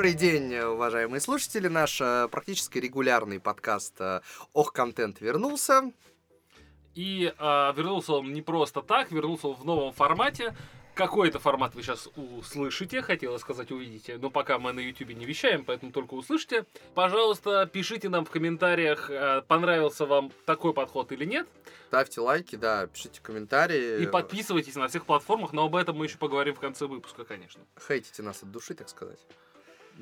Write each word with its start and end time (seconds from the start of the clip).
Добрый 0.00 0.14
день, 0.14 0.56
уважаемые 0.56 1.20
слушатели. 1.20 1.68
Наш 1.68 2.00
э, 2.00 2.26
практически 2.32 2.78
регулярный 2.78 3.38
подкаст 3.38 4.00
э, 4.00 4.22
«Ох, 4.54 4.72
контент» 4.72 5.20
вернулся. 5.20 5.92
И 6.94 7.30
э, 7.38 7.72
вернулся 7.76 8.14
он 8.14 8.32
не 8.32 8.40
просто 8.40 8.80
так, 8.80 9.12
вернулся 9.12 9.48
он 9.48 9.56
в 9.56 9.64
новом 9.66 9.92
формате. 9.92 10.56
Какой 10.94 11.28
это 11.28 11.38
формат 11.38 11.74
вы 11.74 11.82
сейчас 11.82 12.08
услышите, 12.16 13.02
хотела 13.02 13.36
сказать 13.36 13.70
увидите, 13.72 14.16
но 14.16 14.30
пока 14.30 14.58
мы 14.58 14.72
на 14.72 14.80
YouTube 14.80 15.10
не 15.10 15.26
вещаем, 15.26 15.66
поэтому 15.66 15.92
только 15.92 16.14
услышите. 16.14 16.64
Пожалуйста, 16.94 17.68
пишите 17.70 18.08
нам 18.08 18.24
в 18.24 18.30
комментариях, 18.30 19.10
э, 19.10 19.42
понравился 19.42 20.06
вам 20.06 20.32
такой 20.46 20.72
подход 20.72 21.12
или 21.12 21.26
нет. 21.26 21.46
Ставьте 21.88 22.22
лайки, 22.22 22.56
да, 22.56 22.86
пишите 22.86 23.20
комментарии. 23.20 24.00
И 24.00 24.06
подписывайтесь 24.06 24.76
на 24.76 24.88
всех 24.88 25.04
платформах, 25.04 25.52
но 25.52 25.66
об 25.66 25.76
этом 25.76 25.98
мы 25.98 26.06
еще 26.06 26.16
поговорим 26.16 26.54
в 26.54 26.60
конце 26.60 26.86
выпуска, 26.86 27.26
конечно. 27.26 27.60
Хейтите 27.86 28.22
нас 28.22 28.42
от 28.42 28.50
души, 28.50 28.72
так 28.72 28.88
сказать. 28.88 29.18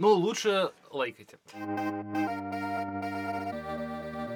Ну, 0.00 0.14
лучше 0.14 0.70
лайкайте. 0.92 1.38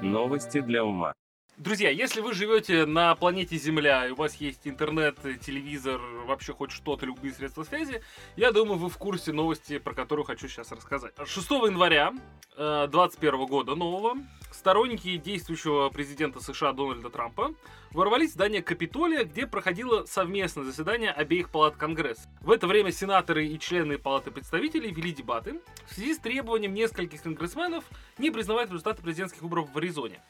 Новости 0.03 0.61
для 0.61 0.83
ума. 0.83 1.15
Друзья, 1.59 1.91
если 1.91 2.23
вы 2.23 2.33
живете 2.33 2.87
на 2.87 3.15
планете 3.15 3.56
Земля, 3.59 4.06
и 4.06 4.12
у 4.12 4.15
вас 4.15 4.37
есть 4.37 4.66
интернет, 4.66 5.19
телевизор, 5.45 6.01
вообще 6.27 6.55
хоть 6.55 6.70
что-то, 6.70 7.05
любые 7.05 7.34
средства 7.34 7.62
связи, 7.62 8.02
я 8.37 8.52
думаю, 8.52 8.78
вы 8.78 8.88
в 8.88 8.97
курсе 8.97 9.33
новости, 9.33 9.78
про 9.78 9.92
которую 9.92 10.25
хочу 10.25 10.48
сейчас 10.48 10.73
рассказать. 10.73 11.12
6 11.23 11.51
января 11.51 12.15
2021 12.56 13.34
э, 13.34 13.47
года 13.47 13.75
нового 13.75 14.15
сторонники 14.51 15.16
действующего 15.19 15.91
президента 15.91 16.41
США 16.41 16.73
Дональда 16.73 17.11
Трампа 17.11 17.55
ворвались 17.91 18.30
в 18.30 18.34
здание 18.34 18.62
Капитолия, 18.62 19.25
где 19.25 19.47
проходило 19.47 20.05
совместное 20.06 20.64
заседание 20.64 21.11
обеих 21.11 21.50
палат 21.50 21.77
Конгресса. 21.77 22.28
В 22.41 22.50
это 22.50 22.67
время 22.67 22.92
сенаторы 22.92 23.47
и 23.47 23.58
члены 23.58 23.98
Палаты 23.98 24.30
представителей 24.30 24.91
вели 24.91 25.12
дебаты 25.12 25.61
в 25.86 25.95
связи 25.95 26.14
с 26.14 26.19
требованием 26.19 26.73
нескольких 26.73 27.23
конгрессменов 27.23 27.84
не 28.19 28.30
признавать 28.30 28.69
результаты 28.69 29.03
президентских 29.03 29.42
выборов 29.42 29.70
в 29.70 29.77
Аризоне. 29.77 30.23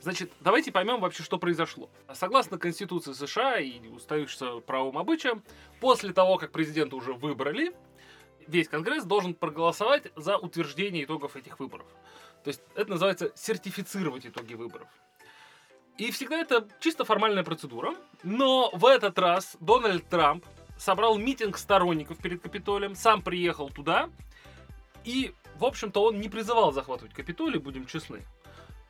Значит, 0.00 0.32
давайте 0.40 0.72
поймем 0.72 1.00
вообще, 1.00 1.22
что 1.22 1.38
произошло. 1.38 1.90
Согласно 2.14 2.58
Конституции 2.58 3.12
США 3.12 3.58
и 3.58 3.86
устающимся 3.88 4.60
правовым 4.60 4.96
обычаям, 4.96 5.42
после 5.80 6.12
того, 6.12 6.38
как 6.38 6.52
президента 6.52 6.96
уже 6.96 7.12
выбрали, 7.12 7.74
весь 8.46 8.68
Конгресс 8.68 9.04
должен 9.04 9.34
проголосовать 9.34 10.04
за 10.16 10.38
утверждение 10.38 11.04
итогов 11.04 11.36
этих 11.36 11.60
выборов. 11.60 11.86
То 12.44 12.48
есть 12.48 12.62
это 12.74 12.90
называется 12.90 13.30
сертифицировать 13.34 14.24
итоги 14.24 14.54
выборов. 14.54 14.88
И 15.98 16.10
всегда 16.12 16.38
это 16.38 16.66
чисто 16.80 17.04
формальная 17.04 17.44
процедура. 17.44 17.94
Но 18.22 18.70
в 18.72 18.86
этот 18.86 19.18
раз 19.18 19.58
Дональд 19.60 20.08
Трамп 20.08 20.46
собрал 20.78 21.18
митинг 21.18 21.58
сторонников 21.58 22.16
перед 22.16 22.40
Капитолием, 22.40 22.94
сам 22.94 23.20
приехал 23.20 23.68
туда. 23.68 24.08
И, 25.04 25.34
в 25.56 25.64
общем-то, 25.66 26.02
он 26.02 26.18
не 26.18 26.30
призывал 26.30 26.72
захватывать 26.72 27.12
Капитолий, 27.12 27.58
будем 27.58 27.84
честны. 27.84 28.24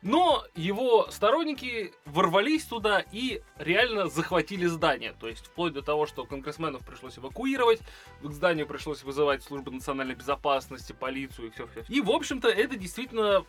Но 0.01 0.43
его 0.55 1.09
сторонники 1.11 1.93
ворвались 2.05 2.65
туда 2.65 3.05
и 3.11 3.41
реально 3.57 4.07
захватили 4.07 4.65
здание. 4.65 5.13
То 5.19 5.27
есть 5.27 5.45
вплоть 5.45 5.73
до 5.73 5.81
того, 5.81 6.07
что 6.07 6.25
конгрессменов 6.25 6.85
пришлось 6.85 7.17
эвакуировать, 7.17 7.81
к 8.21 8.31
зданию 8.31 8.65
пришлось 8.65 9.03
вызывать 9.03 9.43
службу 9.43 9.69
национальной 9.69 10.15
безопасности, 10.15 10.93
полицию 10.93 11.49
и 11.49 11.51
все. 11.51 11.67
все. 11.67 11.85
И, 11.87 12.01
в 12.01 12.09
общем-то, 12.09 12.49
это 12.49 12.75
действительно 12.75 13.45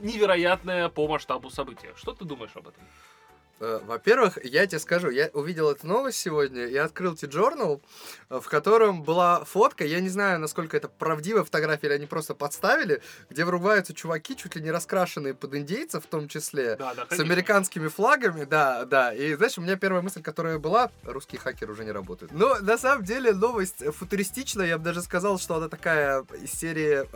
невероятная 0.00 0.88
по 0.88 1.08
масштабу 1.08 1.50
события. 1.50 1.92
Что 1.96 2.12
ты 2.12 2.24
думаешь 2.24 2.52
об 2.54 2.68
этом? 2.68 2.82
Э, 3.64 3.80
во-первых, 3.86 4.38
я 4.44 4.66
тебе 4.66 4.78
скажу, 4.78 5.08
я 5.08 5.30
увидел 5.32 5.70
эту 5.70 5.86
новость 5.86 6.18
сегодня, 6.18 6.66
я 6.66 6.84
открыл 6.84 7.16
T-Journal, 7.16 7.80
э, 8.28 8.40
в 8.40 8.46
котором 8.48 9.02
была 9.02 9.44
фотка, 9.44 9.84
я 9.84 10.00
не 10.00 10.10
знаю, 10.10 10.38
насколько 10.38 10.76
это 10.76 10.88
правдивая 10.88 11.44
фотография 11.44 11.86
или 11.86 11.94
они 11.94 12.06
просто 12.06 12.34
подставили, 12.34 13.00
где 13.30 13.44
врубаются 13.44 13.94
чуваки, 13.94 14.36
чуть 14.36 14.56
ли 14.56 14.62
не 14.62 14.70
раскрашенные 14.70 15.32
под 15.34 15.54
индейцев 15.54 16.04
в 16.04 16.06
том 16.06 16.28
числе, 16.28 16.76
да, 16.76 16.94
да, 16.94 17.06
с 17.16 17.18
американскими 17.18 17.88
флагами, 17.88 18.44
да, 18.44 18.84
да. 18.84 19.14
И 19.14 19.34
знаешь, 19.34 19.56
у 19.56 19.62
меня 19.62 19.76
первая 19.76 20.02
мысль, 20.02 20.20
которая 20.20 20.58
была, 20.58 20.90
русские 21.04 21.40
хакеры 21.40 21.72
уже 21.72 21.84
не 21.84 21.92
работают. 21.92 22.32
Но 22.32 22.56
на 22.60 22.76
самом 22.76 23.04
деле 23.04 23.32
новость 23.32 23.82
футуристичная, 23.94 24.66
я 24.66 24.78
бы 24.78 24.84
даже 24.84 25.00
сказал, 25.00 25.38
что 25.38 25.54
она 25.56 25.68
такая 25.68 26.24
из 26.42 26.52
серии 26.52 27.06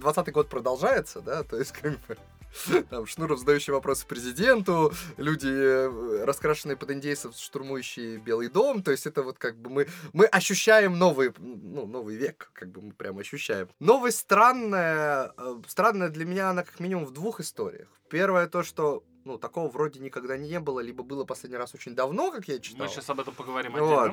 20 0.00 0.28
э, 0.28 0.30
год 0.32 0.48
продолжается, 0.48 1.20
да, 1.20 1.44
то 1.44 1.56
есть 1.56 1.72
как 1.72 1.92
бы 1.92 2.16
там 2.90 3.06
Шнуров, 3.06 3.38
задающий 3.38 3.72
вопросы 3.72 4.06
президенту, 4.06 4.92
люди, 5.16 5.48
э, 5.48 6.24
раскрашенные 6.24 6.76
под 6.76 6.90
индейцев, 6.90 7.36
штурмующие 7.36 8.18
Белый 8.18 8.48
дом. 8.48 8.82
То 8.82 8.90
есть 8.90 9.06
это 9.06 9.22
вот 9.22 9.38
как 9.38 9.56
бы 9.56 9.70
мы, 9.70 9.88
мы 10.12 10.26
ощущаем 10.26 10.98
новый, 10.98 11.32
ну, 11.38 11.86
новый 11.86 12.16
век, 12.16 12.50
как 12.52 12.70
бы 12.70 12.82
мы 12.82 12.92
прям 12.92 13.18
ощущаем. 13.18 13.68
Новость 13.80 14.18
странная, 14.18 15.32
э, 15.36 15.62
странная 15.66 16.08
для 16.08 16.24
меня 16.24 16.50
она 16.50 16.62
как 16.64 16.80
минимум 16.80 17.06
в 17.06 17.12
двух 17.12 17.40
историях. 17.40 17.88
Первое 18.08 18.46
то, 18.46 18.62
что 18.62 19.04
ну, 19.24 19.38
такого 19.38 19.68
вроде 19.68 20.00
никогда 20.00 20.36
не 20.36 20.58
было, 20.60 20.80
либо 20.80 21.02
было 21.02 21.24
последний 21.24 21.56
раз 21.56 21.74
очень 21.74 21.94
давно, 21.94 22.30
как 22.30 22.48
я 22.48 22.58
читал. 22.58 22.86
Мы 22.86 22.92
сейчас 22.92 23.08
об 23.10 23.20
этом 23.20 23.34
поговорим 23.34 23.74
отдельно. 23.74 23.96
Вот. 23.96 24.12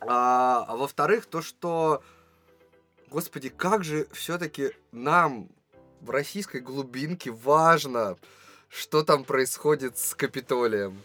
А, 0.00 0.64
а 0.66 0.76
во-вторых, 0.76 1.26
то, 1.26 1.42
что, 1.42 2.02
господи, 3.08 3.48
как 3.50 3.84
же 3.84 4.08
все-таки 4.12 4.70
нам, 4.92 5.50
в 6.00 6.10
российской 6.10 6.60
глубинке 6.60 7.30
важно, 7.30 8.16
что 8.68 9.02
там 9.02 9.24
происходит 9.24 9.98
с 9.98 10.14
Капитолием. 10.14 10.98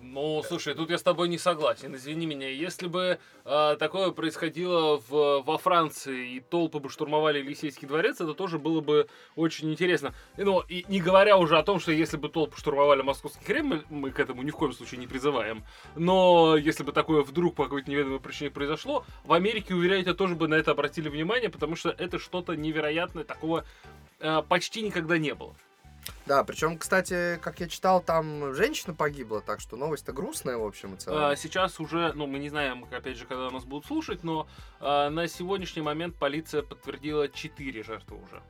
Ну, 0.00 0.42
слушай, 0.46 0.74
тут 0.74 0.90
я 0.90 0.98
с 0.98 1.02
тобой 1.02 1.28
не 1.28 1.38
согласен, 1.38 1.94
извини 1.94 2.26
меня. 2.26 2.48
Если 2.48 2.86
бы 2.86 3.18
э, 3.44 3.76
такое 3.78 4.10
происходило 4.10 5.00
в, 5.08 5.42
во 5.42 5.58
Франции 5.58 6.36
и 6.36 6.40
толпы 6.40 6.78
бы 6.78 6.90
штурмовали 6.90 7.38
Елисейский 7.38 7.86
дворец, 7.86 8.20
это 8.20 8.34
тоже 8.34 8.58
было 8.58 8.80
бы 8.80 9.08
очень 9.36 9.70
интересно. 9.70 10.14
Ну, 10.36 10.60
и 10.60 10.84
не 10.88 11.00
говоря 11.00 11.36
уже 11.36 11.58
о 11.58 11.62
том, 11.62 11.80
что 11.80 11.92
если 11.92 12.16
бы 12.16 12.28
толпы 12.28 12.56
штурмовали 12.58 13.02
Московский 13.02 13.44
Кремль, 13.44 13.84
мы 13.90 14.10
к 14.10 14.18
этому 14.18 14.42
ни 14.42 14.50
в 14.50 14.56
коем 14.56 14.72
случае 14.72 15.00
не 15.00 15.06
призываем. 15.06 15.64
Но 15.94 16.56
если 16.56 16.82
бы 16.82 16.92
такое 16.92 17.22
вдруг 17.22 17.54
по 17.54 17.64
какой-то 17.64 17.90
неведомой 17.90 18.20
причине 18.20 18.50
произошло, 18.50 19.04
в 19.24 19.32
Америке, 19.32 19.74
уверяю 19.74 20.02
тебя, 20.02 20.14
тоже 20.14 20.34
бы 20.34 20.48
на 20.48 20.54
это 20.54 20.70
обратили 20.70 21.08
внимание, 21.08 21.50
потому 21.50 21.76
что 21.76 21.90
это 21.90 22.18
что-то 22.18 22.54
невероятное, 22.54 23.24
такого 23.24 23.64
почти 24.48 24.82
никогда 24.82 25.18
не 25.18 25.34
было. 25.34 25.54
Да, 26.26 26.44
причем, 26.44 26.78
кстати, 26.78 27.38
как 27.42 27.60
я 27.60 27.68
читал, 27.68 28.00
там 28.00 28.54
женщина 28.54 28.94
погибла, 28.94 29.40
так 29.40 29.60
что 29.60 29.76
новость-то 29.76 30.12
грустная, 30.12 30.56
в 30.56 30.64
общем 30.64 30.94
и 30.94 30.96
целом. 30.96 31.24
А, 31.24 31.36
сейчас 31.36 31.78
уже, 31.80 32.12
ну, 32.14 32.26
мы 32.26 32.38
не 32.38 32.48
знаем, 32.48 32.84
опять 32.90 33.16
же, 33.16 33.26
когда 33.26 33.50
нас 33.50 33.64
будут 33.64 33.86
слушать, 33.86 34.24
но 34.24 34.48
а, 34.80 35.10
на 35.10 35.28
сегодняшний 35.28 35.82
момент 35.82 36.16
полиция 36.16 36.62
подтвердила 36.62 37.28
4 37.28 37.82
жертвы 37.82 38.18
уже. 38.22 38.42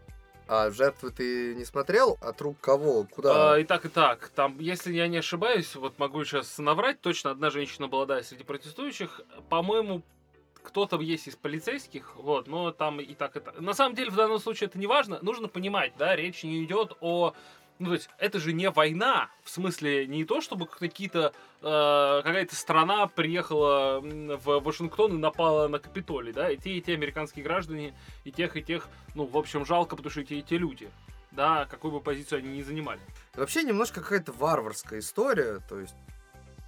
А 0.49 0.71
жертвы 0.71 1.11
ты 1.11 1.55
не 1.57 1.65
смотрел? 1.65 2.19
От 2.21 2.41
рук 2.41 2.59
кого? 2.61 3.05
Куда? 3.05 3.55
А, 3.55 3.59
и 3.59 3.65
так, 3.65 3.85
и 3.85 3.89
так. 3.89 4.29
Там, 4.29 4.59
если 4.61 4.93
я 4.95 5.09
не 5.09 5.19
ошибаюсь, 5.19 5.75
вот 5.75 5.99
могу 5.99 6.25
сейчас 6.25 6.57
наврать, 6.59 7.01
точно 7.01 7.33
одна 7.33 7.51
женщина 7.51 7.89
была, 7.89 8.07
да, 8.07 8.23
среди 8.23 8.45
протестующих. 8.45 9.21
По-моему, 9.49 10.03
кто-то 10.67 11.01
есть 11.01 11.29
из 11.29 11.37
полицейских, 11.37 12.17
вот, 12.17 12.49
но 12.49 12.73
там 12.73 13.01
и 13.01 13.15
так, 13.15 13.33
так. 13.33 13.61
На 13.61 13.73
самом 13.73 13.95
деле, 13.95 14.11
в 14.11 14.17
данном 14.17 14.39
случае 14.39 14.67
это 14.67 14.79
не 14.79 14.87
важно. 14.87 15.19
Нужно 15.23 15.49
понимать, 15.49 15.93
да, 15.97 16.17
речь 16.17 16.43
не 16.43 16.65
идет 16.65 16.97
о 17.01 17.35
ну, 17.79 17.89
то 17.89 17.95
есть, 17.95 18.09
это 18.19 18.39
же 18.39 18.55
не 18.55 18.71
война, 18.71 19.29
в 19.43 19.51
смысле, 19.51 20.07
не 20.07 20.25
то, 20.25 20.41
чтобы 20.41 20.67
какие-то, 20.67 21.35
э, 21.61 22.21
какая-то 22.25 22.57
страна 22.57 23.07
приехала 23.07 24.01
в 24.01 24.61
Вашингтон 24.61 25.17
и 25.17 25.19
напала 25.19 25.69
на 25.69 25.79
Капитолий, 25.79 26.33
да, 26.33 26.51
и 26.51 26.57
те, 26.57 26.71
и 26.71 26.81
те 26.81 26.95
американские 26.95 27.45
граждане, 27.45 27.95
и 28.25 28.33
тех, 28.33 28.57
и 28.57 28.63
тех, 28.63 28.89
ну, 29.15 29.27
в 29.27 29.37
общем, 29.37 29.67
жалко, 29.67 29.95
потому 29.95 30.11
что 30.11 30.23
и 30.23 30.25
те, 30.25 30.39
и 30.39 30.43
те 30.43 30.57
люди, 30.57 30.89
да, 31.33 31.67
какую 31.67 31.93
бы 31.93 32.01
позицию 32.01 32.39
они 32.39 32.57
ни 32.57 32.63
занимали. 32.63 33.01
Вообще, 33.35 33.63
немножко 33.63 34.01
какая-то 34.01 34.33
варварская 34.33 35.01
история, 35.01 35.61
то 35.69 35.79
есть, 35.79 35.95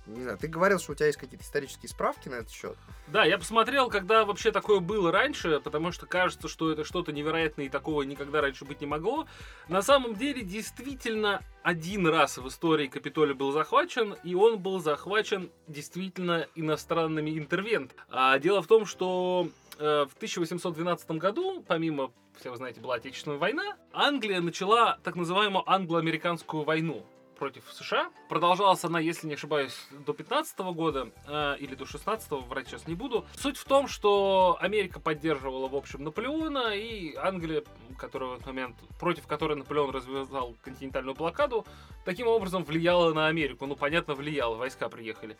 не 0.08 0.22
знаю, 0.22 0.38
ты 0.38 0.48
говорил, 0.48 0.78
что 0.78 0.92
у 0.92 0.94
тебя 0.94 1.06
есть 1.06 1.18
какие-то 1.18 1.44
исторические 1.44 1.88
справки 1.88 2.28
на 2.28 2.36
этот 2.36 2.50
счет. 2.50 2.76
Да, 3.08 3.24
я 3.24 3.38
посмотрел, 3.38 3.88
когда 3.88 4.24
вообще 4.24 4.52
такое 4.52 4.80
было 4.80 5.12
раньше, 5.12 5.60
потому 5.60 5.92
что 5.92 6.06
кажется, 6.06 6.48
что 6.48 6.72
это 6.72 6.84
что-то 6.84 7.12
невероятное 7.12 7.66
и 7.66 7.68
такого 7.68 8.02
никогда 8.02 8.40
раньше 8.40 8.64
быть 8.64 8.80
не 8.80 8.86
могло. 8.86 9.26
На 9.68 9.82
самом 9.82 10.14
деле, 10.14 10.42
действительно, 10.42 11.42
один 11.62 12.06
раз 12.06 12.38
в 12.38 12.48
истории 12.48 12.86
Капитолий 12.86 13.34
был 13.34 13.52
захвачен, 13.52 14.16
и 14.24 14.34
он 14.34 14.58
был 14.58 14.80
захвачен 14.80 15.50
действительно 15.66 16.46
иностранными 16.54 17.38
интервентами. 17.38 18.00
А 18.08 18.38
дело 18.38 18.62
в 18.62 18.66
том, 18.66 18.86
что 18.86 19.48
э, 19.78 20.06
в 20.08 20.16
1812 20.16 21.10
году, 21.12 21.64
помимо, 21.66 22.12
все 22.38 22.50
вы 22.50 22.56
знаете, 22.56 22.80
была 22.80 22.96
Отечественная 22.96 23.38
война, 23.38 23.76
Англия 23.92 24.40
начала 24.40 24.98
так 25.02 25.16
называемую 25.16 25.68
англо-американскую 25.68 26.62
войну. 26.62 27.04
Против 27.38 27.64
США. 27.72 28.10
Продолжалась 28.28 28.84
она, 28.84 29.00
если 29.00 29.26
не 29.26 29.34
ошибаюсь, 29.34 29.74
до 29.90 30.12
15 30.12 30.58
года 30.58 31.10
э, 31.26 31.56
или 31.58 31.74
до 31.74 31.86
16 31.86 32.30
врать 32.30 32.68
сейчас 32.68 32.86
не 32.86 32.94
буду. 32.94 33.24
Суть 33.36 33.56
в 33.56 33.64
том, 33.64 33.88
что 33.88 34.58
Америка 34.60 35.00
поддерживала, 35.00 35.68
в 35.68 35.76
общем, 35.76 36.04
Наполеона, 36.04 36.74
и 36.74 37.14
Англия, 37.14 37.62
которая 37.96 38.30
в 38.30 38.32
этот 38.34 38.46
момент, 38.46 38.76
против 38.98 39.26
которой 39.26 39.56
Наполеон 39.56 39.90
развязал 39.90 40.56
континентальную 40.62 41.14
блокаду, 41.14 41.64
таким 42.04 42.26
образом 42.26 42.64
влияла 42.64 43.14
на 43.14 43.28
Америку. 43.28 43.66
Ну, 43.66 43.76
понятно, 43.76 44.14
влияла, 44.14 44.56
войска 44.56 44.88
приехали. 44.88 45.36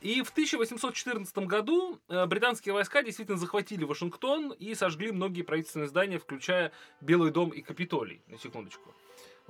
И 0.00 0.22
в 0.22 0.30
1814 0.30 1.38
году 1.38 1.98
э, 2.08 2.26
британские 2.26 2.72
войска 2.72 3.02
действительно 3.02 3.38
захватили 3.38 3.84
Вашингтон 3.84 4.52
и 4.52 4.74
сожгли 4.74 5.12
многие 5.12 5.42
правительственные 5.42 5.88
здания, 5.88 6.18
включая 6.18 6.72
Белый 7.00 7.30
дом 7.30 7.50
и 7.50 7.60
Капитолий, 7.60 8.22
на 8.26 8.38
секундочку. 8.38 8.92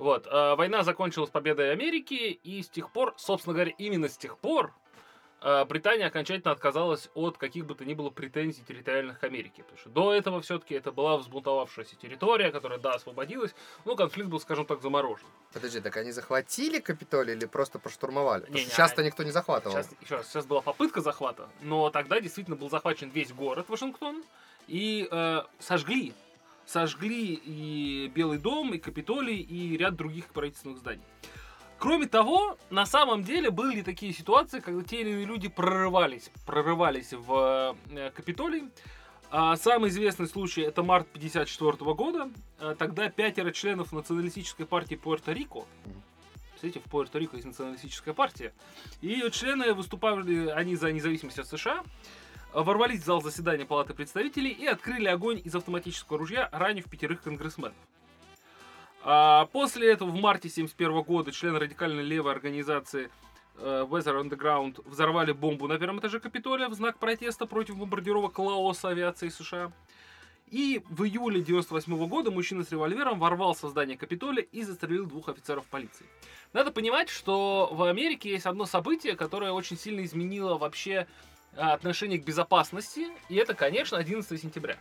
Вот, 0.03 0.27
э, 0.27 0.55
война 0.55 0.83
закончилась 0.83 1.29
победой 1.29 1.71
Америки, 1.71 2.37
и 2.43 2.61
с 2.61 2.67
тех 2.67 2.91
пор, 2.91 3.13
собственно 3.15 3.53
говоря, 3.53 3.71
именно 3.77 4.09
с 4.09 4.17
тех 4.17 4.37
пор 4.37 4.73
э, 5.39 5.63
Британия 5.63 6.07
окончательно 6.07 6.51
отказалась 6.51 7.09
от 7.13 7.37
каких 7.37 7.65
бы 7.65 7.73
то 7.73 7.85
ни 7.85 7.93
было 7.93 8.09
претензий 8.09 8.63
территориальных 8.67 9.21
к 9.21 9.23
Америке. 9.23 9.63
Потому 9.63 9.77
что 9.77 9.89
до 9.91 10.13
этого 10.13 10.41
все-таки 10.41 10.75
это 10.75 10.91
была 10.91 11.15
взбунтовавшаяся 11.15 11.95
территория, 11.95 12.51
которая, 12.51 12.79
да, 12.79 12.95
освободилась, 12.95 13.55
но 13.85 13.95
конфликт 13.95 14.29
был, 14.29 14.41
скажем 14.41 14.65
так, 14.65 14.81
заморожен. 14.81 15.25
Подожди, 15.53 15.79
так 15.79 15.95
они 15.95 16.11
захватили 16.11 16.79
Капитолий 16.79 17.35
или 17.35 17.45
просто 17.45 17.79
проштурмовали? 17.79 18.43
Не, 18.49 18.65
не, 18.65 18.65
сейчас-то 18.65 19.03
а- 19.03 19.05
никто 19.05 19.23
не 19.23 19.31
захватывал. 19.31 19.77
Сейчас, 19.77 19.95
еще 20.01 20.15
раз, 20.17 20.27
сейчас 20.27 20.45
была 20.45 20.59
попытка 20.59 20.99
захвата, 20.99 21.47
но 21.61 21.89
тогда 21.91 22.19
действительно 22.19 22.57
был 22.57 22.69
захвачен 22.69 23.09
весь 23.09 23.31
город 23.31 23.69
Вашингтон 23.69 24.21
и 24.67 25.07
э, 25.09 25.43
сожгли. 25.59 26.13
Сожгли 26.65 27.33
и 27.33 28.11
Белый 28.13 28.37
дом, 28.37 28.73
и 28.73 28.77
Капитолий, 28.77 29.39
и 29.39 29.77
ряд 29.77 29.95
других 29.95 30.27
правительственных 30.27 30.79
зданий. 30.79 31.03
Кроме 31.77 32.07
того, 32.07 32.57
на 32.69 32.85
самом 32.85 33.23
деле 33.23 33.51
были 33.51 33.81
такие 33.81 34.13
ситуации, 34.13 34.61
когда 34.61 34.83
те 34.83 35.01
или 35.01 35.09
иные 35.09 35.25
люди 35.25 35.49
прорывались, 35.49 36.31
прорывались 36.45 37.11
в 37.11 37.75
э, 37.91 38.11
Капитолий. 38.11 38.69
А 39.29 39.57
самый 39.57 39.89
известный 39.89 40.27
случай 40.27 40.61
это 40.61 40.83
март 40.83 41.07
1954 41.15 41.93
года. 41.93 42.29
А 42.59 42.75
Тогда 42.75 43.09
пятеро 43.09 43.51
членов 43.51 43.91
националистической 43.91 44.65
партии 44.65 44.95
Пуэрто-Рико, 44.95 45.65
Смотрите, 46.63 46.79
в 46.79 46.89
Пуэрто-Рико 46.89 47.35
есть 47.35 47.45
националистическая 47.45 48.13
партия, 48.13 48.53
и 49.01 49.07
ее 49.07 49.29
члены 49.31 49.73
выступали, 49.73 50.47
они 50.47 50.77
за 50.77 50.93
независимость 50.93 51.39
от 51.39 51.47
США, 51.47 51.83
ворвались 52.53 53.01
в 53.01 53.05
зал 53.05 53.21
заседания 53.21 53.65
Палаты 53.65 53.93
представителей 53.93 54.51
и 54.51 54.65
открыли 54.65 55.07
огонь 55.07 55.41
из 55.43 55.55
автоматического 55.55 56.19
ружья, 56.19 56.49
ранив 56.51 56.89
пятерых 56.89 57.21
конгрессменов. 57.23 57.73
А 59.03 59.47
после 59.47 59.91
этого 59.91 60.09
в 60.09 60.15
марте 60.15 60.47
1971 60.47 61.01
года 61.01 61.31
члены 61.31 61.59
радикальной 61.59 62.03
левой 62.03 62.31
организации 62.31 63.09
э, 63.57 63.85
Weather 63.89 64.23
Underground 64.23 64.87
взорвали 64.87 65.33
бомбу 65.33 65.67
на 65.67 65.77
первом 65.77 65.99
этаже 65.99 66.19
Капитолия 66.19 66.69
в 66.69 66.73
знак 66.73 66.99
протеста 66.99 67.45
против 67.45 67.77
бомбардировок 67.77 68.39
Лаоса 68.39 68.89
авиации 68.89 69.27
США. 69.27 69.73
И 70.49 70.83
в 70.87 71.03
июле 71.03 71.41
98 71.41 72.07
года 72.07 72.29
мужчина 72.31 72.63
с 72.63 72.71
револьвером 72.71 73.19
ворвался 73.19 73.67
в 73.67 73.71
здание 73.71 73.97
Капитолия 73.97 74.45
и 74.51 74.61
застрелил 74.61 75.05
двух 75.05 75.27
офицеров 75.27 75.65
полиции. 75.65 76.05
Надо 76.53 76.71
понимать, 76.71 77.09
что 77.09 77.69
в 77.71 77.83
Америке 77.83 78.29
есть 78.29 78.45
одно 78.45 78.65
событие, 78.65 79.15
которое 79.15 79.51
очень 79.51 79.77
сильно 79.77 80.05
изменило 80.05 80.57
вообще 80.57 81.07
отношение 81.55 82.19
к 82.19 82.23
безопасности, 82.23 83.07
и 83.29 83.35
это, 83.35 83.53
конечно, 83.53 83.97
11 83.97 84.41
сентября. 84.41 84.77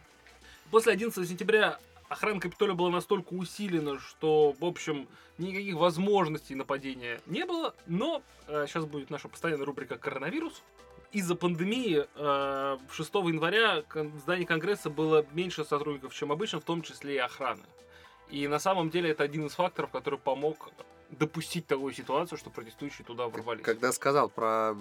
После 0.70 0.92
11 0.92 1.28
сентября 1.28 1.78
охрана 2.08 2.40
Капитолия 2.40 2.74
была 2.74 2.90
настолько 2.90 3.34
усилена, 3.34 3.98
что, 3.98 4.54
в 4.58 4.64
общем, 4.64 5.08
никаких 5.38 5.76
возможностей 5.76 6.54
нападения 6.54 7.20
не 7.26 7.44
было, 7.44 7.74
но 7.86 8.22
сейчас 8.46 8.84
будет 8.84 9.10
наша 9.10 9.28
постоянная 9.28 9.66
рубрика 9.66 9.98
«Коронавирус». 9.98 10.62
Из-за 11.12 11.34
пандемии 11.34 12.06
э, 12.14 12.78
6 12.90 13.14
января 13.14 13.84
в 13.92 14.19
здании 14.20 14.46
Конгресса 14.46 14.88
было 14.88 15.26
меньше 15.32 15.62
сотрудников, 15.62 16.14
чем 16.14 16.32
обычно, 16.32 16.58
в 16.60 16.64
том 16.64 16.80
числе 16.80 17.16
и 17.16 17.19
охраны. 17.19 17.60
И 18.30 18.48
на 18.48 18.58
самом 18.58 18.88
деле 18.88 19.10
это 19.10 19.22
один 19.22 19.44
из 19.44 19.52
факторов, 19.52 19.90
который 19.90 20.19
помог 20.19 20.70
допустить 21.18 21.66
такую 21.66 21.92
ситуацию, 21.92 22.38
что 22.38 22.50
протестующие 22.50 23.04
туда 23.04 23.28
ворвались. 23.28 23.62
Когда 23.62 23.92
сказал 23.92 24.28
про 24.28 24.74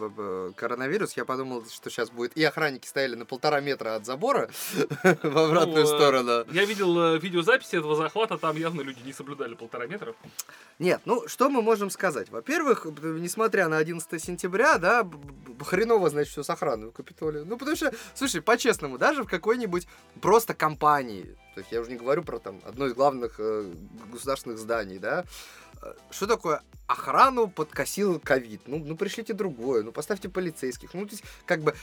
коронавирус, 0.56 1.14
я 1.14 1.26
подумал, 1.26 1.66
что 1.66 1.90
сейчас 1.90 2.10
будет 2.10 2.36
и 2.38 2.44
охранники 2.44 2.88
стояли 2.88 3.16
на 3.16 3.26
полтора 3.26 3.60
метра 3.60 3.96
от 3.96 4.06
забора 4.06 4.50
в 5.04 5.38
обратную 5.38 5.84
Ну, 5.84 5.84
э, 5.84 5.86
сторону. 5.86 6.46
Я 6.52 6.66
видел 6.66 7.16
э, 7.16 7.20
видеозаписи 7.20 7.76
этого 7.76 7.96
захвата, 7.96 8.38
там 8.38 8.56
явно 8.56 8.82
люди 8.82 9.00
не 9.04 9.14
соблюдали 9.14 9.56
полтора 9.56 9.88
метра. 9.88 10.16
Нет, 10.80 11.02
ну 11.06 11.28
что 11.28 11.50
мы 11.50 11.62
можем 11.62 11.90
сказать? 11.90 12.30
Во-первых, 12.30 12.86
несмотря 12.86 13.68
на 13.68 13.78
11 13.78 14.24
сентября, 14.24 14.78
да, 14.78 15.08
хреново, 15.64 16.10
значит, 16.10 16.32
все 16.32 16.44
с 16.44 16.50
охраной 16.50 16.90
в 16.90 16.92
Капитолии. 16.94 17.44
Ну, 17.46 17.58
потому 17.58 17.76
что, 17.76 17.94
слушай, 18.16 18.42
по-честному, 18.42 18.98
даже 18.98 19.24
в 19.24 19.28
какой-нибудь 19.28 19.88
просто 20.22 20.54
компании, 20.54 21.36
то 21.56 21.60
есть 21.60 21.72
я 21.72 21.82
уже 21.82 21.92
не 21.92 21.98
говорю 21.98 22.24
про 22.24 22.40
там 22.40 22.62
одно 22.66 22.88
из 22.88 22.94
главных 22.94 23.36
э, 23.40 23.72
государственных 24.12 24.58
зданий, 24.58 24.98
да, 24.98 25.26
что 26.10 26.28
такое 26.28 26.62
охрану 26.88 27.48
подкосил 27.48 28.20
ковид? 28.20 28.62
Ну, 28.66 28.80
ну, 28.80 28.96
пришлите 28.96 29.34
другое, 29.34 29.84
ну, 29.84 29.92
поставьте 29.92 30.30
полицейских. 30.30 30.94
Ну, 30.94 31.06
то 31.06 31.12
есть, 31.12 31.24
как 31.46 31.62
бы, 31.62 31.76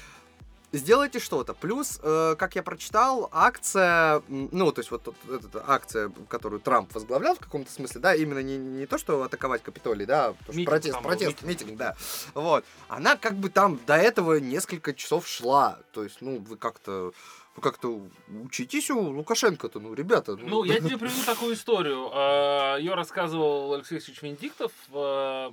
сделайте 0.72 1.18
что-то. 1.18 1.54
Плюс, 1.54 1.98
э, 2.02 2.36
как 2.38 2.56
я 2.56 2.62
прочитал, 2.62 3.28
акция, 3.32 4.22
ну, 4.28 4.70
то 4.72 4.80
есть 4.80 4.90
вот, 4.90 5.14
эта 5.28 5.64
акция, 5.66 6.10
которую 6.28 6.60
Трамп 6.60 6.92
возглавлял 6.94 7.34
в 7.34 7.40
каком-то 7.40 7.72
смысле, 7.72 8.00
да, 8.00 8.14
именно 8.14 8.40
не, 8.40 8.56
не 8.58 8.86
то, 8.86 8.98
что 8.98 9.22
атаковать 9.22 9.62
Капитолий, 9.62 10.06
да, 10.06 10.34
что 10.42 10.52
Митинг 10.52 10.68
протест, 10.68 10.94
там 10.94 11.02
протест, 11.02 11.42
митинг. 11.42 11.60
митинг, 11.60 11.78
да, 11.78 11.96
вот, 12.34 12.64
она 12.88 13.16
как 13.16 13.34
бы 13.34 13.48
там 13.48 13.80
до 13.86 13.96
этого 13.96 14.38
несколько 14.38 14.94
часов 14.94 15.26
шла, 15.26 15.78
то 15.92 16.04
есть, 16.04 16.18
ну, 16.20 16.38
вы 16.38 16.56
как-то 16.56 17.12
вы 17.58 17.60
как-то 17.60 18.00
учитесь 18.44 18.90
у 18.90 19.00
Лукашенко-то, 19.00 19.80
ну, 19.80 19.92
ребята. 19.92 20.36
Ну, 20.36 20.64
я 20.64 20.76
тебе 20.80 20.96
приведу 20.96 21.22
такую 21.26 21.54
историю. 21.54 22.10
Э, 22.12 22.76
Ее 22.78 22.94
рассказывал 22.94 23.74
Алексей 23.74 23.96
Алексеевич 23.96 24.22
Венедиктов, 24.22 24.72
э, 24.92 25.50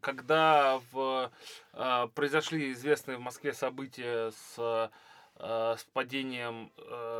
когда 0.00 0.80
в, 0.92 1.30
э, 1.74 2.08
произошли 2.14 2.72
известные 2.72 3.18
в 3.18 3.20
Москве 3.20 3.52
события 3.52 4.30
с, 4.30 4.90
э, 5.38 5.76
с 5.76 5.84
падением, 5.92 6.70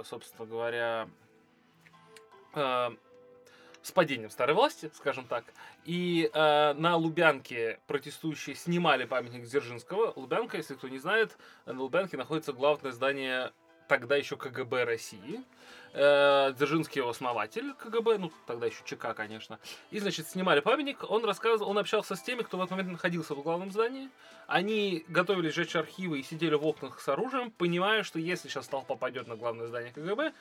собственно 0.04 0.46
говоря, 0.46 1.08
с 2.54 3.92
падением 3.94 4.28
старой 4.28 4.54
власти, 4.54 4.90
скажем 4.94 5.24
так. 5.24 5.44
И 5.86 6.30
э, 6.30 6.72
на 6.74 6.96
Лубянке 6.96 7.80
протестующие 7.86 8.54
снимали 8.54 9.04
памятник 9.04 9.44
Дзержинского. 9.44 10.12
Лубянка, 10.16 10.58
если 10.58 10.74
кто 10.74 10.88
не 10.88 10.98
знает, 10.98 11.38
на 11.64 11.80
Лубянке 11.80 12.18
находится 12.18 12.52
главное 12.52 12.92
здание 12.92 13.52
тогда 13.90 14.14
еще 14.14 14.36
КГБ 14.36 14.84
России. 14.84 15.42
Э, 15.94 16.52
Дзержинский 16.56 17.00
его 17.00 17.10
основатель 17.10 17.74
КГБ, 17.74 18.18
ну 18.18 18.30
тогда 18.46 18.66
еще 18.66 18.84
ЧК, 18.84 19.14
конечно. 19.14 19.58
И, 19.90 19.98
значит, 19.98 20.28
снимали 20.28 20.60
памятник. 20.60 21.10
Он 21.10 21.24
рассказывал, 21.24 21.70
он 21.70 21.78
общался 21.78 22.14
с 22.14 22.22
теми, 22.22 22.42
кто 22.42 22.56
в 22.56 22.60
этот 22.60 22.70
момент 22.70 22.92
находился 22.92 23.34
в 23.34 23.42
главном 23.42 23.72
здании. 23.72 24.08
Они 24.46 25.04
готовились 25.08 25.54
сжечь 25.54 25.74
архивы 25.74 26.20
и 26.20 26.22
сидели 26.22 26.54
в 26.54 26.64
окнах 26.64 27.00
с 27.00 27.08
оружием, 27.08 27.50
понимая, 27.50 28.04
что 28.04 28.20
если 28.20 28.48
сейчас 28.48 28.68
толпа 28.68 28.94
пойдет 28.94 29.26
на 29.26 29.34
главное 29.34 29.66
здание 29.66 29.92
КГБ, 29.92 30.32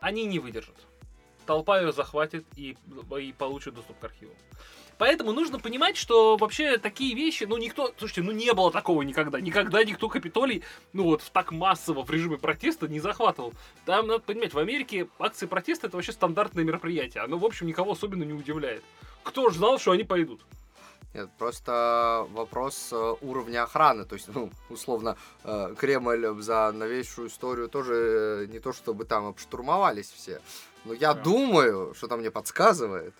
они 0.00 0.24
не 0.24 0.40
выдержат. 0.40 0.74
Толпа 1.48 1.80
ее 1.80 1.92
захватит 1.92 2.44
и, 2.56 2.76
и 3.18 3.32
получит 3.32 3.72
доступ 3.72 3.98
к 3.98 4.04
архиву. 4.04 4.34
Поэтому 4.98 5.32
нужно 5.32 5.58
понимать, 5.58 5.96
что 5.96 6.36
вообще 6.36 6.76
такие 6.76 7.14
вещи, 7.14 7.44
ну 7.44 7.56
никто, 7.56 7.94
слушайте, 7.96 8.20
ну 8.20 8.32
не 8.32 8.52
было 8.52 8.70
такого 8.70 9.00
никогда. 9.00 9.40
Никогда 9.40 9.82
никто 9.82 10.10
Капитолий, 10.10 10.62
ну 10.92 11.04
вот 11.04 11.22
так 11.32 11.50
массово 11.50 12.04
в 12.04 12.10
режиме 12.10 12.36
протеста 12.36 12.86
не 12.86 13.00
захватывал. 13.00 13.54
Там, 13.86 14.08
надо 14.08 14.20
понимать, 14.20 14.52
в 14.52 14.58
Америке 14.58 15.08
акции 15.18 15.46
протеста 15.46 15.86
это 15.86 15.96
вообще 15.96 16.12
стандартное 16.12 16.64
мероприятие. 16.64 17.22
Оно, 17.22 17.38
в 17.38 17.44
общем, 17.46 17.66
никого 17.66 17.92
особенно 17.92 18.24
не 18.24 18.34
удивляет. 18.34 18.84
Кто 19.22 19.48
ж 19.48 19.54
знал, 19.54 19.78
что 19.78 19.92
они 19.92 20.04
пойдут? 20.04 20.42
Нет, 21.14 21.30
просто 21.38 22.26
вопрос 22.32 22.90
э, 22.92 23.14
уровня 23.22 23.62
охраны. 23.62 24.04
То 24.04 24.14
есть, 24.14 24.28
ну, 24.28 24.50
условно, 24.68 25.16
э, 25.42 25.74
Кремль 25.78 26.42
за 26.42 26.70
новейшую 26.72 27.28
историю 27.28 27.68
тоже 27.68 27.94
э, 27.94 28.46
не 28.46 28.58
то, 28.58 28.74
чтобы 28.74 29.06
там 29.06 29.26
обштурмовались 29.26 30.10
все. 30.10 30.42
Но 30.84 30.92
я 30.94 31.14
Да. 31.14 31.22
думаю, 31.22 31.94
что 31.94 32.08
там 32.08 32.20
мне 32.20 32.30
подсказывает, 32.30 33.14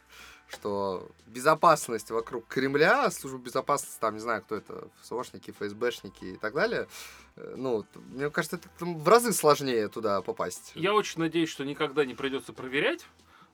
что 0.49 1.09
безопасность 1.27 2.11
вокруг 2.11 2.47
Кремля, 2.47 3.11
служба 3.11 3.39
безопасности, 3.39 3.99
там, 4.01 4.15
не 4.15 4.21
знаю, 4.21 4.43
кто 4.43 4.57
это, 4.57 4.89
ФСОшники, 5.03 5.51
ФСБшники 5.51 6.25
и 6.25 6.37
так 6.37 6.55
далее, 6.55 6.89
э, 7.37 7.55
ну, 7.57 7.85
мне 8.13 8.31
кажется, 8.31 8.57
это 8.57 8.69
в 8.85 9.07
разы 9.09 9.33
сложнее 9.33 9.89
туда 9.89 10.23
попасть. 10.23 10.73
Я 10.75 10.95
очень 10.95 11.21
надеюсь, 11.21 11.51
что 11.51 11.65
никогда 11.65 12.05
не 12.05 12.15
придется 12.15 12.53
проверять. 12.53 13.05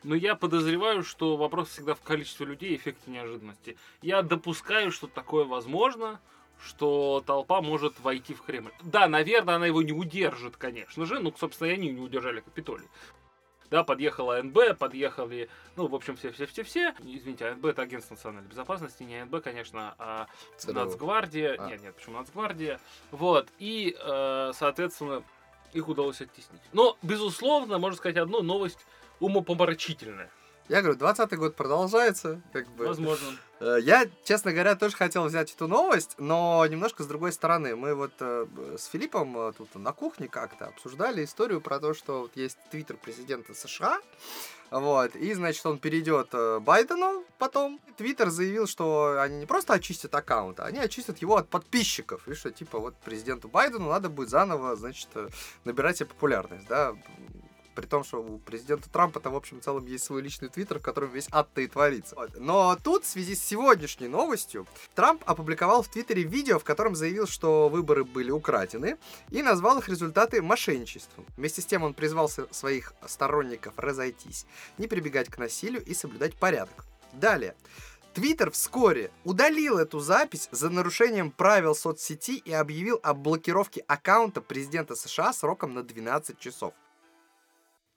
Но 0.04 0.14
я 0.14 0.34
подозреваю, 0.34 1.02
что 1.02 1.36
вопрос 1.38 1.70
всегда 1.70 1.94
в 1.94 2.02
количестве 2.02 2.44
людей 2.44 2.72
и 2.72 2.76
эффекте 2.76 3.10
неожиданности. 3.10 3.78
Я 4.02 4.20
допускаю, 4.20 4.92
что 4.92 5.06
такое 5.06 5.46
возможно, 5.46 6.20
что 6.62 7.24
толпа 7.26 7.62
может 7.62 7.98
войти 8.00 8.34
в 8.34 8.42
Кремль. 8.42 8.70
Да, 8.82 9.08
наверное, 9.08 9.56
она 9.56 9.66
его 9.66 9.80
не 9.80 9.92
удержит, 9.92 10.58
конечно 10.58 11.06
же. 11.06 11.20
Ну, 11.20 11.32
собственно, 11.38 11.68
и 11.68 11.72
они 11.72 11.88
не 11.90 12.02
удержали 12.02 12.40
Капитолий. 12.40 12.86
Да, 13.70 13.84
подъехала 13.84 14.38
АНБ, 14.38 14.78
подъехали, 14.78 15.48
ну, 15.76 15.86
в 15.86 15.94
общем, 15.94 16.16
все-все-все-все. 16.16 16.94
Извините, 17.00 17.46
АНБ 17.48 17.66
это 17.66 17.82
агентство 17.82 18.14
национальной 18.14 18.48
безопасности, 18.48 19.02
не 19.02 19.22
АНБ, 19.22 19.42
конечно, 19.42 19.94
а 19.98 20.26
ЦРУ. 20.58 20.74
Нацгвардия. 20.74 21.56
А. 21.58 21.68
Нет, 21.68 21.82
нет, 21.82 21.94
почему 21.94 22.18
Нацгвардия? 22.18 22.80
Вот, 23.10 23.48
и, 23.58 23.96
э, 23.98 24.52
соответственно, 24.54 25.22
их 25.72 25.88
удалось 25.88 26.20
оттеснить. 26.20 26.62
Но, 26.72 26.96
безусловно, 27.02 27.78
можно 27.78 27.96
сказать, 27.96 28.16
одну 28.16 28.42
новость 28.42 28.86
умопомрачительная. 29.20 30.30
Я 30.68 30.80
говорю, 30.80 30.98
20 30.98 31.36
год 31.36 31.56
продолжается, 31.56 32.40
как 32.52 32.66
бы. 32.68 32.86
Возможно. 32.86 33.36
Э, 33.60 33.78
Я, 33.82 34.08
честно 34.24 34.52
говоря, 34.52 34.76
тоже 34.76 34.96
хотел 34.96 35.24
взять 35.24 35.52
эту 35.52 35.68
новость, 35.68 36.14
но 36.18 36.64
немножко 36.66 37.02
с 37.02 37.06
другой 37.06 37.32
стороны. 37.32 37.76
Мы 37.76 37.94
вот 37.94 38.12
э, 38.20 38.46
с 38.78 38.86
Филиппом 38.86 39.36
э, 39.36 39.52
тут 39.52 39.74
на 39.74 39.92
кухне 39.92 40.26
как-то 40.26 40.66
обсуждали 40.66 41.22
историю 41.22 41.60
про 41.60 41.80
то, 41.80 41.92
что 41.92 42.22
вот 42.22 42.36
есть 42.36 42.56
твиттер 42.70 42.96
президента 42.96 43.52
США, 43.52 44.00
вот, 44.70 45.14
и, 45.16 45.34
значит, 45.34 45.64
он 45.66 45.78
перейдет 45.78 46.34
Байдену 46.62 47.24
потом. 47.38 47.78
Твиттер 47.96 48.30
заявил, 48.30 48.66
что 48.66 49.20
они 49.20 49.36
не 49.36 49.46
просто 49.46 49.74
очистят 49.74 50.14
аккаунт, 50.14 50.58
а 50.60 50.64
они 50.64 50.78
очистят 50.78 51.18
его 51.18 51.36
от 51.36 51.48
подписчиков. 51.48 52.26
И 52.26 52.34
что, 52.34 52.50
типа, 52.50 52.78
вот 52.78 52.96
президенту 52.96 53.48
Байдену 53.48 53.90
надо 53.90 54.08
будет 54.08 54.30
заново, 54.30 54.74
значит, 54.74 55.08
набирать 55.64 55.98
себе 55.98 56.06
популярность, 56.06 56.66
да, 56.66 56.94
при 57.74 57.86
том, 57.86 58.04
что 58.04 58.22
у 58.22 58.38
президента 58.38 58.88
Трампа 58.88 59.20
там, 59.20 59.32
в 59.32 59.36
общем, 59.36 59.60
в 59.60 59.64
целом 59.64 59.86
есть 59.86 60.04
свой 60.04 60.22
личный 60.22 60.48
твиттер, 60.48 60.78
в 60.78 60.82
котором 60.82 61.10
весь 61.10 61.28
ад-то 61.30 61.60
и 61.60 61.66
творится. 61.66 62.16
Но 62.36 62.76
тут, 62.82 63.04
в 63.04 63.08
связи 63.08 63.34
с 63.34 63.42
сегодняшней 63.42 64.08
новостью, 64.08 64.66
Трамп 64.94 65.22
опубликовал 65.26 65.82
в 65.82 65.88
Твиттере 65.88 66.22
видео, 66.22 66.58
в 66.58 66.64
котором 66.64 66.94
заявил, 66.94 67.26
что 67.26 67.68
выборы 67.68 68.04
были 68.04 68.30
украдены, 68.30 68.96
и 69.30 69.42
назвал 69.42 69.78
их 69.78 69.88
результаты 69.88 70.42
мошенничеством. 70.42 71.26
Вместе 71.36 71.62
с 71.62 71.66
тем 71.66 71.82
он 71.82 71.94
призвал 71.94 72.28
своих 72.28 72.94
сторонников 73.06 73.74
разойтись, 73.76 74.46
не 74.78 74.86
прибегать 74.86 75.28
к 75.28 75.38
насилию 75.38 75.84
и 75.84 75.94
соблюдать 75.94 76.34
порядок. 76.34 76.84
Далее. 77.12 77.54
Твиттер 78.14 78.52
вскоре 78.52 79.10
удалил 79.24 79.76
эту 79.76 79.98
запись 79.98 80.48
за 80.52 80.70
нарушением 80.70 81.32
правил 81.32 81.74
соцсети 81.74 82.36
и 82.36 82.52
объявил 82.52 83.00
о 83.02 83.12
блокировке 83.12 83.80
аккаунта 83.88 84.40
президента 84.40 84.94
США 84.94 85.32
сроком 85.32 85.74
на 85.74 85.82
12 85.82 86.38
часов. 86.38 86.74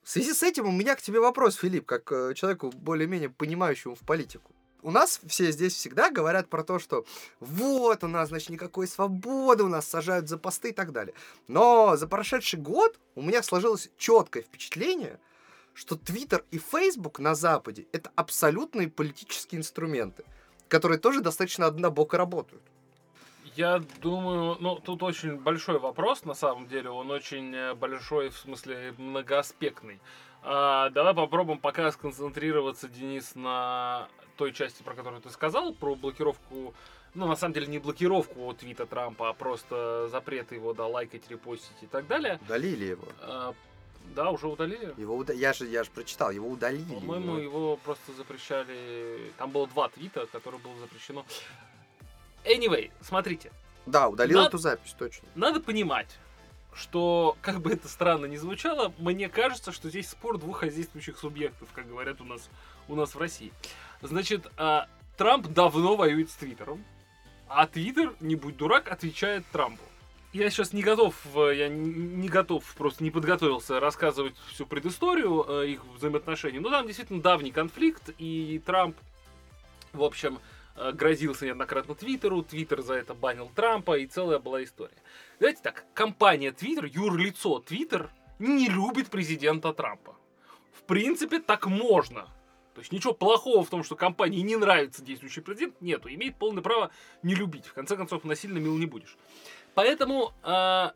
В 0.08 0.10
связи 0.10 0.32
с 0.32 0.42
этим 0.42 0.66
у 0.66 0.72
меня 0.72 0.96
к 0.96 1.02
тебе 1.02 1.20
вопрос, 1.20 1.56
Филипп, 1.56 1.84
как 1.84 2.10
э, 2.12 2.32
человеку 2.32 2.70
более-менее 2.70 3.28
понимающему 3.28 3.94
в 3.94 3.98
политику. 3.98 4.52
У 4.80 4.90
нас 4.90 5.20
все 5.26 5.52
здесь 5.52 5.74
всегда 5.74 6.10
говорят 6.10 6.48
про 6.48 6.64
то, 6.64 6.78
что 6.78 7.04
вот 7.40 8.02
у 8.02 8.08
нас, 8.08 8.30
значит, 8.30 8.48
никакой 8.48 8.88
свободы, 8.88 9.64
у 9.64 9.68
нас 9.68 9.86
сажают 9.86 10.26
за 10.26 10.38
посты 10.38 10.70
и 10.70 10.72
так 10.72 10.92
далее. 10.92 11.12
Но 11.46 11.94
за 11.98 12.06
прошедший 12.06 12.58
год 12.58 12.98
у 13.16 13.20
меня 13.20 13.42
сложилось 13.42 13.90
четкое 13.98 14.42
впечатление, 14.42 15.20
что 15.74 15.94
Твиттер 15.94 16.42
и 16.52 16.58
Фейсбук 16.58 17.18
на 17.18 17.34
Западе 17.34 17.86
это 17.92 18.10
абсолютные 18.16 18.88
политические 18.88 19.58
инструменты, 19.58 20.24
которые 20.68 20.98
тоже 20.98 21.20
достаточно 21.20 21.66
однобоко 21.66 22.16
работают. 22.16 22.62
Я 23.58 23.82
думаю, 24.00 24.56
ну, 24.60 24.76
тут 24.76 25.02
очень 25.02 25.36
большой 25.36 25.80
вопрос, 25.80 26.24
на 26.24 26.34
самом 26.34 26.68
деле, 26.68 26.90
он 26.90 27.10
очень 27.10 27.52
э, 27.52 27.74
большой, 27.74 28.28
в 28.28 28.36
смысле, 28.36 28.94
многоаспектный. 28.98 29.98
А, 30.44 30.90
давай 30.90 31.12
попробуем 31.12 31.58
пока 31.58 31.90
сконцентрироваться, 31.90 32.88
Денис, 32.88 33.34
на 33.34 34.06
той 34.36 34.52
части, 34.52 34.84
про 34.84 34.94
которую 34.94 35.20
ты 35.20 35.30
сказал, 35.30 35.74
про 35.74 35.96
блокировку, 35.96 36.72
ну, 37.14 37.26
на 37.26 37.34
самом 37.34 37.52
деле, 37.52 37.66
не 37.66 37.80
блокировку 37.80 38.54
твита 38.54 38.86
Трампа, 38.86 39.30
а 39.30 39.32
просто 39.32 40.06
запрет 40.06 40.52
его, 40.52 40.72
да, 40.72 40.86
лайкать, 40.86 41.28
репостить 41.28 41.82
и 41.82 41.86
так 41.88 42.06
далее. 42.06 42.38
Удалили 42.42 42.84
его. 42.84 43.08
А, 43.22 43.54
да, 44.14 44.30
уже 44.30 44.46
удалили? 44.46 44.94
Его 44.96 45.16
уда- 45.16 45.32
я 45.32 45.52
же 45.52 45.66
я 45.66 45.82
же 45.82 45.90
прочитал, 45.90 46.30
его 46.30 46.48
удалили. 46.48 46.94
По-моему, 46.94 47.38
его. 47.38 47.40
его 47.40 47.76
просто 47.78 48.12
запрещали... 48.12 49.32
Там 49.36 49.50
было 49.50 49.66
два 49.66 49.88
твита, 49.88 50.26
которые 50.26 50.60
было 50.60 50.78
запрещено. 50.78 51.24
Anyway, 52.48 52.90
смотрите. 53.00 53.52
Да, 53.86 54.08
удалил 54.08 54.40
На- 54.40 54.46
эту 54.46 54.58
запись, 54.58 54.94
точно. 54.98 55.28
Надо 55.34 55.60
понимать, 55.60 56.18
что, 56.74 57.36
как 57.42 57.60
бы 57.60 57.72
это 57.72 57.88
странно 57.88 58.26
ни 58.26 58.36
звучало, 58.36 58.92
мне 58.98 59.28
кажется, 59.28 59.72
что 59.72 59.88
здесь 59.90 60.08
спор 60.08 60.38
двух 60.38 60.58
хозяйствующих 60.60 61.18
субъектов, 61.18 61.68
как 61.74 61.88
говорят 61.88 62.20
у 62.20 62.24
нас, 62.24 62.48
у 62.88 62.94
нас 62.94 63.14
в 63.14 63.18
России. 63.18 63.52
Значит, 64.02 64.46
а, 64.56 64.86
Трамп 65.16 65.48
давно 65.48 65.96
воюет 65.96 66.30
с 66.30 66.34
Твиттером, 66.34 66.84
а 67.48 67.66
Твиттер, 67.66 68.14
не 68.20 68.36
будь 68.36 68.56
дурак, 68.56 68.90
отвечает 68.90 69.44
Трампу. 69.52 69.82
Я 70.34 70.50
сейчас 70.50 70.74
не 70.74 70.82
готов, 70.82 71.14
э, 71.34 71.54
я 71.56 71.68
не 71.68 72.28
готов, 72.28 72.62
просто 72.74 73.02
не 73.02 73.10
подготовился 73.10 73.80
рассказывать 73.80 74.34
всю 74.52 74.66
предысторию 74.66 75.44
э, 75.48 75.68
их 75.68 75.84
взаимоотношений. 75.86 76.58
Но 76.58 76.68
там 76.68 76.86
действительно 76.86 77.22
давний 77.22 77.50
конфликт, 77.50 78.10
и 78.18 78.60
Трамп, 78.64 78.94
в 79.94 80.02
общем, 80.02 80.38
грозился 80.92 81.46
неоднократно 81.46 81.94
Твиттеру, 81.94 82.42
Твиттер 82.42 82.82
за 82.82 82.94
это 82.94 83.14
банил 83.14 83.50
Трампа, 83.54 83.98
и 83.98 84.06
целая 84.06 84.38
была 84.38 84.62
история. 84.62 84.96
Давайте 85.40 85.62
так, 85.62 85.84
компания 85.94 86.52
Твиттер, 86.52 86.86
юрлицо 86.86 87.60
Твиттер, 87.60 88.10
не 88.38 88.68
любит 88.68 89.08
президента 89.08 89.72
Трампа. 89.72 90.16
В 90.72 90.82
принципе, 90.82 91.40
так 91.40 91.66
можно. 91.66 92.28
То 92.74 92.80
есть 92.80 92.92
ничего 92.92 93.12
плохого 93.12 93.64
в 93.64 93.70
том, 93.70 93.82
что 93.82 93.96
компании 93.96 94.40
не 94.40 94.54
нравится 94.54 95.02
действующий 95.02 95.40
президент, 95.40 95.80
нету. 95.80 96.08
Имеет 96.08 96.36
полное 96.36 96.62
право 96.62 96.92
не 97.24 97.34
любить. 97.34 97.66
В 97.66 97.72
конце 97.72 97.96
концов, 97.96 98.22
насильно 98.22 98.58
мил 98.58 98.78
не 98.78 98.86
будешь. 98.86 99.16
Поэтому, 99.74 100.32
э, 100.44 100.90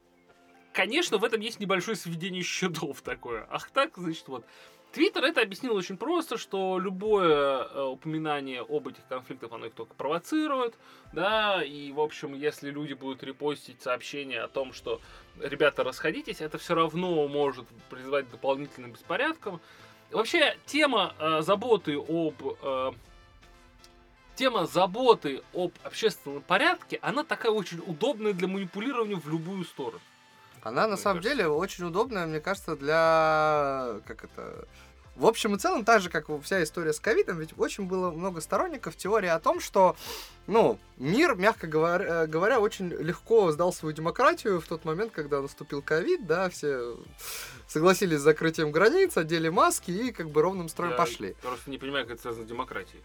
конечно, 0.72 1.18
в 1.18 1.24
этом 1.24 1.40
есть 1.40 1.58
небольшое 1.58 1.96
сведение 1.96 2.42
счетов 2.44 3.02
такое. 3.02 3.48
Ах 3.50 3.68
так, 3.70 3.96
значит, 3.96 4.28
вот. 4.28 4.46
Твиттер 4.92 5.24
это 5.24 5.40
объяснил 5.40 5.74
очень 5.74 5.96
просто, 5.96 6.36
что 6.36 6.78
любое 6.78 7.64
э, 7.64 7.82
упоминание 7.82 8.60
об 8.60 8.88
этих 8.88 9.06
конфликтах, 9.08 9.50
оно 9.50 9.66
их 9.66 9.72
только 9.72 9.94
провоцирует, 9.94 10.74
да, 11.14 11.62
и, 11.64 11.92
в 11.92 12.00
общем, 12.00 12.34
если 12.34 12.70
люди 12.70 12.92
будут 12.92 13.22
репостить 13.22 13.80
сообщения 13.80 14.42
о 14.42 14.48
том, 14.48 14.74
что 14.74 15.00
ребята, 15.40 15.82
расходитесь, 15.82 16.42
это 16.42 16.58
все 16.58 16.74
равно 16.74 17.26
может 17.26 17.66
призвать 17.88 18.28
к 18.28 18.32
дополнительным 18.32 18.92
беспорядкам. 18.92 19.62
Вообще, 20.10 20.58
тема 20.66 21.14
э, 21.18 21.40
заботы 21.40 21.96
об... 21.96 22.34
э, 22.62 22.92
тема 24.34 24.66
заботы 24.66 25.42
об 25.54 25.72
общественном 25.84 26.42
порядке, 26.42 26.98
она 27.00 27.24
такая 27.24 27.52
очень 27.52 27.78
удобная 27.86 28.34
для 28.34 28.46
манипулирования 28.46 29.16
в 29.16 29.26
любую 29.26 29.64
сторону. 29.64 30.02
Она 30.62 30.86
на 30.86 30.96
самом 30.96 31.18
кажется. 31.18 31.36
деле 31.36 31.48
очень 31.48 31.84
удобная, 31.84 32.26
мне 32.26 32.40
кажется, 32.40 32.76
для 32.76 34.00
как 34.06 34.24
это. 34.24 34.66
В 35.14 35.26
общем 35.26 35.54
и 35.54 35.58
целом, 35.58 35.84
так 35.84 36.00
же, 36.00 36.08
как 36.08 36.28
вся 36.42 36.62
история 36.62 36.94
с 36.94 36.98
ковидом, 36.98 37.38
ведь 37.38 37.50
очень 37.58 37.84
было 37.84 38.10
много 38.10 38.40
сторонников 38.40 38.96
теории 38.96 39.28
о 39.28 39.38
том, 39.40 39.60
что, 39.60 39.94
ну, 40.46 40.78
мир, 40.96 41.34
мягко 41.34 41.66
говоря, 41.66 42.26
говоря, 42.26 42.60
очень 42.60 42.88
легко 42.88 43.52
сдал 43.52 43.74
свою 43.74 43.94
демократию 43.94 44.58
в 44.58 44.66
тот 44.66 44.86
момент, 44.86 45.12
когда 45.12 45.42
наступил 45.42 45.82
ковид, 45.82 46.26
да, 46.26 46.48
все 46.48 46.96
согласились 47.68 48.20
с 48.20 48.22
закрытием 48.22 48.72
границ, 48.72 49.18
одели 49.18 49.50
маски 49.50 49.90
и 49.90 50.12
как 50.12 50.30
бы 50.30 50.40
ровным 50.40 50.70
строем 50.70 50.92
Я 50.92 50.96
пошли. 50.98 51.36
просто 51.42 51.68
не 51.70 51.76
понимаю, 51.76 52.06
как 52.06 52.14
это 52.14 52.22
связано 52.22 52.46
с 52.46 52.48
демократией. 52.48 53.02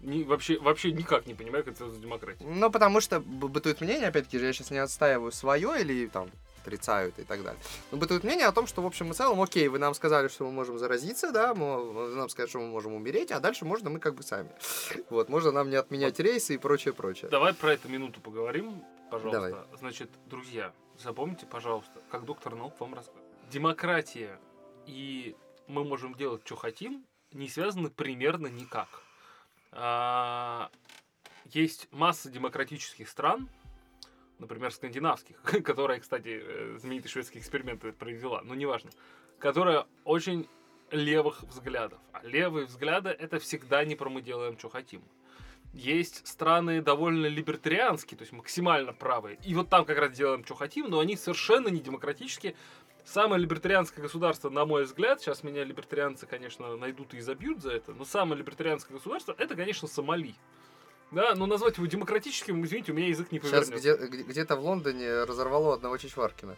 Ни- 0.00 0.24
вообще, 0.24 0.58
вообще 0.58 0.92
никак 0.92 1.26
не 1.26 1.32
понимаю, 1.34 1.64
как 1.64 1.72
это 1.72 1.78
связано 1.84 1.98
с 1.98 2.02
демократией. 2.02 2.50
Ну, 2.50 2.70
потому 2.70 3.00
что 3.00 3.18
бытует 3.20 3.80
мнение, 3.80 4.08
опять-таки, 4.08 4.38
я 4.38 4.52
сейчас 4.52 4.70
не 4.70 4.78
отстаиваю 4.78 5.32
свое 5.32 5.80
или 5.80 6.06
там 6.06 6.28
отрицаю 6.60 7.08
это 7.08 7.22
и 7.22 7.24
так 7.24 7.42
далее. 7.42 7.60
Но 7.90 7.98
бытует 7.98 8.24
мнение 8.24 8.46
о 8.46 8.52
том, 8.52 8.66
что 8.66 8.82
в 8.82 8.86
общем 8.86 9.10
и 9.10 9.14
целом, 9.14 9.40
окей, 9.40 9.68
вы 9.68 9.78
нам 9.78 9.94
сказали, 9.94 10.28
что 10.28 10.44
мы 10.44 10.52
можем 10.52 10.78
заразиться, 10.78 11.32
да, 11.32 11.54
мы, 11.54 12.14
нам 12.14 12.28
сказали, 12.28 12.48
что 12.48 12.58
мы 12.60 12.68
можем 12.68 12.94
умереть, 12.94 13.32
а 13.32 13.40
дальше 13.40 13.64
можно 13.64 13.90
мы 13.90 14.00
как 14.00 14.14
бы 14.14 14.22
сами. 14.22 14.50
Вот, 15.10 15.28
можно 15.28 15.50
нам 15.50 15.70
не 15.70 15.76
отменять 15.76 16.20
рейсы 16.20 16.54
и 16.54 16.58
прочее, 16.58 16.94
прочее. 16.94 17.30
Давай 17.30 17.52
про 17.52 17.72
это 17.72 17.88
минуту 17.88 18.20
поговорим, 18.20 18.84
пожалуйста. 19.10 19.40
Давай. 19.40 19.78
Значит, 19.78 20.10
друзья, 20.26 20.72
запомните, 20.98 21.46
пожалуйста, 21.46 22.00
как 22.10 22.24
доктор 22.24 22.54
наук 22.54 22.78
вам 22.78 22.94
рассказывает. 22.94 23.26
Демократия 23.50 24.38
и 24.86 25.36
мы 25.66 25.84
можем 25.84 26.14
делать, 26.14 26.42
что 26.44 26.56
хотим, 26.56 27.04
не 27.32 27.48
связаны 27.48 27.90
примерно 27.90 28.48
никак. 28.48 28.88
А, 29.72 30.70
Есть 31.46 31.88
масса 31.92 32.30
демократических 32.30 33.08
стран, 33.08 33.48
например, 34.40 34.72
скандинавских, 34.72 35.40
которая, 35.64 36.00
кстати, 36.00 36.42
э, 36.42 36.78
знаменитый 36.78 37.10
шведский 37.10 37.38
эксперимент 37.38 37.80
провела, 37.96 38.42
но 38.42 38.54
неважно, 38.54 38.90
которая 39.38 39.86
очень 40.04 40.48
левых 40.90 41.42
взглядов. 41.42 41.98
А 42.12 42.22
левые 42.24 42.66
взгляды 42.66 43.10
это 43.10 43.38
всегда 43.38 43.84
не 43.84 43.94
про 43.94 44.10
мы 44.10 44.22
делаем, 44.22 44.58
что 44.58 44.68
хотим. 44.68 45.02
Есть 45.72 46.26
страны 46.26 46.82
довольно 46.82 47.26
либертарианские, 47.26 48.18
то 48.18 48.22
есть 48.22 48.32
максимально 48.32 48.92
правые. 48.92 49.38
И 49.44 49.54
вот 49.54 49.68
там 49.68 49.84
как 49.84 49.98
раз 49.98 50.12
делаем, 50.12 50.44
что 50.44 50.54
хотим, 50.54 50.90
но 50.90 50.98
они 50.98 51.16
совершенно 51.16 51.68
не 51.68 51.80
демократические. 51.80 52.56
Самое 53.04 53.40
либертарианское 53.40 54.02
государство, 54.02 54.50
на 54.50 54.66
мой 54.66 54.84
взгляд, 54.84 55.20
сейчас 55.20 55.42
меня 55.42 55.64
либертарианцы, 55.64 56.26
конечно, 56.26 56.76
найдут 56.76 57.14
и 57.14 57.20
забьют 57.20 57.62
за 57.62 57.72
это, 57.72 57.92
но 57.92 58.04
самое 58.04 58.38
либертарианское 58.38 58.96
государство, 58.96 59.34
это, 59.38 59.54
конечно, 59.54 59.86
Сомали. 59.86 60.34
Да, 61.10 61.34
но 61.34 61.46
назвать 61.46 61.76
его 61.76 61.86
демократическим, 61.86 62.64
извините, 62.64 62.92
у 62.92 62.94
меня 62.94 63.08
язык 63.08 63.32
не 63.32 63.40
Сейчас 63.40 63.66
повернется. 63.68 63.96
где, 63.96 64.06
где- 64.06 64.22
где-то 64.22 64.56
в 64.56 64.60
Лондоне 64.64 65.24
разорвало 65.24 65.74
одного 65.74 65.96
Чичваркина. 65.98 66.56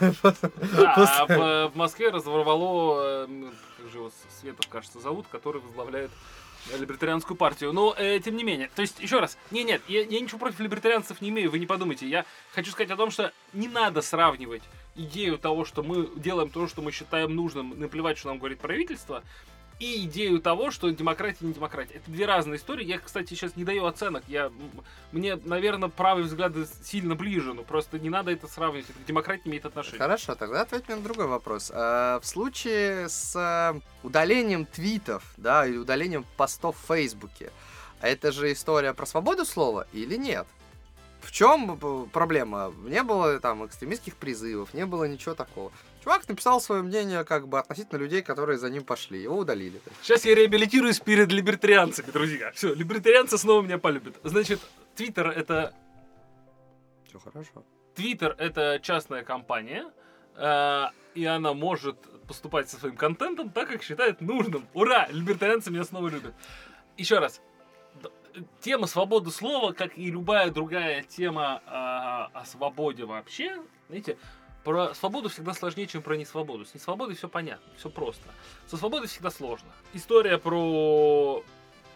Да, 0.00 1.16
а 1.20 1.26
в, 1.26 1.72
в 1.72 1.76
Москве 1.76 2.10
разорвало, 2.10 3.26
э, 3.26 3.50
как 3.78 3.88
же 3.92 3.98
его, 3.98 4.10
Светов, 4.40 4.66
кажется, 4.68 5.00
зовут, 5.00 5.26
который 5.30 5.60
возглавляет 5.60 6.10
э, 6.72 6.76
либертарианскую 6.78 7.36
партию. 7.36 7.72
Но, 7.72 7.94
э, 7.96 8.18
тем 8.20 8.36
не 8.36 8.42
менее, 8.44 8.70
то 8.74 8.82
есть, 8.82 8.98
еще 9.00 9.20
раз, 9.20 9.38
не, 9.50 9.62
нет, 9.64 9.80
я, 9.88 10.02
я 10.02 10.20
ничего 10.20 10.38
против 10.38 10.60
либертарианцев 10.60 11.20
не 11.20 11.28
имею, 11.28 11.50
вы 11.50 11.58
не 11.58 11.66
подумайте. 11.66 12.06
Я 12.08 12.24
хочу 12.52 12.72
сказать 12.72 12.90
о 12.90 12.96
том, 12.96 13.10
что 13.10 13.32
не 13.52 13.68
надо 13.68 14.02
сравнивать 14.02 14.62
идею 14.96 15.38
того, 15.38 15.64
что 15.64 15.82
мы 15.82 16.08
делаем 16.16 16.50
то, 16.50 16.66
что 16.68 16.82
мы 16.82 16.90
считаем 16.92 17.34
нужным, 17.34 17.78
наплевать, 17.78 18.18
что 18.18 18.28
нам 18.28 18.38
говорит 18.38 18.58
правительство, 18.60 19.22
и 19.80 20.04
идею 20.04 20.40
того, 20.40 20.70
что 20.70 20.90
демократия 20.90 21.44
не 21.44 21.52
демократия. 21.52 21.94
Это 21.94 22.10
две 22.10 22.26
разные 22.26 22.58
истории. 22.58 22.84
Я, 22.84 22.98
кстати, 22.98 23.30
сейчас 23.30 23.56
не 23.56 23.64
даю 23.64 23.86
оценок. 23.86 24.22
Я, 24.28 24.52
мне, 25.12 25.36
наверное, 25.36 25.88
правые 25.88 26.24
взгляды 26.24 26.66
сильно 26.82 27.14
ближе, 27.14 27.54
но 27.54 27.62
просто 27.62 27.98
не 27.98 28.10
надо 28.10 28.30
это 28.30 28.46
сравнивать. 28.46 28.86
Демократии 29.06 29.48
имеет 29.48 29.66
отношение. 29.66 29.98
Хорошо, 29.98 30.34
тогда 30.34 30.62
ответь 30.62 30.86
мне 30.86 30.96
на 30.96 31.02
другой 31.02 31.26
вопрос. 31.26 31.72
А, 31.74 32.20
В 32.20 32.26
случае 32.26 33.08
с 33.08 33.34
э, 33.36 33.80
удалением 34.02 34.64
твитов, 34.66 35.24
да, 35.36 35.66
или 35.66 35.76
удалением 35.76 36.24
постов 36.36 36.76
в 36.76 36.86
Фейсбуке, 36.86 37.52
это 38.00 38.32
же 38.32 38.52
история 38.52 38.94
про 38.94 39.06
свободу 39.06 39.44
слова 39.44 39.86
или 39.92 40.16
нет? 40.16 40.46
В 41.20 41.32
чем 41.32 41.78
проблема? 42.12 42.72
Не 42.84 43.02
было 43.02 43.40
там 43.40 43.64
экстремистских 43.64 44.14
призывов, 44.14 44.74
не 44.74 44.84
было 44.84 45.04
ничего 45.04 45.34
такого. 45.34 45.72
Чувак 46.04 46.28
написал 46.28 46.60
свое 46.60 46.82
мнение 46.82 47.24
как 47.24 47.48
бы 47.48 47.58
относительно 47.58 47.98
людей, 47.98 48.20
которые 48.20 48.58
за 48.58 48.68
ним 48.68 48.84
пошли. 48.84 49.22
Его 49.22 49.38
удалили. 49.38 49.80
Сейчас 50.02 50.26
я 50.26 50.34
реабилитируюсь 50.34 51.00
перед 51.00 51.32
либертарианцами, 51.32 52.10
друзья. 52.10 52.52
Все, 52.52 52.74
либертарианцы 52.74 53.38
снова 53.38 53.62
меня 53.62 53.78
полюбят. 53.78 54.14
Значит, 54.22 54.60
Твиттер 54.96 55.28
это 55.28 55.72
Все 57.08 57.18
хорошо. 57.18 57.64
Твиттер 57.94 58.34
это 58.36 58.80
частная 58.82 59.24
компания, 59.24 59.90
э, 60.36 60.84
и 61.14 61.24
она 61.24 61.54
может 61.54 61.96
поступать 62.28 62.68
со 62.68 62.76
своим 62.76 62.96
контентом 62.96 63.48
так, 63.48 63.68
как 63.70 63.82
считает 63.82 64.20
нужным. 64.20 64.68
Ура! 64.74 65.06
Либертарианцы 65.10 65.70
меня 65.70 65.84
снова 65.84 66.08
любят. 66.08 66.34
Еще 66.98 67.18
раз. 67.18 67.40
Тема 68.60 68.88
свободы 68.88 69.30
слова, 69.30 69.72
как 69.72 69.96
и 69.96 70.10
любая 70.10 70.50
другая 70.50 71.02
тема 71.02 71.62
а, 71.64 72.30
о 72.34 72.44
свободе 72.44 73.04
вообще, 73.04 73.62
знаете, 73.86 74.18
про 74.64 74.94
свободу 74.94 75.28
всегда 75.28 75.52
сложнее, 75.54 75.86
чем 75.86 76.02
про 76.02 76.16
несвободу. 76.16 76.64
С 76.64 76.74
несвободой 76.74 77.14
все 77.16 77.28
понятно, 77.28 77.66
все 77.76 77.90
просто. 77.90 78.24
Со 78.66 78.76
свободой 78.76 79.08
всегда 79.08 79.30
сложно. 79.30 79.68
История 79.92 80.38
про 80.38 81.44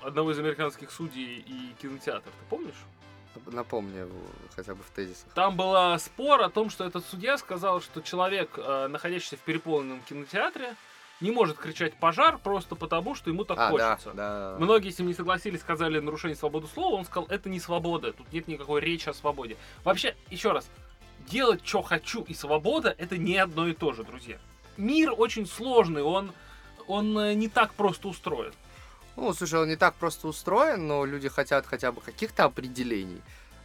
одного 0.02 0.32
из 0.32 0.38
американских 0.38 0.90
судей 0.90 1.38
и 1.38 1.75
кинотеатр, 1.80 2.28
ты 2.30 2.44
помнишь? 2.50 2.75
Напомни 3.46 4.06
хотя 4.56 4.75
бы 4.75 4.82
в 4.82 4.90
тезисах. 4.90 5.32
Там 5.34 5.56
был 5.56 5.98
спор 5.98 6.42
о 6.42 6.50
том, 6.50 6.70
что 6.70 6.84
этот 6.84 7.04
судья 7.06 7.38
сказал, 7.38 7.80
что 7.80 8.00
человек, 8.02 8.50
э, 8.56 8.88
находящийся 8.88 9.37
в 9.37 9.40
переполненном 9.40 10.00
кинотеатре, 10.02 10.75
не 11.20 11.30
может 11.30 11.56
кричать 11.58 11.94
пожар 11.94 12.38
просто 12.38 12.75
потому, 12.75 13.14
что 13.14 13.30
ему 13.30 13.44
так 13.44 13.58
А, 13.58 13.70
да, 13.72 13.90
хочется. 13.90 14.12
да. 14.12 14.56
Многие 14.58 14.90
с 14.90 14.98
ним 14.98 15.08
не 15.08 15.14
согласились, 15.14 15.60
сказали 15.60 15.98
нарушение 16.00 16.37
свободы 16.37 16.66
слова. 16.68 16.96
Он 16.96 17.04
сказал, 17.04 17.26
это 17.28 17.48
не 17.48 17.60
свобода, 17.60 18.12
тут 18.12 18.32
нет 18.32 18.48
никакой 18.48 18.80
речи 18.80 19.08
о 19.08 19.14
свободе. 19.14 19.56
Вообще, 19.84 20.16
еще 20.30 20.52
раз, 20.52 20.68
делать, 21.28 21.61
что 21.64 21.82
хочу 21.82 22.23
и 22.23 22.35
свобода, 22.35 22.94
это 22.99 23.16
не 23.16 23.37
одно 23.37 23.68
и 23.68 23.75
то 23.75 23.92
же, 23.92 24.02
друзья. 24.04 24.38
Мир 24.76 25.12
очень 25.16 25.47
сложный, 25.47 26.02
он, 26.02 26.32
он 26.87 27.18
э, 27.18 27.35
не 27.35 27.49
так 27.49 27.75
просто 27.75 28.08
устроен. 28.08 28.52
Ну, 29.16 29.35
слушай, 29.35 29.61
он 29.61 29.68
не 29.68 29.76
так 29.76 29.94
просто 29.94 30.28
устроен, 30.28 30.87
но 30.87 31.04
люди 31.04 31.28
хотят 31.28 31.66
хотя 31.66 31.90
бы 31.90 32.00
каких-то 32.00 32.44
определений 32.44 33.20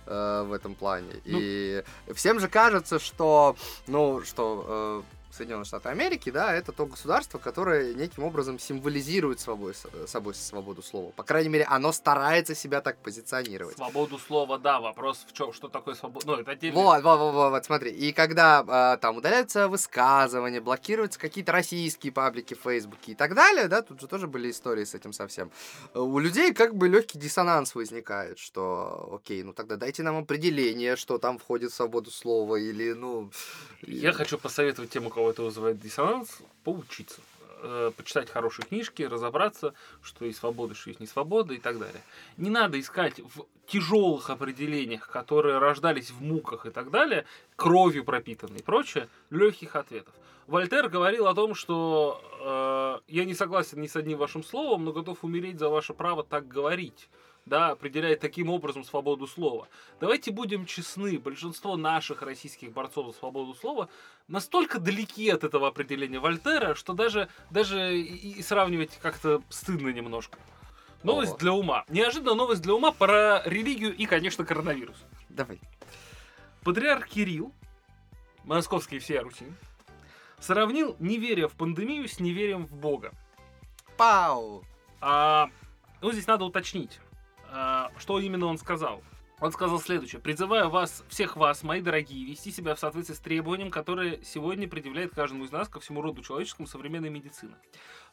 э, 0.08 0.43
в 0.48 0.51
этом 0.51 0.74
плане. 0.74 1.12
Ну. 1.25 1.39
И 1.41 1.84
всем 2.13 2.39
же 2.39 2.48
кажется, 2.48 3.00
что, 3.00 3.55
ну, 3.88 4.24
что 4.24 4.65
э, 4.67 5.23
Соединенные 5.36 5.66
Штаты 5.66 5.90
Америки, 5.90 6.30
да, 6.30 6.54
это 6.54 6.72
то 6.72 6.86
государство, 6.86 7.40
которое 7.40 7.96
неким 7.96 8.24
образом 8.24 8.60
символизирует 8.60 9.40
собой, 9.40 9.74
собой 10.06 10.36
свободу 10.36 10.84
слова. 10.84 11.12
По 11.12 11.24
крайней 11.24 11.50
мере, 11.50 11.66
оно 11.66 11.92
старается 11.92 12.54
себя 12.54 12.82
так 12.82 12.98
позиционировать. 12.98 13.75
Свободу 13.78 14.20
слова, 14.20 14.60
да, 14.60 14.80
вопрос 14.80 15.25
в 15.28 15.34
чем, 15.34 15.52
что 15.52 15.70
такое 15.70 15.96
свобода. 15.96 16.28
Ну, 16.28 16.36
это 16.36 16.52
отдельно. 16.52 16.80
Вот, 16.80 17.04
вот, 17.04 17.20
вот, 17.20 17.34
вот, 17.34 17.50
вот, 17.50 17.66
смотри. 17.66 17.92
И 17.92 18.13
когда 18.13 18.63
а, 18.68 18.98
там 18.98 19.18
удаляются 19.18 19.68
высказывания, 19.68 20.62
блокируются 20.62 21.20
какие-то 21.20 21.52
российские 21.52 22.12
паблики 22.12 22.54
в 22.54 22.62
Фейсбуке 22.62 23.13
и 23.13 23.16
так 23.16 23.34
далее, 23.34 23.68
да, 23.68 23.82
тут 23.82 24.02
же 24.02 24.08
тоже 24.08 24.28
были 24.28 24.52
истории 24.52 24.84
с 24.84 24.94
этим 24.94 25.13
совсем. 25.13 25.50
У 25.96 26.20
людей 26.20 26.54
как 26.54 26.75
бы 26.75 26.88
легкий 26.88 27.18
диссонанс 27.18 27.74
возникает, 27.74 28.38
что, 28.38 29.20
окей, 29.20 29.42
ну 29.42 29.54
тогда 29.54 29.78
дайте 29.78 30.04
нам 30.04 30.18
определение, 30.18 30.96
что 30.96 31.18
там 31.18 31.40
входит 31.40 31.72
в 31.72 31.75
свободу 31.75 32.12
слова, 32.12 32.56
или, 32.56 32.94
ну... 32.94 33.32
Я 33.82 34.13
хочу 34.13 34.38
посоветовать 34.38 34.92
тем, 34.92 35.07
у 35.07 35.10
кого 35.10 35.23
это 35.29 35.44
вызывает 35.44 35.79
диссонанс, 35.79 36.40
поучиться. 36.64 37.22
Э, 37.66 37.92
Почитать 37.96 38.29
хорошие 38.29 38.66
книжки, 38.66 39.03
разобраться, 39.03 39.74
что 40.01 40.25
есть 40.25 40.40
свобода, 40.40 40.75
что 40.75 40.90
есть 40.90 41.00
не 41.00 41.07
свобода 41.07 41.53
и 41.53 41.59
так 41.59 41.79
далее. 41.79 42.01
Не 42.36 42.50
надо 42.50 42.77
искать 42.79 43.20
в 43.20 43.46
тяжелых 43.68 44.29
определениях, 44.29 45.07
которые 45.07 45.59
рождались 45.59 46.12
в 46.12 46.22
муках 46.22 46.66
и 46.66 46.72
так 46.72 46.92
далее, 46.92 47.25
кровью 47.55 48.03
пропитанные 48.03 48.59
и 48.59 48.64
прочее, 48.64 49.07
легких 49.29 49.77
ответов. 49.77 50.14
Вольтер 50.48 50.90
говорил 50.90 51.27
о 51.27 51.33
том, 51.33 51.55
что 51.55 53.01
э, 53.07 53.12
я 53.14 53.24
не 53.24 53.33
согласен 53.33 53.79
ни 53.79 53.88
с 53.88 53.96
одним 53.96 54.18
вашим 54.18 54.44
словом, 54.44 54.83
но 54.83 54.92
готов 54.92 55.24
умереть 55.24 55.57
за 55.57 55.70
ваше 55.70 55.94
право 55.94 56.24
так 56.24 56.48
говорить 56.50 57.07
да, 57.46 57.72
определяет 57.72 58.20
таким 58.20 58.50
образом 58.50 58.84
свободу 58.84 59.27
слова. 59.27 59.68
Давайте 60.00 60.32
будем 60.32 60.66
честны, 60.66 61.20
большинство 61.20 61.75
наших 61.75 62.22
российских 62.22 62.72
борцов 62.72 63.08
за 63.08 63.14
свободу 63.14 63.53
слова 63.53 63.90
настолько 64.27 64.79
далеки 64.79 65.29
от 65.29 65.44
этого 65.44 65.68
определения 65.68 66.20
Вольтера, 66.20 66.75
что 66.75 66.94
даже, 66.94 67.27
даже 67.50 67.98
и, 67.98 68.40
и 68.40 68.42
сравнивать 68.42 68.98
как-то 69.01 69.42
стыдно 69.50 69.90
немножко. 69.90 70.40
Новость 71.03 71.34
О. 71.34 71.38
для 71.38 71.51
ума. 71.51 71.84
Неожиданно 71.90 72.36
новость 72.36 72.62
для 72.62 72.74
ума 72.74 72.92
про 72.92 73.42
религию 73.46 73.94
и, 73.94 74.06
конечно, 74.06 74.46
коронавирус. 74.46 74.98
Давай. 75.27 75.60
Патриарх 76.64 77.10
Кирилл, 77.10 77.53
московский 78.46 79.00
всея 79.00 79.22
Руси, 79.22 79.46
сравнил 80.40 80.96
неверие 81.00 81.50
в 81.50 81.53
пандемию 81.53 82.08
с 82.08 82.22
неверием 82.22 82.66
в 82.66 82.75
Бога. 82.77 83.12
Пау! 83.98 84.64
А, 85.01 85.50
ну, 86.01 86.14
здесь 86.14 86.27
надо 86.27 86.46
уточнить, 86.46 87.00
что 87.98 88.20
именно 88.20 88.48
он 88.48 88.57
сказал. 88.57 89.03
Он 89.39 89.51
сказал 89.51 89.79
следующее. 89.81 90.22
Призываю 90.22 90.70
вас, 90.70 91.03
всех 91.09 91.35
вас, 91.35 91.63
мои 91.63 91.81
дорогие, 91.81 92.25
вести 92.25 92.50
себя 92.50 92.75
в 92.75 92.79
соответствии 92.79 93.13
с 93.13 93.20
требованием, 93.20 93.72
которое 93.72 94.22
сегодня 94.24 94.70
предъявляет 94.70 95.13
каждому 95.13 95.44
из 95.44 95.51
нас 95.51 95.68
ко 95.68 95.81
всему 95.81 96.01
роду 96.01 96.22
человеческому 96.22 96.66
современная 96.66 97.09
медицина. 97.09 97.57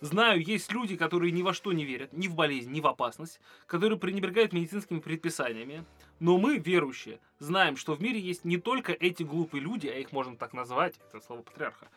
Знаю, 0.00 0.42
есть 0.42 0.72
люди, 0.72 0.96
которые 0.96 1.30
ни 1.30 1.42
во 1.42 1.54
что 1.54 1.72
не 1.72 1.84
верят, 1.84 2.12
ни 2.12 2.26
в 2.26 2.34
болезнь, 2.34 2.72
ни 2.72 2.80
в 2.80 2.86
опасность, 2.88 3.40
которые 3.66 3.96
пренебрегают 3.96 4.52
медицинскими 4.52 4.98
предписаниями. 4.98 5.84
Но 6.18 6.36
мы, 6.36 6.58
верующие, 6.58 7.20
знаем, 7.38 7.76
что 7.76 7.94
в 7.94 8.02
мире 8.02 8.18
есть 8.18 8.44
не 8.44 8.56
только 8.56 8.92
эти 8.92 9.22
глупые 9.22 9.62
люди, 9.62 9.86
а 9.86 9.94
их 9.94 10.10
можно 10.10 10.36
так 10.36 10.52
назвать, 10.52 10.98
это 11.08 11.24
слово 11.24 11.42
патриарха, 11.42 11.88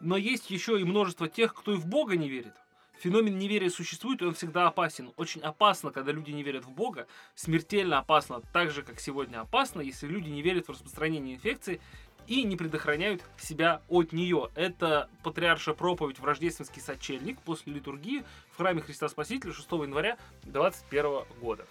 но 0.00 0.16
есть 0.16 0.50
еще 0.50 0.80
и 0.80 0.84
множество 0.84 1.28
тех, 1.28 1.54
кто 1.54 1.74
и 1.74 1.76
в 1.76 1.86
Бога 1.86 2.16
не 2.16 2.28
верит. 2.28 2.54
Феномен 2.98 3.38
неверия 3.38 3.70
существует, 3.70 4.22
и 4.22 4.24
он 4.24 4.34
всегда 4.34 4.66
опасен. 4.66 5.12
Очень 5.16 5.42
опасно, 5.42 5.90
когда 5.90 6.12
люди 6.12 6.30
не 6.30 6.42
верят 6.42 6.64
в 6.64 6.70
Бога. 6.70 7.06
Смертельно 7.34 7.98
опасно, 7.98 8.40
так 8.52 8.70
же, 8.70 8.82
как 8.82 9.00
сегодня 9.00 9.40
опасно, 9.40 9.80
если 9.80 10.06
люди 10.06 10.28
не 10.28 10.42
верят 10.42 10.66
в 10.66 10.70
распространение 10.70 11.34
инфекции 11.34 11.80
и 12.26 12.42
не 12.44 12.56
предохраняют 12.56 13.22
себя 13.38 13.82
от 13.88 14.12
нее. 14.12 14.50
Это 14.54 15.10
патриарша 15.22 15.74
проповедь 15.74 16.18
в 16.18 16.24
рождественский 16.24 16.80
сочельник 16.80 17.40
после 17.42 17.72
литургии 17.74 18.24
в 18.52 18.56
храме 18.56 18.80
Христа 18.80 19.08
Спасителя 19.08 19.52
6 19.52 19.70
января 19.72 20.16
2021 20.44 21.40
года. 21.40 21.66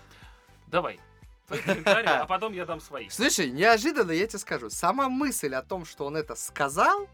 Давай. 0.68 1.00
А 2.06 2.26
потом 2.26 2.54
я 2.54 2.66
дам 2.66 2.80
свои. 2.80 3.10
Слушай, 3.10 3.52
неожиданно 3.52 4.12
я 4.12 4.28
тебе 4.28 4.40
скажу, 4.40 4.70
сама 4.70 5.10
мысль 5.10 5.54
о 5.54 5.62
том, 5.62 5.86
что 5.86 6.06
он 6.06 6.16
это 6.16 6.36
сказал, 6.36 7.08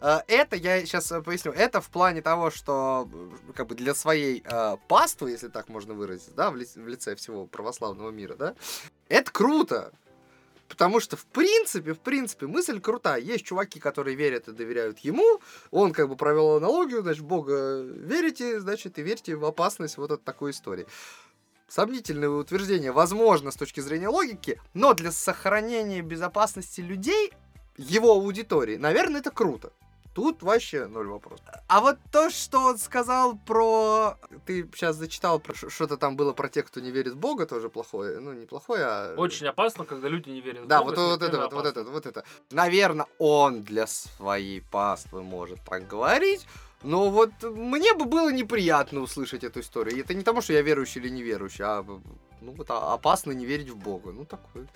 это, 0.00 0.56
я 0.56 0.80
сейчас 0.84 1.12
поясню, 1.24 1.52
это 1.52 1.80
в 1.80 1.88
плане 1.88 2.22
того, 2.22 2.50
что 2.50 3.08
э, 3.12 3.52
как 3.54 3.68
бы 3.68 3.74
для 3.74 3.94
своей 3.94 4.42
э, 4.44 4.76
паствы, 4.88 5.30
если 5.30 5.48
так 5.48 5.68
можно 5.68 5.94
выразить, 5.94 6.34
да, 6.34 6.50
в, 6.50 6.56
ли- 6.56 6.66
в 6.66 6.86
лице 6.86 7.14
всего 7.16 7.46
православного 7.46 8.10
мира, 8.10 8.34
да, 8.36 8.54
это 9.08 9.30
круто. 9.30 9.92
Потому 10.68 10.98
что, 10.98 11.16
в 11.16 11.24
принципе, 11.26 11.92
в 11.92 12.00
принципе, 12.00 12.48
мысль 12.48 12.80
крутая. 12.80 13.20
Есть 13.20 13.44
чуваки, 13.44 13.78
которые 13.78 14.16
верят 14.16 14.48
и 14.48 14.52
доверяют 14.52 14.98
ему. 14.98 15.40
Он 15.70 15.92
как 15.92 16.08
бы 16.08 16.16
провел 16.16 16.56
аналогию, 16.56 17.02
значит, 17.02 17.22
Бога 17.22 17.82
верите, 17.82 18.58
значит, 18.58 18.98
и 18.98 19.02
верьте 19.02 19.36
в 19.36 19.44
опасность 19.44 19.96
вот 19.96 20.10
от 20.10 20.24
такой 20.24 20.50
истории. 20.50 20.86
Сомнительное 21.68 22.28
утверждение, 22.28 22.92
возможно, 22.92 23.50
с 23.50 23.56
точки 23.56 23.80
зрения 23.80 24.08
логики, 24.08 24.60
но 24.74 24.94
для 24.94 25.12
сохранения 25.12 26.00
безопасности 26.00 26.80
людей, 26.80 27.32
его 27.76 28.12
аудитории, 28.12 28.76
наверное, 28.76 29.20
это 29.20 29.30
круто. 29.30 29.72
Тут 30.14 30.42
вообще 30.42 30.86
ноль 30.86 31.08
вопрос. 31.08 31.40
А 31.68 31.82
вот 31.82 31.98
то, 32.10 32.30
что 32.30 32.60
он 32.60 32.78
сказал 32.78 33.36
про... 33.36 34.16
Ты 34.46 34.66
сейчас 34.74 34.96
зачитал, 34.96 35.38
про 35.38 35.54
что-то 35.54 35.98
там 35.98 36.16
было 36.16 36.32
про 36.32 36.48
тех, 36.48 36.64
кто 36.66 36.80
не 36.80 36.90
верит 36.90 37.12
в 37.12 37.18
Бога, 37.18 37.44
тоже 37.44 37.68
плохое. 37.68 38.18
Ну, 38.18 38.32
не 38.32 38.46
плохое, 38.46 38.84
а... 38.86 39.14
Очень 39.18 39.46
опасно, 39.48 39.84
когда 39.84 40.08
люди 40.08 40.30
не 40.30 40.40
верят 40.40 40.64
в 40.64 40.68
Да, 40.68 40.80
Бога, 40.80 40.88
вот, 40.88 41.20
вот 41.20 41.22
это, 41.22 41.36
вот, 41.38 41.52
вот 41.52 41.66
это, 41.66 41.84
вот 41.84 42.06
это. 42.06 42.24
Наверное, 42.50 43.06
он 43.18 43.62
для 43.62 43.86
своей 43.86 44.62
паствы 44.62 45.22
может 45.22 45.60
так 45.66 45.86
говорить, 45.86 46.46
но 46.82 47.10
вот 47.10 47.30
мне 47.42 47.92
бы 47.92 48.06
было 48.06 48.32
неприятно 48.32 49.00
услышать 49.00 49.44
эту 49.44 49.60
историю. 49.60 49.98
И 49.98 50.00
это 50.00 50.14
не 50.14 50.20
потому, 50.20 50.40
что 50.40 50.54
я 50.54 50.62
верующий 50.62 51.02
или 51.02 51.10
неверующий, 51.10 51.64
а 51.64 51.84
ну 52.40 52.52
вот 52.52 52.70
а- 52.70 52.94
опасно 52.94 53.32
не 53.32 53.44
верить 53.44 53.68
в 53.68 53.76
Бога. 53.76 54.12
Ну 54.12 54.24
такой. 54.24 54.66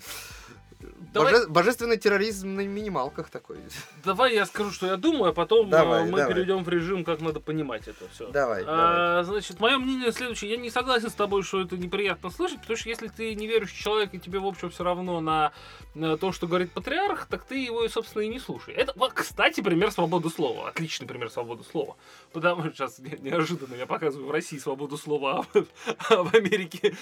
Давай- 1.13 1.33
Боже- 1.33 1.47
Божественный 1.49 1.97
терроризм 1.97 2.55
на 2.55 2.61
минималках 2.61 3.29
такой. 3.29 3.57
Давай 4.05 4.33
я 4.33 4.45
скажу, 4.45 4.71
что 4.71 4.87
я 4.87 4.97
думаю, 4.97 5.31
а 5.31 5.33
потом 5.33 5.69
Давай, 5.69 6.01
э, 6.01 6.05
мы 6.05 6.17
давай. 6.19 6.33
перейдем 6.33 6.63
в 6.63 6.69
режим, 6.69 7.03
как 7.03 7.19
надо 7.21 7.39
понимать 7.39 7.87
это 7.87 8.07
все. 8.13 8.29
Давай, 8.31 8.63
давай. 8.63 8.79
А, 9.19 9.23
значит, 9.23 9.59
мое 9.59 9.77
мнение 9.77 10.11
следующее. 10.11 10.51
Я 10.51 10.57
не 10.57 10.69
согласен 10.69 11.09
с 11.09 11.13
тобой, 11.13 11.43
что 11.43 11.61
это 11.61 11.77
неприятно 11.77 12.29
слышать, 12.29 12.61
потому 12.61 12.77
что 12.77 12.89
если 12.89 13.07
ты 13.07 13.35
неверующий 13.35 13.77
человек, 13.81 14.13
и 14.13 14.19
тебе, 14.19 14.39
в 14.39 14.45
общем, 14.45 14.69
все 14.69 14.83
равно 14.83 15.19
на 15.19 15.51
то, 15.93 16.31
что 16.31 16.47
говорит 16.47 16.71
патриарх, 16.71 17.25
так 17.27 17.43
ты 17.43 17.57
его, 17.57 17.87
собственно, 17.89 18.23
и 18.23 18.27
не 18.27 18.39
слушай. 18.39 18.73
Это, 18.73 18.93
кстати, 19.13 19.61
пример 19.61 19.91
свободы 19.91 20.29
слова. 20.29 20.69
Отличный 20.69 21.07
пример 21.07 21.29
свободы 21.29 21.63
слова. 21.63 21.97
Потому 22.31 22.63
что 22.63 22.71
сейчас 22.73 22.99
не- 22.99 23.17
неожиданно 23.19 23.75
я 23.75 23.85
показываю 23.85 24.27
в 24.27 24.31
России 24.31 24.57
свободу 24.57 24.97
слова, 24.97 25.45
а 25.53 25.59
в, 25.59 25.65
а 26.09 26.35
Америке... 26.35 26.95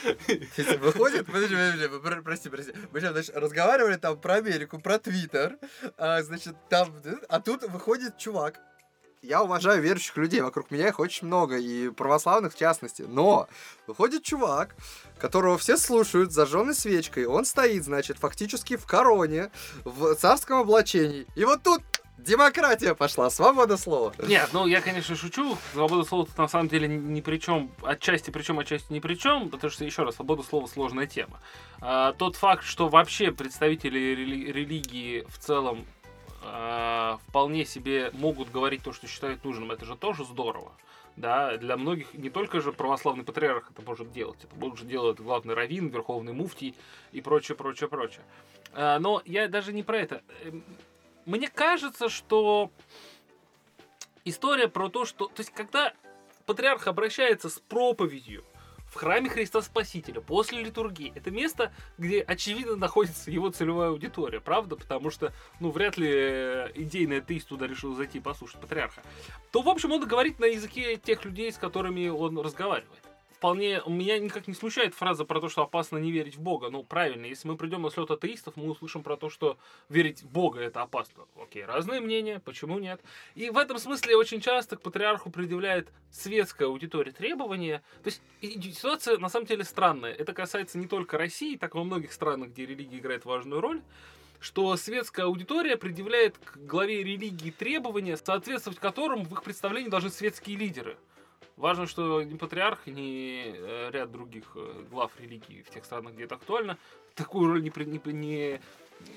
Выходит, 0.80 1.26
подожди, 1.26 1.56
подожди, 1.56 2.22
прости, 2.24 2.50
прости. 2.50 2.74
Мы 2.92 3.00
сейчас 3.00 3.12
значит, 3.12 3.36
разговаривали 3.36 3.96
там 3.96 4.18
про 4.18 4.36
Америку, 4.36 4.80
про 4.80 4.98
Твиттер, 4.98 5.58
а, 5.98 6.22
значит, 6.24 6.56
там, 6.70 6.94
а 7.28 7.40
тут 7.40 7.64
выходит 7.64 8.18
чувак. 8.18 8.60
Я 9.22 9.44
уважаю 9.44 9.82
верующих 9.82 10.16
людей, 10.16 10.40
вокруг 10.40 10.72
меня 10.72 10.88
их 10.88 11.00
очень 11.00 11.28
много, 11.28 11.58
и 11.58 11.90
православных 11.90 12.54
в 12.54 12.58
частности. 12.58 13.02
Но 13.02 13.50
выходит 13.86 14.24
чувак, 14.24 14.76
которого 15.18 15.58
все 15.58 15.76
слушают, 15.76 16.32
зажженной 16.32 16.74
свечкой. 16.74 17.26
Он 17.26 17.44
стоит, 17.44 17.84
значит, 17.84 18.18
фактически 18.18 18.78
в 18.78 18.86
короне, 18.86 19.52
в 19.84 20.16
царском 20.16 20.60
облачении. 20.60 21.28
И 21.36 21.44
вот 21.44 21.64
тут 21.64 21.82
демократия 22.18 22.96
пошла, 22.96 23.30
свобода 23.30 23.76
слова. 23.76 24.14
Нет, 24.20 24.50
ну 24.54 24.68
я, 24.68 24.80
конечно, 24.80 25.18
шучу. 25.18 25.58
Свобода 25.74 26.08
слова 26.08 26.26
на 26.38 26.48
самом 26.48 26.70
деле 26.70 26.88
ни, 26.88 27.20
при 27.20 27.40
чем. 27.40 27.72
Отчасти 27.84 28.32
причем, 28.32 28.58
отчасти 28.60 28.94
ни 28.94 29.00
при 29.00 29.16
чем, 29.16 29.50
потому 29.50 29.70
что, 29.70 29.84
еще 29.84 30.04
раз, 30.04 30.16
свобода 30.16 30.44
слова 30.44 30.66
сложная 30.68 31.08
тема. 31.08 31.42
А, 31.82 32.14
тот 32.14 32.38
факт, 32.38 32.64
что 32.64 32.88
вообще 32.88 33.32
представители 33.32 34.00
рели- 34.00 34.52
религии 34.52 35.26
в 35.28 35.40
целом 35.40 35.86
а, 36.44 37.20
вполне 37.28 37.66
себе 37.66 38.12
могут 38.14 38.52
говорить 38.52 38.84
то, 38.84 38.94
что 38.94 39.08
считают 39.08 39.44
нужным, 39.44 39.72
это 39.72 39.86
же 39.86 39.96
тоже 39.96 40.24
здорово. 40.26 40.72
Да, 41.16 41.58
для 41.58 41.76
многих 41.76 42.14
не 42.14 42.30
только 42.30 42.62
же 42.62 42.72
православный 42.72 43.26
патриарх 43.26 43.72
это 43.72 43.82
может 43.82 44.12
делать, 44.12 44.44
это 44.44 44.56
может 44.56 44.88
делать 44.88 45.20
главный 45.20 45.54
раввин, 45.54 45.90
верховный 45.90 46.32
муфтий 46.32 46.76
и 47.12 47.20
прочее, 47.20 47.58
прочее, 47.58 47.90
прочее. 47.90 48.24
А, 48.74 49.00
но 49.00 49.22
я 49.26 49.48
даже 49.48 49.74
не 49.74 49.84
про 49.84 49.98
это. 50.00 50.24
Эм, 50.44 50.64
Мне 51.26 51.50
кажется, 51.50 52.08
что 52.08 52.72
история 54.24 54.68
про 54.68 54.90
то, 54.90 55.06
что... 55.06 55.28
То 55.28 55.42
есть, 55.42 55.52
когда 55.52 55.94
патриарх 56.46 56.88
обращается 56.88 57.50
с 57.50 57.60
проповедью 57.60 58.46
в 58.90 58.96
храме 58.96 59.30
Христа 59.30 59.62
Спасителя 59.62 60.22
после 60.22 60.64
литургии, 60.64 61.14
это 61.16 61.32
место, 61.32 61.72
где, 61.98 62.22
очевидно, 62.22 62.76
находится 62.76 63.30
его 63.32 63.50
целевая 63.50 63.90
аудитория, 63.90 64.40
правда? 64.40 64.76
Потому 64.76 65.12
что, 65.12 65.32
ну, 65.60 65.70
вряд 65.72 65.98
ли 65.98 66.10
э, 66.10 66.72
идейный 66.76 67.20
атеист 67.20 67.48
туда 67.48 67.68
решил 67.68 67.96
зайти 67.96 68.20
послушать 68.20 68.60
патриарха. 68.60 69.02
То, 69.52 69.62
в 69.62 69.70
общем, 69.70 69.92
он 69.92 70.08
говорит 70.08 70.40
на 70.40 70.46
языке 70.46 70.98
тех 70.98 71.24
людей, 71.26 71.52
с 71.52 71.58
которыми 71.58 72.08
он 72.10 72.38
разговаривает. 72.40 73.09
Вполне 73.40 73.82
меня 73.88 74.20
никак 74.20 74.50
не 74.50 74.54
смущает 74.54 74.94
фраза 74.94 75.24
про 75.24 75.40
то, 75.40 75.48
что 75.48 75.62
опасно 75.62 75.98
не 75.98 76.12
верить 76.12 76.36
в 76.36 76.42
Бога. 76.42 76.70
Ну, 76.70 76.84
правильно, 76.84 77.26
если 77.26 77.48
мы 77.48 77.56
придем 77.56 77.84
на 77.84 77.90
слет 77.90 78.12
атеистов, 78.12 78.58
мы 78.58 78.70
услышим 78.70 79.02
про 79.02 79.16
то, 79.16 79.30
что 79.30 79.58
верить 79.88 80.24
в 80.24 80.30
Бога 80.30 80.60
это 80.60 80.82
опасно. 80.82 81.24
Окей, 81.42 81.64
разные 81.64 82.02
мнения, 82.02 82.42
почему 82.44 82.80
нет? 82.80 83.00
И 83.36 83.50
в 83.50 83.58
этом 83.58 83.78
смысле 83.78 84.18
очень 84.18 84.42
часто 84.42 84.76
к 84.76 84.82
патриарху 84.82 85.30
предъявляет 85.30 85.88
светская 86.12 86.68
аудитория 86.68 87.14
требования. 87.14 87.82
То 88.04 88.10
есть 88.10 88.22
ситуация 88.76 89.18
на 89.20 89.30
самом 89.30 89.46
деле 89.46 89.64
странная. 89.64 90.12
Это 90.12 90.34
касается 90.34 90.78
не 90.78 90.88
только 90.88 91.18
России, 91.18 91.56
так 91.56 91.76
и 91.76 91.78
во 91.78 91.86
многих 91.86 92.12
странах, 92.12 92.50
где 92.50 92.66
религия 92.66 92.98
играет 92.98 93.24
важную 93.24 93.62
роль 93.62 93.82
что 94.42 94.76
светская 94.78 95.26
аудитория 95.26 95.76
предъявляет 95.76 96.38
к 96.38 96.56
главе 96.58 97.04
религии 97.04 97.52
требования, 97.52 98.16
соответствовать 98.16 98.80
которым 98.80 99.26
в 99.26 99.34
их 99.34 99.44
представлении 99.44 99.90
должны 99.90 100.10
светские 100.10 100.56
лидеры. 100.56 100.96
Важно, 101.60 101.88
что 101.88 102.24
ни 102.24 102.38
патриарх, 102.38 102.88
ни 102.88 103.44
э, 103.54 103.92
ряд 103.92 104.10
других 104.12 104.46
э, 104.56 104.86
глав 104.90 105.12
религии 105.20 105.62
в 105.62 105.70
тех 105.70 105.84
странах, 105.84 106.14
где 106.14 106.24
это 106.24 106.36
актуально, 106.36 106.78
такую 107.16 107.50
роль 107.50 107.62
не, 107.62 107.70
не, 107.86 108.14
не, 108.14 108.62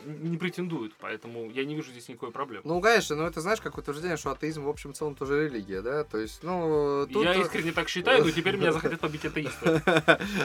не 0.05 0.37
претендуют. 0.37 0.95
Поэтому 1.01 1.51
я 1.51 1.65
не 1.65 1.75
вижу 1.75 1.91
здесь 1.93 2.09
никакой 2.09 2.31
проблемы. 2.31 2.63
Ну, 2.65 2.81
конечно, 2.81 3.17
но 3.17 3.27
это 3.27 3.41
знаешь, 3.41 3.61
как 3.61 3.79
утверждение, 3.79 4.17
что 4.17 4.31
атеизм 4.31 4.65
в 4.65 4.69
общем 4.69 4.91
и 4.91 4.95
целом 4.95 5.15
тоже 5.15 5.45
религия, 5.49 5.83
да? 5.83 6.05
То 6.05 6.19
есть, 6.19 6.43
ну, 6.43 7.07
тут... 7.13 7.25
Я 7.25 7.35
искренне 7.35 7.73
так 7.73 7.89
считаю, 7.89 8.25
но 8.25 8.31
теперь 8.31 8.57
меня 8.57 8.73
захотят 8.73 9.01
побить 9.01 9.25
атеисты. 9.25 9.83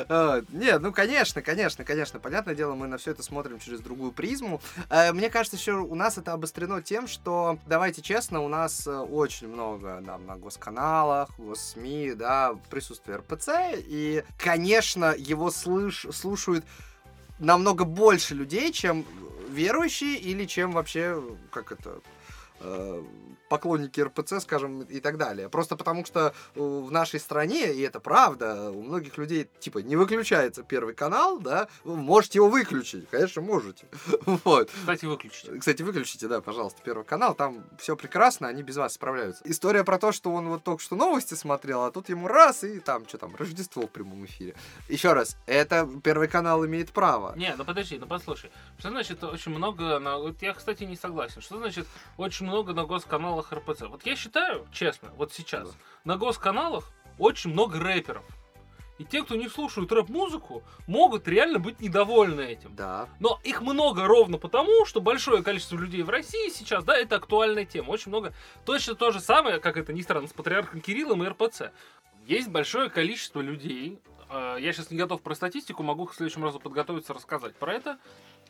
А, 0.09 0.41
Нет, 0.49 0.81
ну 0.81 0.91
конечно, 0.91 1.41
конечно, 1.41 1.83
конечно. 1.83 2.19
Понятное 2.19 2.55
дело, 2.55 2.75
мы 2.75 2.87
на 2.87 2.97
все 2.97 3.11
это 3.11 3.23
смотрим 3.23 3.59
через 3.59 3.79
другую 3.79 4.11
призму. 4.11 4.61
Э, 4.89 5.11
Мне 5.11 5.29
кажется, 5.29 5.57
еще 5.57 5.73
у 5.73 5.95
нас 5.95 6.17
это 6.17 6.33
обострено 6.33 6.81
тем, 6.81 7.07
что, 7.07 7.57
давайте 7.65 8.01
честно, 8.01 8.41
у 8.41 8.47
нас 8.47 8.87
э, 8.87 8.97
очень 8.97 9.47
много 9.47 10.01
там 10.05 10.25
на 10.25 10.35
госканалах, 10.37 11.29
госсми, 11.37 12.13
да, 12.13 12.55
присутствие 12.69 13.17
РПЦ, 13.17 13.49
и, 13.75 14.23
конечно, 14.37 15.13
его 15.17 15.49
слыш- 15.49 16.11
слушают 16.11 16.65
намного 17.39 17.85
больше 17.85 18.35
людей, 18.35 18.71
чем 18.71 19.05
верующие 19.49 20.17
или 20.17 20.45
чем 20.45 20.71
вообще, 20.71 21.21
как 21.51 21.71
это, 21.71 22.01
э, 22.59 23.03
поклонники 23.49 24.01
РПЦ, 24.01 24.41
скажем, 24.41 24.81
и 24.81 24.99
так 24.99 25.17
далее. 25.17 25.49
Просто 25.49 25.75
потому 25.75 26.05
что 26.05 26.33
э, 26.55 26.59
в 26.59 26.91
нашей 26.91 27.19
стране, 27.19 27.73
и 27.73 27.81
это 27.81 27.99
правда, 27.99 28.71
у 28.71 28.81
многих 28.81 29.17
людей, 29.17 29.49
типа, 29.59 29.79
не 29.79 29.95
выключается 29.95 30.63
первый 30.63 30.93
канал, 30.93 31.39
да, 31.39 31.67
вы 31.83 31.95
можете 31.95 32.39
его 32.39 32.49
выключить, 32.49 33.07
конечно, 33.09 33.41
можете. 33.41 33.85
Вот. 34.43 34.69
Кстати, 34.71 35.05
выключите. 35.05 35.57
Кстати, 35.57 35.81
выключите, 35.81 36.27
да, 36.27 36.41
пожалуйста, 36.41 36.81
первый 36.83 37.05
канал, 37.05 37.33
там 37.33 37.63
все 37.79 37.95
прекрасно, 37.95 38.47
они 38.47 38.63
без 38.63 38.77
вас 38.77 38.93
справляются. 38.93 39.41
История 39.45 39.83
про 39.83 39.97
то, 39.97 40.11
что 40.11 40.31
он 40.31 40.49
вот 40.49 40.63
только 40.63 40.81
что 40.81 40.95
новости 40.95 41.33
смотрел, 41.33 41.83
а 41.83 41.91
тут 41.91 42.09
ему 42.09 42.27
раз, 42.27 42.63
и 42.63 42.79
там, 42.79 43.07
что 43.07 43.17
там, 43.17 43.35
Рождество 43.35 43.87
в 43.87 43.89
прямом 43.89 44.25
эфире. 44.25 44.55
Еще 44.89 45.13
раз, 45.13 45.37
это 45.45 45.89
первый 46.03 46.27
канал 46.27 46.65
имеет 46.65 46.91
право. 46.91 47.33
Не, 47.35 47.55
ну 47.55 47.65
подожди, 47.65 47.97
ну 47.97 48.05
послушай. 48.07 48.51
Что 48.79 48.89
значит 48.89 49.23
очень 49.23 49.51
много 49.51 49.99
на... 49.99 50.17
Вот 50.17 50.41
я, 50.41 50.53
кстати, 50.53 50.83
не 50.83 50.95
согласен. 50.95 51.41
Что 51.41 51.57
значит 51.57 51.87
очень 52.17 52.45
много 52.45 52.73
на 52.73 52.85
госканалах 53.37 53.51
РПЦ? 53.51 53.81
Вот 53.83 54.05
я 54.05 54.15
считаю, 54.15 54.67
честно, 54.71 55.11
вот 55.15 55.33
сейчас, 55.33 55.69
Да. 55.69 55.75
на 56.03 56.17
госканалах 56.17 56.91
очень 57.17 57.51
много 57.51 57.79
рэперов. 57.79 58.23
И 58.97 59.05
те, 59.05 59.21
кто 59.23 59.35
не 59.35 59.47
слушают 59.47 59.91
рэп-музыку, 59.91 60.63
могут 60.87 61.27
реально 61.27 61.59
быть 61.59 61.79
недовольны 61.79 62.41
этим. 62.41 62.75
Да. 62.75 63.07
Но 63.19 63.39
их 63.43 63.61
много 63.61 64.07
ровно 64.07 64.39
потому, 64.39 64.87
что 64.87 65.01
большое 65.01 65.43
количество 65.43 65.77
людей 65.77 66.01
в 66.01 66.09
России 66.09 66.49
сейчас, 66.49 66.83
да, 66.83 66.97
это 66.97 67.17
актуальная 67.17 67.65
тема. 67.65 67.91
Очень 67.91 68.09
много. 68.09 68.33
Точно 68.65 68.95
то 68.95 69.11
же 69.11 69.19
самое, 69.19 69.59
как 69.59 69.77
это 69.77 69.93
ни 69.93 70.01
странно, 70.01 70.27
с 70.27 70.33
патриархом 70.33 70.81
Кириллом 70.81 71.23
и 71.23 71.27
РПЦ. 71.27 71.71
Есть 72.27 72.49
большое 72.49 72.89
количество 72.89 73.39
людей. 73.39 73.99
э, 74.29 74.57
Я 74.59 74.73
сейчас 74.73 74.91
не 74.91 74.97
готов 74.97 75.21
про 75.21 75.33
статистику, 75.33 75.81
могу 75.81 76.05
к 76.07 76.13
следующему 76.13 76.43
разу 76.43 76.59
подготовиться 76.59 77.13
рассказать 77.13 77.55
про 77.55 77.73
это. 77.73 77.99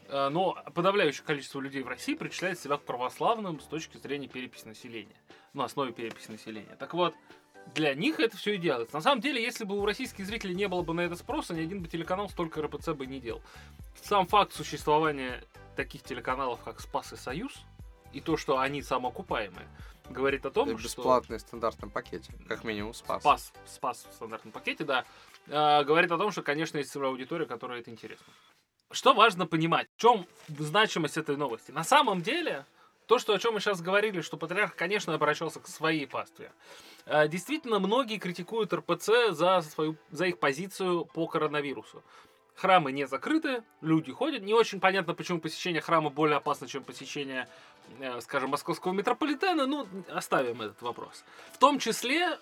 э, 0.10 0.30
Но 0.30 0.58
подавляющее 0.74 1.24
количество 1.24 1.60
людей 1.60 1.84
в 1.84 1.88
России 1.88 2.16
причисляет 2.16 2.60
себя 2.60 2.78
к 2.78 2.82
православным 2.82 3.60
с 3.60 3.66
точки 3.66 3.98
зрения 3.98 4.28
переписи 4.28 4.66
населения. 4.66 5.16
На 5.54 5.66
основе 5.66 5.94
переписи 5.94 6.32
населения. 6.32 6.76
Так 6.80 6.96
вот, 6.96 7.14
для 7.76 7.94
них 7.94 8.20
это 8.20 8.36
все 8.36 8.56
и 8.56 8.58
делается. 8.58 8.96
На 8.96 9.02
самом 9.04 9.22
деле, 9.22 9.44
если 9.44 9.64
бы 9.64 9.78
у 9.80 9.86
российских 9.86 10.26
зрителей 10.26 10.56
не 10.56 10.68
было 10.68 10.82
бы 10.82 10.96
на 10.96 11.02
это 11.02 11.16
спроса, 11.16 11.54
ни 11.54 11.62
один 11.62 11.84
бы 11.84 11.88
телеканал 11.88 12.30
столько 12.30 12.64
РПЦ 12.64 12.94
бы 12.94 13.06
не 13.06 13.20
делал. 13.20 13.44
Сам 14.02 14.26
факт 14.26 14.54
существования 14.54 15.44
таких 15.76 16.02
телеканалов, 16.02 16.60
как 16.64 16.80
Спас 16.80 17.14
и 17.14 17.16
Союз, 17.16 17.54
и 18.12 18.22
то, 18.22 18.38
что 18.38 18.58
они 18.58 18.82
самоокупаемые, 18.82 19.68
говорит 20.10 20.46
о 20.46 20.52
том, 20.52 20.70
И 20.70 20.78
что... 20.78 20.84
бесплатный 20.84 21.38
в 21.38 21.42
стандартном 21.42 21.90
пакете, 21.90 22.32
как 22.48 22.64
минимум 22.64 22.94
спас. 22.94 23.22
Спас, 23.22 23.54
спас 23.66 24.08
в 24.10 24.14
стандартном 24.14 24.52
пакете, 24.52 24.84
да. 24.84 25.06
Э, 25.48 25.84
говорит 25.84 26.12
о 26.12 26.18
том, 26.18 26.32
что, 26.32 26.42
конечно, 26.42 26.78
есть 26.78 26.92
целевая 26.92 27.12
аудитория, 27.12 27.46
которой 27.46 27.80
это 27.82 27.92
интересно. 27.92 28.26
Что 28.92 29.14
важно 29.14 29.46
понимать? 29.46 29.88
В 29.98 30.02
чем 30.02 30.26
значимость 30.48 31.18
этой 31.18 31.36
новости? 31.36 31.72
На 31.72 31.84
самом 31.84 32.22
деле, 32.22 32.66
то, 33.08 33.20
что, 33.20 33.34
о 33.34 33.40
чем 33.40 33.54
мы 33.54 33.60
сейчас 33.60 33.82
говорили, 33.82 34.22
что 34.22 34.38
патриарх, 34.38 34.76
конечно, 34.76 35.14
обращался 35.14 35.60
к 35.60 35.68
своей 35.68 36.06
пастве. 36.08 36.52
Э, 37.06 37.28
Действительно, 37.28 37.80
многие 37.80 38.18
критикуют 38.18 38.74
РПЦ 38.74 39.32
за, 39.32 39.62
свою, 39.62 39.96
за 40.12 40.26
их 40.26 40.40
позицию 40.40 41.06
по 41.06 41.28
коронавирусу. 41.28 42.04
Храмы 42.56 42.92
не 42.92 43.06
закрыты, 43.06 43.64
люди 43.82 44.12
ходят. 44.12 44.42
Не 44.42 44.54
очень 44.54 44.80
понятно, 44.80 45.14
почему 45.14 45.40
посещение 45.40 45.80
храма 45.80 46.10
более 46.10 46.38
опасно, 46.38 46.68
чем 46.68 46.84
посещение, 46.84 47.44
э, 47.44 47.77
скажем, 48.22 48.52
московского 48.52 48.94
метрополитена. 48.94 49.66
Ну, 49.66 49.88
оставим 50.10 50.62
этот 50.62 50.82
вопрос. 50.82 51.24
В 51.54 51.58
том 51.58 51.80
числе, 51.80 52.38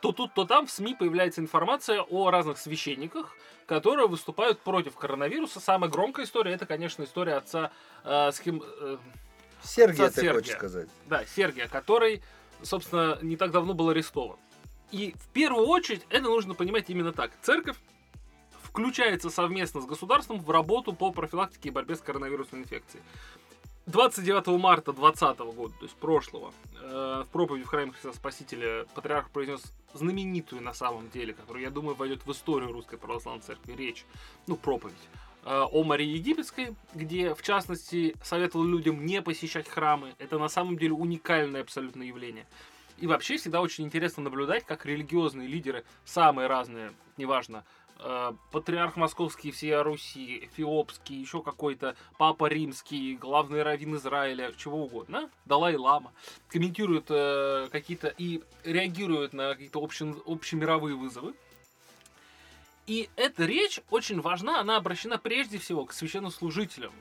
то 0.00 0.12
тут, 0.12 0.34
то 0.34 0.44
там 0.44 0.66
в 0.66 0.70
СМИ 0.70 0.94
появляется 0.94 1.40
информация 1.40 2.02
о 2.02 2.30
разных 2.30 2.58
священниках, 2.58 3.34
которые 3.66 4.08
выступают 4.08 4.60
против 4.60 4.96
коронавируса. 4.96 5.60
Самая 5.60 5.90
громкая 5.90 6.26
история, 6.26 6.52
это, 6.52 6.66
конечно, 6.66 7.04
история 7.04 7.34
отца 7.34 7.70
э, 8.04 8.30
схем, 8.32 8.62
э, 8.62 8.98
Сергей, 9.62 10.06
Отца 10.06 10.14
ты 10.14 10.26
Сергия. 10.26 10.32
хочешь 10.32 10.52
сказать? 10.54 10.88
да, 11.06 11.24
Сергия, 11.24 11.68
который, 11.68 12.22
собственно, 12.62 13.18
не 13.22 13.36
так 13.36 13.50
давно 13.52 13.74
был 13.74 13.88
арестован. 13.90 14.38
И 14.90 15.14
в 15.16 15.28
первую 15.28 15.66
очередь 15.66 16.04
это 16.10 16.24
нужно 16.24 16.54
понимать 16.54 16.90
именно 16.90 17.12
так. 17.12 17.30
Церковь 17.40 17.76
включается 18.62 19.30
совместно 19.30 19.80
с 19.80 19.86
государством 19.86 20.40
в 20.40 20.50
работу 20.50 20.92
по 20.92 21.12
профилактике 21.12 21.68
и 21.68 21.72
борьбе 21.72 21.94
с 21.94 22.00
коронавирусной 22.00 22.62
инфекцией. 22.62 23.02
29 23.86 24.46
марта 24.60 24.92
2020 24.92 25.38
года, 25.56 25.74
то 25.78 25.84
есть 25.84 25.96
прошлого, 25.96 26.52
э, 26.80 27.24
в 27.26 27.32
проповеди 27.32 27.64
в 27.64 27.68
храме 27.68 27.90
Христа 27.90 28.12
Спасителя 28.12 28.84
патриарх 28.94 29.30
произнес 29.30 29.60
знаменитую 29.92 30.62
на 30.62 30.72
самом 30.72 31.10
деле, 31.10 31.34
которую, 31.34 31.64
я 31.64 31.70
думаю, 31.70 31.96
войдет 31.96 32.24
в 32.24 32.30
историю 32.30 32.70
Русской 32.70 32.96
Православной 32.96 33.42
Церкви, 33.42 33.72
речь, 33.72 34.04
ну, 34.46 34.56
проповедь, 34.56 34.94
э, 35.44 35.64
о 35.68 35.82
Марии 35.82 36.06
Египетской, 36.06 36.76
где, 36.94 37.34
в 37.34 37.42
частности, 37.42 38.14
советовал 38.22 38.64
людям 38.64 39.04
не 39.04 39.20
посещать 39.20 39.68
храмы. 39.68 40.14
Это 40.18 40.38
на 40.38 40.48
самом 40.48 40.78
деле 40.78 40.92
уникальное 40.92 41.62
абсолютно 41.62 42.04
явление. 42.04 42.46
И 42.98 43.08
вообще 43.08 43.36
всегда 43.36 43.60
очень 43.60 43.84
интересно 43.84 44.22
наблюдать, 44.22 44.64
как 44.64 44.86
религиозные 44.86 45.48
лидеры, 45.48 45.84
самые 46.04 46.46
разные, 46.46 46.92
неважно, 47.16 47.64
патриарх 48.50 48.96
московский 48.96 49.52
всея 49.52 49.82
Руси, 49.82 50.46
Эфиопский, 50.46 51.20
еще 51.20 51.42
какой-то 51.42 51.96
папа 52.18 52.46
римский, 52.46 53.16
главный 53.16 53.62
раввин 53.62 53.96
Израиля, 53.96 54.52
чего 54.56 54.84
угодно, 54.84 55.30
Далай-лама, 55.44 56.12
комментируют 56.48 57.06
э, 57.10 57.68
какие-то 57.70 58.08
и 58.08 58.42
реагируют 58.64 59.32
на 59.32 59.52
какие-то 59.52 59.80
общем- 59.80 60.20
общемировые 60.26 60.96
вызовы. 60.96 61.34
И 62.86 63.08
эта 63.16 63.44
речь 63.44 63.80
очень 63.90 64.20
важна, 64.20 64.60
она 64.60 64.76
обращена 64.76 65.18
прежде 65.18 65.58
всего 65.58 65.84
к 65.84 65.92
священнослужителям 65.92 66.92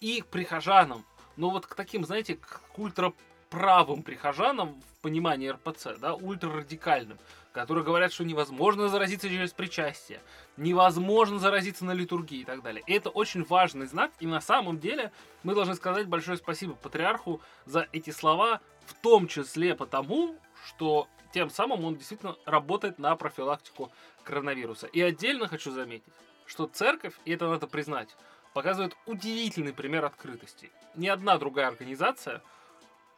и 0.00 0.22
к 0.22 0.26
прихожанам. 0.26 1.04
Но 1.36 1.50
вот 1.50 1.66
к 1.66 1.74
таким, 1.74 2.04
знаете, 2.04 2.36
к 2.36 2.60
ультраправым 2.78 4.02
прихожанам 4.02 4.80
в 4.80 5.02
понимании 5.02 5.48
РПЦ, 5.48 5.98
да, 5.98 6.14
ультрарадикальным, 6.14 7.18
которые 7.52 7.84
говорят, 7.84 8.12
что 8.12 8.24
невозможно 8.24 8.88
заразиться 8.88 9.28
через 9.28 9.52
причастие, 9.52 10.20
невозможно 10.56 11.38
заразиться 11.38 11.84
на 11.84 11.92
литургии 11.92 12.40
и 12.40 12.44
так 12.44 12.62
далее. 12.62 12.82
И 12.86 12.92
это 12.92 13.10
очень 13.10 13.44
важный 13.44 13.86
знак, 13.86 14.10
и 14.20 14.26
на 14.26 14.40
самом 14.40 14.78
деле 14.78 15.12
мы 15.42 15.54
должны 15.54 15.74
сказать 15.74 16.06
большое 16.08 16.38
спасибо 16.38 16.74
патриарху 16.74 17.40
за 17.66 17.86
эти 17.92 18.10
слова, 18.10 18.60
в 18.86 18.94
том 18.94 19.28
числе 19.28 19.74
потому, 19.74 20.36
что 20.66 21.08
тем 21.32 21.50
самым 21.50 21.84
он 21.84 21.96
действительно 21.96 22.36
работает 22.44 22.98
на 22.98 23.14
профилактику 23.16 23.92
коронавируса. 24.24 24.86
И 24.86 25.00
отдельно 25.00 25.48
хочу 25.48 25.70
заметить, 25.70 26.12
что 26.46 26.66
церковь, 26.66 27.14
и 27.24 27.32
это 27.32 27.48
надо 27.48 27.66
признать, 27.66 28.16
показывает 28.54 28.96
удивительный 29.06 29.72
пример 29.72 30.04
открытости. 30.04 30.70
Ни 30.94 31.08
одна 31.08 31.38
другая 31.38 31.68
организация 31.68 32.42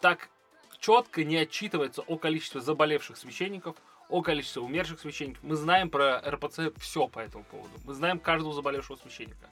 так 0.01 0.29
четко 0.79 1.25
не 1.25 1.37
отчитывается 1.37 2.03
о 2.03 2.18
количестве 2.18 2.61
заболевших 2.61 3.16
священников, 3.16 3.77
о 4.08 4.22
количестве 4.22 4.62
умерших 4.62 5.00
священников. 5.00 5.42
Мы 5.42 5.56
знаем 5.56 5.90
про 5.90 6.20
РПЦ 6.20 6.72
все 6.78 7.08
по 7.08 7.18
этому 7.18 7.44
поводу. 7.44 7.72
Мы 7.84 7.94
знаем 7.94 8.18
каждого 8.18 8.54
заболевшего 8.54 8.96
священника. 8.96 9.48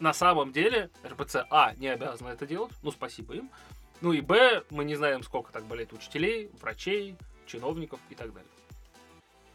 На 0.00 0.12
самом 0.12 0.52
деле 0.52 0.90
РПЦ, 1.04 1.46
а, 1.50 1.74
не 1.76 1.88
обязана 1.88 2.28
это 2.28 2.46
делать, 2.46 2.72
ну, 2.82 2.92
спасибо 2.92 3.34
им. 3.34 3.50
Ну 4.00 4.12
и 4.12 4.20
Б, 4.20 4.62
мы 4.70 4.84
не 4.84 4.94
знаем, 4.94 5.24
сколько 5.24 5.52
так 5.52 5.64
болеет 5.64 5.92
учителей, 5.92 6.50
врачей, 6.60 7.16
чиновников 7.46 7.98
и 8.10 8.14
так 8.14 8.32
далее. 8.32 8.50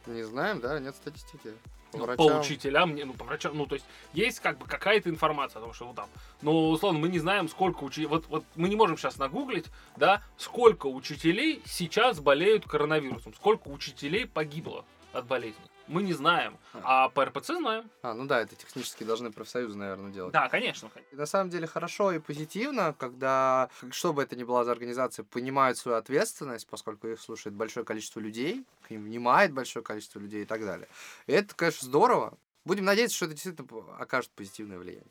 Не 0.06 0.24
знаем, 0.24 0.60
да, 0.60 0.80
нет 0.80 0.96
статистики. 0.96 1.54
По 1.94 2.00
Ну, 2.00 2.06
врачам. 2.06 2.28
По 2.28 2.40
учителям, 2.40 2.96
не, 2.96 3.04
ну, 3.04 3.14
по 3.14 3.24
врачам, 3.24 3.56
ну, 3.56 3.66
то 3.66 3.76
есть, 3.76 3.86
есть 4.14 4.40
как 4.40 4.58
бы 4.58 4.66
какая-то 4.66 5.10
информация 5.10 5.60
о 5.60 5.64
том, 5.64 5.74
что 5.74 5.86
вот 5.86 5.96
там. 5.96 6.10
Но, 6.42 6.70
условно, 6.70 7.00
мы 7.00 7.10
не 7.10 7.20
знаем, 7.20 7.48
сколько 7.48 7.84
учителей. 7.84 8.08
Вот, 8.08 8.26
вот 8.28 8.44
мы 8.56 8.70
не 8.70 8.76
можем 8.76 8.98
сейчас 8.98 9.18
нагуглить, 9.18 9.66
да, 9.96 10.22
сколько 10.38 10.88
учителей 10.88 11.62
сейчас 11.66 12.20
болеют 12.20 12.66
коронавирусом, 12.66 13.34
сколько 13.34 13.68
учителей 13.70 14.26
погибло 14.26 14.86
от 15.14 15.26
болезни. 15.26 15.62
Мы 15.88 16.04
не 16.04 16.14
знаем. 16.14 16.58
А 16.74 17.10
по 17.10 17.26
РПЦ 17.26 17.48
знаем. 17.58 17.90
А, 18.02 18.14
ну 18.14 18.26
да, 18.26 18.42
это 18.42 18.56
технически 18.56 19.04
должны 19.04 19.32
профсоюзы, 19.32 19.78
наверное, 19.78 20.12
делать. 20.12 20.32
Да, 20.32 20.48
конечно. 20.48 20.90
И 21.12 21.16
на 21.16 21.26
самом 21.26 21.50
деле 21.50 21.68
хорошо 21.68 22.12
и 22.14 22.20
позитивно, 22.20 22.96
когда, 22.98 23.70
что 23.92 24.14
бы 24.14 24.24
это 24.24 24.36
ни 24.36 24.44
была 24.44 24.64
за 24.64 24.72
организация, 24.72 25.26
понимают 25.26 25.78
свою 25.78 25.98
ответственность, 25.98 26.68
поскольку 26.68 27.08
их 27.08 27.20
слушает 27.20 27.56
большое 27.56 27.86
количество 27.86 28.20
людей, 28.20 28.66
к 28.88 28.92
ним 28.92 29.04
внимает 29.04 29.52
большое 29.54 29.84
количество 29.84 30.20
людей 30.20 30.44
и 30.44 30.46
так 30.46 30.62
далее. 30.62 30.88
И 31.28 31.34
это, 31.34 31.54
конечно, 31.56 31.86
здорово. 31.86 32.38
Будем 32.66 32.86
надеяться, 32.86 33.18
что 33.18 33.26
это 33.26 33.34
действительно 33.34 33.98
окажет 33.98 34.32
позитивное 34.32 34.80
влияние. 34.80 35.04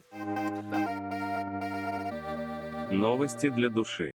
Новости 2.91 3.51
для 3.51 3.69
души. 3.69 4.11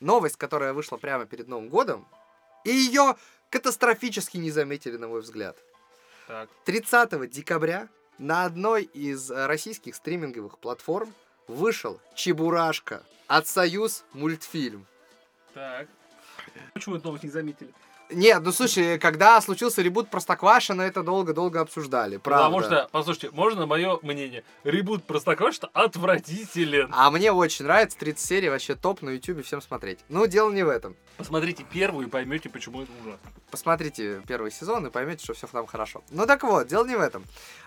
Новость, 0.00 0.36
которая 0.36 0.72
вышла 0.72 0.96
прямо 0.96 1.24
перед 1.26 1.46
Новым 1.46 1.68
годом, 1.68 2.06
и 2.64 2.70
ее 2.70 3.16
катастрофически 3.50 4.38
не 4.38 4.50
заметили, 4.50 4.96
на 4.96 5.08
мой 5.08 5.20
взгляд. 5.20 5.56
Так. 6.30 6.48
30 6.64 7.28
декабря 7.28 7.88
на 8.18 8.44
одной 8.44 8.84
из 8.84 9.32
э, 9.32 9.46
российских 9.46 9.96
стриминговых 9.96 10.60
платформ 10.60 11.12
вышел 11.48 12.00
Чебурашка 12.14 13.02
от 13.26 13.48
Союз 13.48 14.04
мультфильм. 14.12 14.86
Так. 15.54 15.88
Почему 16.72 16.94
эту 16.94 17.06
новость 17.06 17.24
не 17.24 17.30
заметили? 17.30 17.74
Нет, 18.12 18.42
ну 18.42 18.52
слушай, 18.52 18.98
когда 18.98 19.40
случился 19.40 19.82
ребут 19.82 20.08
Простоквашино, 20.10 20.82
это 20.82 21.02
долго-долго 21.02 21.60
обсуждали, 21.60 22.16
правда. 22.16 22.46
Потому 22.46 22.62
что, 22.62 22.88
послушайте, 22.90 23.30
можно 23.32 23.66
мое 23.66 23.98
мнение? 24.02 24.44
Ребут 24.64 25.04
Простоквашино 25.04 25.68
отвратителен. 25.72 26.90
А 26.92 27.10
мне 27.10 27.32
очень 27.32 27.64
нравится, 27.64 27.98
30 27.98 28.24
серий, 28.24 28.48
вообще 28.48 28.74
топ 28.74 29.02
на 29.02 29.10
ютубе, 29.10 29.42
всем 29.42 29.60
смотреть. 29.62 30.00
Ну, 30.08 30.26
дело 30.26 30.50
не 30.50 30.64
в 30.64 30.68
этом. 30.68 30.96
Посмотрите 31.16 31.64
первую 31.70 32.06
и 32.06 32.10
поймете, 32.10 32.48
почему 32.48 32.82
это 32.82 32.90
ужасно. 33.02 33.30
Посмотрите 33.50 34.22
первый 34.26 34.50
сезон 34.50 34.86
и 34.86 34.90
поймете, 34.90 35.24
что 35.24 35.34
все 35.34 35.46
там 35.46 35.66
хорошо. 35.66 36.02
Ну 36.10 36.26
так 36.26 36.42
вот, 36.42 36.66
дело 36.66 36.86
не 36.86 36.96
в 36.96 37.00
этом. 37.00 37.24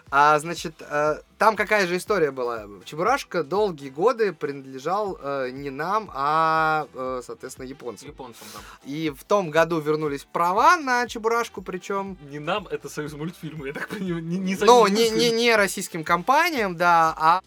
А, 0.10 0.38
значит, 0.40 0.76
э, 0.82 1.22
там 1.38 1.56
какая 1.56 1.88
же 1.88 1.98
история 1.98 2.32
была? 2.32 2.66
Чебурашка 2.86 3.44
долгие 3.44 3.90
годы 3.90 4.32
принадлежал 4.32 5.18
э, 5.20 5.50
не 5.52 5.70
нам, 5.72 6.12
а, 6.14 6.88
э, 6.94 7.22
соответственно, 7.26 7.66
японцам. 7.66 8.10
Японцам 8.10 8.48
там. 8.54 8.62
И 8.86 9.10
в 9.10 9.24
том 9.24 9.50
году 9.50 9.80
вернулись 9.80 10.24
права 10.24 10.78
на 10.78 11.08
Чебурашку, 11.08 11.62
причем 11.62 12.18
Не 12.30 12.40
нам, 12.40 12.68
это 12.68 12.90
союз 12.90 13.14
мультфильмы, 13.14 13.68
я 13.68 13.74
так 13.74 13.88
понимаю. 13.88 14.24
Не, 14.24 14.38
не 14.38 14.56
Ну, 14.62 14.88
не, 14.88 15.10
не, 15.10 15.32
не 15.32 15.56
российским 15.56 16.04
компаниям, 16.04 16.78
да, 16.78 17.16
а 17.18 17.42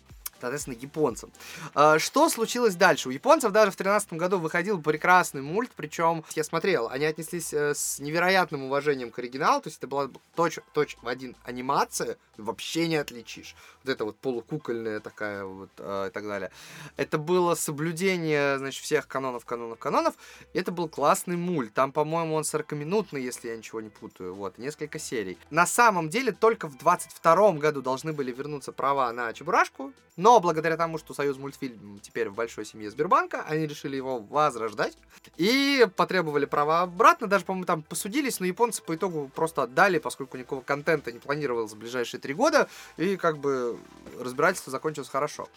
соответственно, 0.46 0.76
японцам. 0.80 1.30
А, 1.74 1.98
Что 1.98 2.28
случилось 2.28 2.74
дальше? 2.74 3.08
У 3.08 3.12
японцев 3.12 3.52
даже 3.52 3.70
в 3.70 3.76
2013 3.76 4.12
году 4.14 4.38
выходил 4.38 4.80
прекрасный 4.80 5.42
мульт, 5.42 5.70
причем 5.76 6.24
я 6.34 6.44
смотрел, 6.44 6.88
они 6.88 7.04
отнеслись 7.04 7.52
э, 7.52 7.74
с 7.74 7.98
невероятным 7.98 8.64
уважением 8.64 9.10
к 9.10 9.18
оригиналу, 9.18 9.62
то 9.62 9.68
есть 9.68 9.78
это 9.78 9.86
была 9.86 10.08
точь, 10.34 10.58
точь 10.72 10.96
в 11.02 11.08
один 11.08 11.36
анимация, 11.44 12.16
вообще 12.36 12.88
не 12.88 12.96
отличишь. 12.96 13.54
Вот 13.82 13.92
это 13.92 14.04
вот 14.04 14.16
полукукольная 14.16 15.00
такая 15.00 15.44
вот 15.44 15.70
э, 15.78 16.08
и 16.08 16.10
так 16.10 16.26
далее. 16.26 16.50
Это 16.96 17.18
было 17.18 17.54
соблюдение, 17.54 18.58
значит, 18.58 18.82
всех 18.82 19.08
канонов, 19.08 19.44
канонов, 19.44 19.78
канонов. 19.78 20.14
Это 20.54 20.72
был 20.72 20.88
классный 20.88 21.36
мульт. 21.36 21.72
Там, 21.74 21.92
по-моему, 21.92 22.34
он 22.34 22.42
40-минутный, 22.42 23.22
если 23.22 23.48
я 23.48 23.56
ничего 23.56 23.80
не 23.80 23.88
путаю. 23.88 24.34
Вот, 24.34 24.58
несколько 24.58 24.98
серий. 24.98 25.38
На 25.50 25.66
самом 25.66 26.08
деле, 26.08 26.32
только 26.32 26.68
в 26.68 26.76
22 26.76 27.52
году 27.52 27.82
должны 27.82 28.12
были 28.12 28.32
вернуться 28.32 28.72
права 28.72 29.12
на 29.12 29.32
Чебурашку. 29.32 29.92
Но 30.16 30.35
благодаря 30.40 30.76
тому, 30.76 30.98
что 30.98 31.14
Союз 31.14 31.36
мультфильм 31.38 31.98
теперь 32.00 32.28
в 32.28 32.34
большой 32.34 32.64
семье 32.64 32.90
Сбербанка, 32.90 33.44
они 33.48 33.66
решили 33.66 33.96
его 33.96 34.18
возрождать. 34.18 34.96
И 35.36 35.86
потребовали 35.96 36.44
права 36.44 36.82
обратно. 36.82 37.26
Даже, 37.26 37.44
по-моему, 37.44 37.66
там 37.66 37.82
посудились, 37.82 38.40
но 38.40 38.46
японцы 38.46 38.82
по 38.82 38.94
итогу 38.94 39.30
просто 39.34 39.62
отдали, 39.62 39.98
поскольку 39.98 40.36
никакого 40.36 40.60
контента 40.60 41.12
не 41.12 41.18
планировалось 41.18 41.72
в 41.72 41.78
ближайшие 41.78 42.20
три 42.20 42.34
года. 42.34 42.68
И 42.96 43.16
как 43.16 43.38
бы 43.38 43.78
разбирательство 44.18 44.70
закончилось 44.70 45.08
хорошо. 45.08 45.48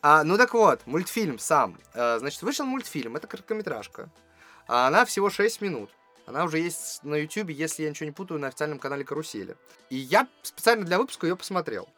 А, 0.00 0.22
ну 0.22 0.36
так 0.36 0.54
вот, 0.54 0.80
мультфильм 0.86 1.38
сам. 1.38 1.78
А, 1.94 2.18
значит, 2.18 2.42
вышел 2.42 2.64
мультфильм, 2.64 3.16
это 3.16 3.26
короткометражка. 3.26 4.10
А 4.66 4.86
она 4.86 5.04
всего 5.04 5.30
6 5.30 5.60
минут. 5.60 5.90
Она 6.26 6.44
уже 6.44 6.58
есть 6.58 7.02
на 7.04 7.14
YouTube, 7.14 7.48
если 7.48 7.84
я 7.84 7.90
ничего 7.90 8.04
не 8.04 8.12
путаю, 8.12 8.38
на 8.38 8.48
официальном 8.48 8.78
канале 8.78 9.02
Карусели. 9.02 9.56
И 9.88 9.96
я 9.96 10.28
специально 10.42 10.84
для 10.84 10.98
выпуска 10.98 11.26
ее 11.26 11.36
посмотрел. 11.36 11.88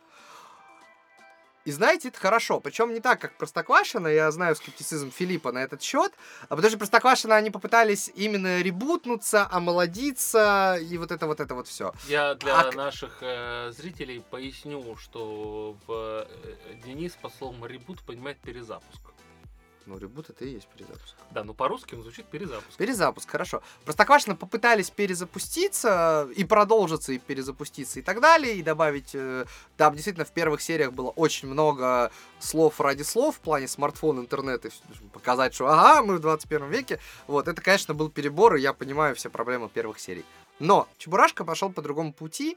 И 1.65 1.73
знаете, 1.73 2.09
это 2.09 2.19
хорошо. 2.19 2.61
Причем 2.61 2.95
не 2.95 3.01
так, 3.01 3.21
как 3.21 3.37
Простоквашино. 3.37 4.09
Я 4.09 4.31
знаю 4.31 4.57
скептицизм 4.57 5.11
Филиппа 5.11 5.53
на 5.53 5.59
этот 5.59 5.83
счет. 5.83 6.13
А 6.49 6.57
потому 6.57 6.69
что 6.69 6.79
Простоквашино 6.79 7.37
они 7.37 7.51
попытались 7.51 8.11
именно 8.15 8.61
ребутнуться, 8.63 9.47
омолодиться 9.51 10.79
и 10.81 10.97
вот 10.97 11.11
это 11.11 11.27
вот 11.27 11.41
это 11.41 11.55
вот 11.55 11.69
все. 11.69 11.93
Я 12.09 12.35
для 12.35 12.61
А 12.61 12.73
наших 12.73 13.19
э, 13.21 13.73
зрителей 13.73 14.25
поясню, 14.31 14.97
что 14.97 15.77
в, 15.87 15.93
э, 15.93 16.27
Денис 16.85 17.13
по 17.21 17.29
словам 17.29 17.67
ребут 17.67 18.03
понимает 18.03 18.39
перезапуск. 18.39 19.01
Ну, 19.91 19.99
ребут 19.99 20.31
это 20.31 20.45
и 20.45 20.53
есть 20.53 20.69
перезапуск. 20.69 21.17
Да, 21.33 21.43
но 21.43 21.53
по-русски 21.53 21.97
он 21.97 22.03
звучит 22.03 22.25
перезапуск. 22.27 22.77
Перезапуск, 22.79 23.29
хорошо. 23.29 23.61
Простоквашино 23.85 24.37
попытались 24.37 24.89
перезапуститься 24.89 26.29
и 26.37 26.45
продолжиться, 26.45 27.13
и 27.13 27.19
перезапуститься, 27.19 27.99
и 27.99 28.03
так 28.03 28.21
далее, 28.21 28.55
и 28.55 28.63
добавить... 28.63 29.11
э, 29.15 29.47
Там 29.77 29.95
действительно 29.95 30.25
в 30.25 30.31
первых 30.31 30.61
сериях 30.61 30.93
было 30.93 31.11
очень 31.11 31.49
много 31.49 32.13
слов 32.39 32.81
ради 32.81 33.03
слов 33.03 33.37
в 33.37 33.41
плане 33.41 33.67
смартфон, 33.67 34.21
интернет, 34.21 34.65
и 34.65 34.69
вс- 34.69 35.09
показать, 35.13 35.55
что 35.55 35.67
ага, 35.67 36.03
мы 36.03 36.17
в 36.19 36.21
21 36.21 36.69
веке. 36.71 37.01
Вот, 37.27 37.49
это, 37.49 37.61
конечно, 37.61 37.93
был 37.93 38.11
перебор, 38.11 38.55
и 38.55 38.61
я 38.61 38.73
понимаю 38.73 39.17
все 39.17 39.29
проблемы 39.29 39.69
первых 39.69 39.99
серий. 39.99 40.25
Но 40.61 40.87
Чебурашка 40.99 41.45
пошел 41.45 41.73
по 41.73 41.83
другому 41.83 42.13
пути, 42.13 42.57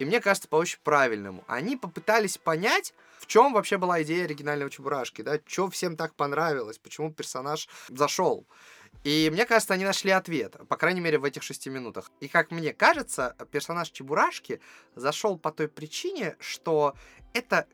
и 0.00 0.04
мне 0.06 0.20
кажется, 0.20 0.48
по 0.48 0.56
очень 0.56 0.78
правильному. 0.82 1.44
Они 1.46 1.76
попытались 1.76 2.38
понять, 2.38 2.94
в 3.18 3.26
чем 3.26 3.52
вообще 3.52 3.76
была 3.76 4.02
идея 4.02 4.24
оригинального 4.24 4.70
Чебурашки, 4.70 5.20
да, 5.20 5.38
что 5.46 5.68
всем 5.68 5.94
так 5.94 6.14
понравилось, 6.14 6.78
почему 6.78 7.12
персонаж 7.12 7.68
зашел. 7.88 8.46
И 9.04 9.28
мне 9.30 9.44
кажется, 9.44 9.74
они 9.74 9.84
нашли 9.84 10.10
ответ, 10.10 10.56
по 10.68 10.78
крайней 10.78 11.02
мере, 11.02 11.18
в 11.18 11.24
этих 11.24 11.42
шести 11.42 11.68
минутах. 11.68 12.10
И 12.20 12.28
как 12.28 12.50
мне 12.50 12.72
кажется, 12.72 13.36
персонаж 13.52 13.90
Чебурашки 13.90 14.62
зашел 14.94 15.38
по 15.38 15.52
той 15.52 15.68
причине, 15.68 16.34
что 16.40 16.94
это 17.34 17.66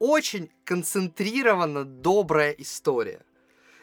очень 0.00 0.50
концентрированно 0.64 1.84
добрая 1.84 2.50
история. 2.50 3.24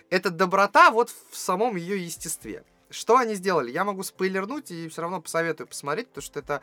Это 0.10 0.30
доброта 0.30 0.92
вот 0.92 1.10
в 1.32 1.38
самом 1.38 1.78
ее 1.78 2.04
естестве. 2.04 2.66
Что 2.90 3.18
они 3.18 3.34
сделали? 3.34 3.72
Я 3.72 3.86
могу 3.86 4.04
спойлернуть 4.04 4.70
и 4.70 4.88
все 4.90 5.02
равно 5.02 5.22
посоветую 5.22 5.68
посмотреть, 5.68 6.10
потому 6.10 6.22
что 6.22 6.40
это 6.40 6.62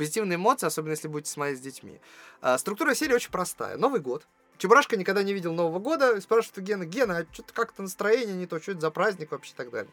позитивные 0.00 0.36
эмоции, 0.36 0.66
особенно 0.66 0.92
если 0.92 1.08
будете 1.08 1.30
смотреть 1.30 1.58
с 1.58 1.60
детьми. 1.60 2.00
А, 2.40 2.56
Структура 2.56 2.94
серии 2.94 3.12
очень 3.12 3.30
простая. 3.30 3.76
Новый 3.76 4.00
год. 4.00 4.26
Чебурашка 4.56 4.96
никогда 4.96 5.22
не 5.22 5.34
видел 5.34 5.52
Нового 5.52 5.78
года, 5.78 6.18
спрашивает 6.22 6.56
у 6.56 6.60
Гена, 6.62 6.86
Гена, 6.86 7.18
а 7.18 7.26
что-то 7.34 7.52
как-то 7.52 7.82
настроение 7.82 8.34
не 8.34 8.46
то, 8.46 8.58
что 8.58 8.72
это 8.72 8.80
за 8.80 8.90
праздник 8.90 9.32
вообще 9.32 9.52
и 9.52 9.56
так 9.56 9.70
далее. 9.70 9.92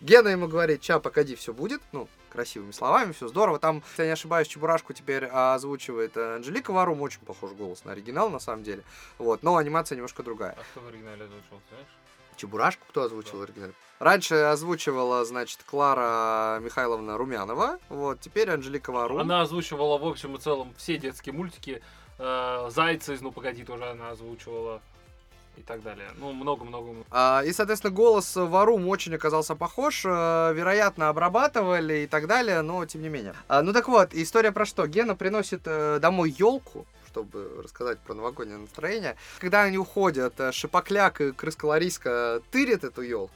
Гена 0.00 0.26
ему 0.26 0.48
говорит, 0.48 0.80
ча, 0.80 0.98
погоди, 0.98 1.36
все 1.36 1.52
будет, 1.52 1.80
ну, 1.92 2.08
красивыми 2.30 2.72
словами, 2.72 3.12
все 3.12 3.28
здорово. 3.28 3.60
Там, 3.60 3.84
если 3.90 4.02
я 4.02 4.06
не 4.06 4.12
ошибаюсь, 4.14 4.48
Чебурашку 4.48 4.92
теперь 4.92 5.28
а, 5.30 5.54
озвучивает 5.54 6.16
э, 6.16 6.34
Анжелика 6.34 6.72
Варум, 6.72 7.00
очень 7.00 7.20
похож 7.20 7.52
голос 7.52 7.84
на 7.84 7.92
оригинал, 7.92 8.30
на 8.30 8.40
самом 8.40 8.64
деле. 8.64 8.82
Вот, 9.18 9.44
но 9.44 9.56
анимация 9.56 9.94
немножко 9.94 10.24
другая. 10.24 10.56
А 10.58 10.62
кто 10.72 10.80
в 10.80 10.88
оригинале 10.88 11.26
озвучил, 11.26 11.60
знаешь? 11.70 12.03
Чебурашку 12.36 12.84
кто 12.88 13.02
озвучил 13.02 13.38
в 13.38 13.42
оригинале? 13.42 13.72
Раньше 14.00 14.34
озвучивала, 14.34 15.24
значит, 15.24 15.60
Клара 15.64 16.58
Михайловна 16.60 17.16
Румянова, 17.16 17.78
вот, 17.88 18.20
теперь 18.20 18.50
Анжелика 18.50 18.90
Варум. 18.92 19.20
Она 19.20 19.42
озвучивала, 19.42 19.98
в 19.98 20.06
общем 20.06 20.34
и 20.36 20.38
целом, 20.38 20.74
все 20.76 20.98
детские 20.98 21.32
мультики. 21.32 21.80
Э, 22.18 22.68
Зайца 22.70 23.12
из 23.12 23.20
«Ну, 23.20 23.30
погоди» 23.32 23.64
тоже 23.64 23.84
она 23.88 24.10
озвучивала. 24.10 24.80
И 25.56 25.62
так 25.62 25.84
далее. 25.84 26.08
Ну, 26.16 26.32
много-много. 26.32 27.04
А, 27.12 27.42
И, 27.46 27.52
соответственно, 27.52 27.94
голос 27.94 28.34
Варум 28.34 28.88
очень 28.88 29.14
оказался 29.14 29.54
похож, 29.54 30.04
э, 30.04 30.08
вероятно, 30.52 31.08
обрабатывали 31.10 31.98
и 32.00 32.06
так 32.08 32.26
далее, 32.26 32.60
но 32.62 32.84
тем 32.86 33.02
не 33.02 33.08
менее. 33.08 33.34
А, 33.46 33.62
Ну 33.62 33.72
так 33.72 33.86
вот, 33.86 34.14
история 34.14 34.50
про 34.50 34.64
что? 34.66 34.88
Гена 34.88 35.14
приносит 35.14 35.60
э, 35.66 36.00
домой 36.00 36.34
елку, 36.36 36.86
чтобы 37.14 37.62
рассказать 37.62 38.00
про 38.00 38.14
новогоднее 38.14 38.58
настроение. 38.58 39.16
Когда 39.38 39.62
они 39.62 39.78
уходят, 39.78 40.34
э, 40.40 40.50
Шипокляк 40.50 41.20
и 41.20 41.30
Крыска 41.30 41.66
Лариска 41.66 42.42
тырят 42.50 42.82
эту 42.82 43.02
елку. 43.02 43.34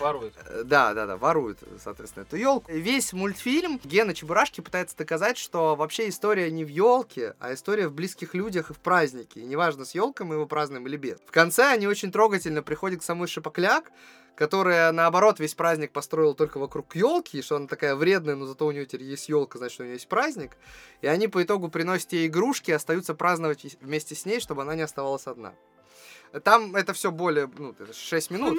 Ворует. 0.00 0.34
Э, 0.46 0.62
Да, 0.64 0.94
да, 0.94 1.06
да, 1.06 1.16
воруют, 1.16 1.58
соответственно, 1.82 2.24
эту 2.24 2.36
елку. 2.36 2.70
Весь 2.72 3.12
мультфильм 3.12 3.80
Гена 3.84 4.14
Чебурашки 4.14 4.60
пытается 4.60 4.96
доказать, 4.96 5.38
что 5.38 5.76
вообще 5.76 6.08
история 6.08 6.50
не 6.50 6.64
в 6.64 6.68
елке, 6.68 7.34
а 7.38 7.54
история 7.54 7.86
в 7.86 7.92
близких 7.92 8.34
людях 8.34 8.70
и 8.70 8.74
в 8.74 8.78
празднике. 8.78 9.40
И 9.40 9.44
неважно, 9.44 9.84
с 9.84 9.94
елкой 9.94 10.26
мы 10.26 10.34
его 10.34 10.46
празднуем 10.46 10.86
или 10.88 10.96
без. 10.96 11.18
В 11.20 11.30
конце 11.30 11.66
они 11.66 11.86
очень 11.86 12.10
трогательно 12.10 12.62
приходят 12.64 13.00
к 13.00 13.04
самой 13.04 13.28
Шипокляк, 13.28 13.92
которая, 14.38 14.92
наоборот, 14.92 15.40
весь 15.40 15.54
праздник 15.54 15.90
построила 15.90 16.32
только 16.32 16.58
вокруг 16.58 16.94
елки, 16.94 17.42
что 17.42 17.56
она 17.56 17.66
такая 17.66 17.96
вредная, 17.96 18.36
но 18.36 18.46
зато 18.46 18.66
у 18.66 18.70
нее 18.70 18.86
теперь 18.86 19.02
есть 19.02 19.28
елка, 19.28 19.58
значит, 19.58 19.80
у 19.80 19.82
нее 19.82 19.94
есть 19.94 20.06
праздник. 20.06 20.56
И 21.02 21.08
они 21.08 21.26
по 21.26 21.42
итогу 21.42 21.68
приносят 21.68 22.12
ей 22.12 22.28
игрушки 22.28 22.70
остаются 22.70 23.14
праздновать 23.14 23.76
вместе 23.80 24.14
с 24.14 24.24
ней, 24.26 24.38
чтобы 24.38 24.62
она 24.62 24.76
не 24.76 24.82
оставалась 24.82 25.26
одна. 25.26 25.54
Там 26.44 26.76
это 26.76 26.92
все 26.92 27.10
более, 27.10 27.50
ну, 27.58 27.74
это 27.78 27.92
6 27.92 28.30
минут. 28.30 28.54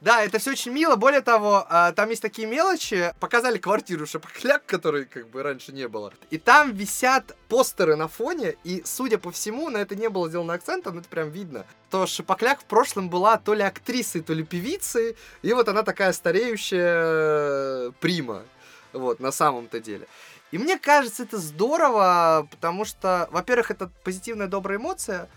Да, 0.00 0.22
это 0.22 0.38
все 0.38 0.52
очень 0.52 0.72
мило. 0.72 0.96
Более 0.96 1.20
того, 1.20 1.66
а, 1.68 1.92
там 1.92 2.10
есть 2.10 2.22
такие 2.22 2.46
мелочи. 2.46 3.12
Показали 3.18 3.58
квартиру 3.58 4.06
Шапокляк, 4.06 4.64
которой 4.66 5.04
как 5.04 5.28
бы 5.28 5.42
раньше 5.42 5.72
не 5.72 5.88
было. 5.88 6.12
И 6.30 6.38
там 6.38 6.72
висят 6.72 7.36
постеры 7.48 7.96
на 7.96 8.08
фоне. 8.08 8.56
И, 8.64 8.82
судя 8.84 9.18
по 9.18 9.30
всему, 9.30 9.68
на 9.70 9.78
это 9.78 9.96
не 9.96 10.08
было 10.08 10.28
сделано 10.28 10.54
акцента, 10.54 10.92
но 10.92 11.00
это 11.00 11.08
прям 11.08 11.30
видно. 11.30 11.66
То 11.90 12.06
Шапокляк 12.06 12.60
в 12.60 12.64
прошлом 12.64 13.10
была 13.10 13.36
то 13.36 13.54
ли 13.54 13.62
актрисой, 13.62 14.20
то 14.20 14.32
ли 14.32 14.44
певицей. 14.44 15.16
И 15.42 15.52
вот 15.52 15.68
она 15.68 15.82
такая 15.82 16.12
стареющая 16.12 17.02
э, 17.02 17.92
прима. 18.00 18.44
Вот, 18.92 19.20
на 19.20 19.32
самом-то 19.32 19.80
деле. 19.80 20.06
И 20.52 20.58
мне 20.58 20.78
кажется, 20.78 21.22
это 21.22 21.38
здорово, 21.38 22.48
потому 22.50 22.84
что, 22.84 23.28
во-первых, 23.30 23.70
это 23.70 23.90
позитивная 24.02 24.48
добрая 24.48 24.78
эмоция, 24.78 25.28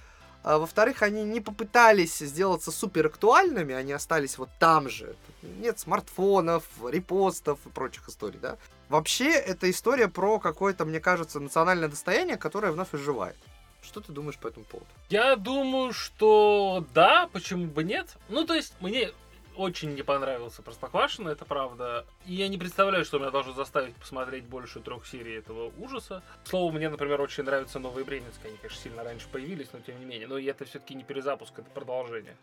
а 0.43 0.57
во-вторых, 0.57 1.01
они 1.01 1.23
не 1.23 1.39
попытались 1.39 2.17
сделаться 2.17 2.71
супер 2.71 3.07
актуальными, 3.07 3.73
они 3.73 3.93
остались 3.93 4.37
вот 4.37 4.49
там 4.59 4.89
же. 4.89 5.15
Нет 5.41 5.79
смартфонов, 5.79 6.65
репостов 6.85 7.59
и 7.65 7.69
прочих 7.69 8.09
историй, 8.09 8.39
да. 8.39 8.57
Вообще, 8.89 9.31
это 9.31 9.69
история 9.71 10.09
про 10.09 10.39
какое-то, 10.39 10.85
мне 10.85 10.99
кажется, 10.99 11.39
национальное 11.39 11.87
достояние, 11.87 12.37
которое 12.37 12.71
вновь 12.71 12.93
оживает. 12.93 13.37
Что 13.81 14.01
ты 14.01 14.11
думаешь 14.11 14.37
по 14.37 14.47
этому 14.47 14.65
поводу? 14.65 14.87
Я 15.09 15.35
думаю, 15.35 15.93
что 15.93 16.85
да, 16.93 17.29
почему 17.31 17.65
бы 17.65 17.83
нет. 17.83 18.15
Ну, 18.29 18.45
то 18.45 18.53
есть, 18.53 18.73
мне 18.79 19.11
очень 19.55 19.93
не 19.93 20.03
понравился 20.03 20.61
Простоквашино, 20.61 21.29
это 21.29 21.45
правда. 21.45 22.05
И 22.25 22.33
я 22.33 22.47
не 22.47 22.57
представляю, 22.57 23.05
что 23.05 23.19
меня 23.19 23.31
должно 23.31 23.53
заставить 23.53 23.95
посмотреть 23.95 24.45
больше 24.45 24.79
трех 24.79 25.05
серий 25.05 25.35
этого 25.35 25.71
ужаса. 25.77 26.23
К 26.43 26.47
слову, 26.47 26.71
мне, 26.71 26.89
например, 26.89 27.21
очень 27.21 27.43
нравятся 27.43 27.79
новые 27.79 28.05
Бременские. 28.05 28.49
Они, 28.49 28.57
конечно, 28.57 28.81
сильно 28.81 29.03
раньше 29.03 29.27
появились, 29.31 29.69
но 29.73 29.79
тем 29.79 29.99
не 29.99 30.05
менее. 30.05 30.27
Но 30.27 30.37
это 30.39 30.65
все-таки 30.65 30.95
не 30.95 31.03
перезапуск, 31.03 31.57
это 31.59 31.69
продолжение. 31.69 32.37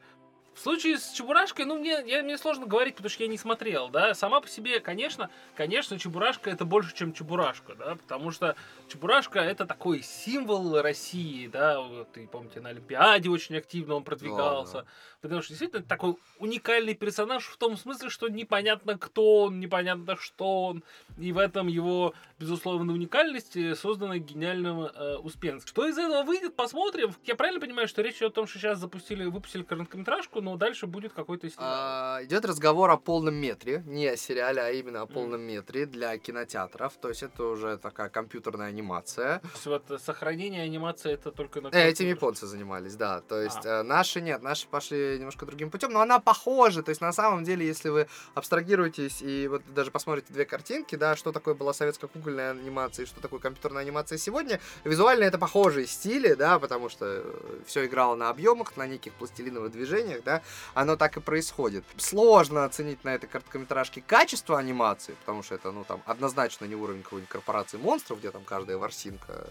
В 0.55 0.62
случае 0.62 0.99
с 0.99 1.12
Чебурашкой, 1.12 1.64
ну, 1.64 1.79
мне, 1.79 2.03
я, 2.07 2.23
мне 2.23 2.37
сложно 2.37 2.66
говорить, 2.66 2.96
потому 2.96 3.09
что 3.09 3.23
я 3.23 3.29
не 3.29 3.38
смотрел, 3.38 3.88
да. 3.88 4.14
Сама 4.14 4.40
по 4.40 4.49
себе, 4.49 4.81
конечно, 4.81 5.31
конечно, 5.55 5.99
Чебурашка 5.99 6.51
это 6.51 6.64
больше, 6.64 6.94
чем 6.94 7.12
Чебурашка, 7.12 7.75
да, 7.77 7.94
потому 7.94 8.31
что 8.31 8.57
Чебурашка 8.88 9.38
это 9.38 9.64
такой 9.64 10.03
символ 10.03 10.83
России, 10.83 11.46
да, 11.46 11.81
вот, 11.81 12.16
и 12.16 12.27
помните, 12.27 12.61
на 12.61 12.70
Олимпиаде 12.70 13.31
очень 13.31 13.57
активно 13.57 13.94
он 13.94 14.05
продвигался, 14.05 14.77
Ладно. 14.79 14.90
Потому 15.20 15.42
что 15.42 15.50
действительно 15.50 15.83
такой 15.83 16.16
уникальный 16.38 16.94
персонаж 16.94 17.44
в 17.44 17.56
том 17.56 17.76
смысле, 17.76 18.09
что 18.11 18.28
непонятно 18.28 18.98
кто 18.98 19.42
он, 19.44 19.61
непонятно 19.61 20.16
что 20.16 20.66
он, 20.66 20.85
и 21.18 21.33
в 21.33 21.38
этом 21.38 21.68
его, 21.68 22.14
безусловно, 22.38 22.92
уникальность 22.92 23.56
э, 23.56 23.74
создана 23.74 24.18
гениальным 24.18 24.80
э, 24.83 25.16
Успенским. 25.16 25.68
Что 25.68 25.87
из 25.87 25.98
этого 25.98 26.22
выйдет, 26.22 26.56
посмотрим. 26.56 27.14
Я 27.24 27.35
правильно 27.35 27.61
понимаю, 27.61 27.88
что 27.88 28.02
речь 28.02 28.16
идет 28.16 28.33
о 28.33 28.35
том, 28.35 28.46
что 28.46 28.59
сейчас 28.59 28.78
запустили, 28.78 29.24
выпустили 29.24 29.62
короткометражку, 29.62 30.40
но 30.40 30.56
дальше 30.56 30.87
будет 30.87 31.12
какой-то 31.12 31.48
сериал. 31.48 31.66
А, 31.66 32.20
идет 32.22 32.44
разговор 32.44 32.90
о 32.90 32.96
полном 32.96 33.35
метре, 33.35 33.83
не 33.87 34.06
о 34.09 34.16
сериале, 34.16 34.62
а 34.62 34.70
именно 34.70 35.02
о 35.02 35.06
полном 35.06 35.42
метре 35.42 35.87
для 35.87 36.16
кинотеатров. 36.18 36.94
То 37.00 37.09
есть 37.09 37.22
это 37.22 37.44
уже 37.44 37.76
такая 37.78 38.09
компьютерная 38.09 38.68
анимация. 38.68 39.40
То 39.40 39.48
есть 39.52 39.66
вот 39.66 40.00
сохранение 40.00 40.62
анимации 40.62 41.12
это 41.12 41.30
только 41.30 41.61
на... 41.61 41.68
Э, 41.68 41.70
Этим 41.70 41.80
компьютере. 41.83 42.11
японцы 42.11 42.46
занимались, 42.46 42.96
да. 42.96 43.20
То 43.20 43.40
есть 43.40 43.64
А. 43.66 43.83
наши 43.83 44.20
нет, 44.20 44.42
наши 44.42 44.66
пошли 44.66 45.10
немножко 45.18 45.46
другим 45.46 45.70
путем, 45.70 45.92
но 45.92 46.01
она 46.01 46.18
похожа. 46.18 46.83
То 46.83 46.90
есть 46.90 47.01
на 47.01 47.12
самом 47.12 47.44
деле, 47.44 47.66
если 47.66 47.88
вы 47.88 48.07
абстрагируетесь 48.35 49.23
и 49.23 49.49
вот 49.49 49.62
даже 49.75 49.90
посмотрите 49.90 50.33
две 50.33 50.44
картинки, 50.44 50.96
да, 50.96 51.16
что 51.16 51.33
такое 51.33 51.55
была 51.55 51.73
советская 51.73 52.09
кукольная 52.09 52.51
анимация 52.53 53.05
и 53.05 53.07
что 53.07 53.20
такое 53.20 53.40
компьютерная 53.40 53.83
анимация 53.83 54.18
сегодня, 54.18 54.61
визуально 54.85 55.25
это 55.25 55.38
похожие 55.38 55.87
стили, 55.87 56.35
да, 56.35 56.59
потому 56.59 56.88
что 56.88 57.25
все 57.66 57.87
играло 57.87 58.14
на 58.14 58.29
объемах, 58.31 58.77
на 58.77 58.87
неких 58.87 59.12
пластилиновых 59.14 59.73
движениях, 59.73 60.23
да, 60.25 60.42
оно 60.75 60.96
так 60.96 61.16
и 61.16 61.20
происходит. 61.20 61.85
Сложно 61.96 62.64
оценить 62.64 63.05
на 63.05 63.14
этой 63.14 63.27
короткометражке 63.27 64.03
качество 64.07 64.59
анимации, 64.59 65.14
потому 65.20 65.42
что 65.42 65.55
это, 65.55 65.70
ну, 65.70 65.85
там, 65.85 66.03
однозначно 66.07 66.64
не 66.64 66.75
уровень 66.75 67.03
какой-нибудь 67.03 67.31
корпорации 67.31 67.77
монстров, 67.79 68.18
где 68.18 68.31
там 68.31 68.42
каждая 68.44 68.77
ворсинка 68.77 69.46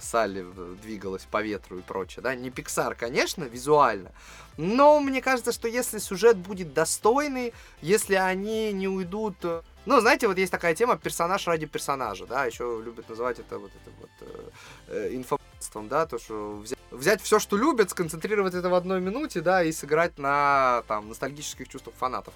Салли 0.00 0.42
в- 0.42 0.76
двигалась 0.80 1.26
по 1.30 1.42
ветру 1.42 1.78
и 1.78 1.82
прочее, 1.82 2.22
да, 2.22 2.34
не 2.34 2.50
Pixar, 2.50 2.94
конечно, 2.94 3.44
визуально, 3.44 4.12
но 4.56 5.00
мне 5.00 5.20
кажется, 5.20 5.52
что 5.52 5.68
если 5.68 5.98
сюжет 5.98 6.36
будет 6.36 6.72
достойный, 6.74 7.52
если 7.82 8.14
они 8.14 8.72
не 8.72 8.88
уйдут... 8.88 9.36
э, 9.42 9.62
Ну, 9.86 10.00
знаете, 10.00 10.28
вот 10.28 10.38
есть 10.38 10.52
такая 10.52 10.74
тема 10.74 10.96
персонаж 10.96 11.46
ради 11.46 11.66
персонажа, 11.66 12.26
да, 12.26 12.46
еще 12.46 12.80
любят 12.84 13.08
называть 13.08 13.38
это 13.38 13.58
вот 13.58 13.70
это 13.70 13.90
вот 14.00 14.10
э, 14.20 14.50
э, 14.88 15.14
инфобством, 15.16 15.88
да, 15.88 16.06
то, 16.06 16.18
что 16.18 16.56
взять, 16.56 16.78
взять 16.90 17.20
все, 17.22 17.38
что 17.38 17.56
любят, 17.56 17.90
сконцентрировать 17.90 18.54
это 18.54 18.68
в 18.68 18.74
одной 18.74 19.00
минуте, 19.00 19.40
да, 19.40 19.62
и 19.62 19.72
сыграть 19.72 20.18
на, 20.18 20.82
там, 20.88 21.08
ностальгических 21.08 21.68
чувствах 21.68 21.94
фанатов. 21.96 22.32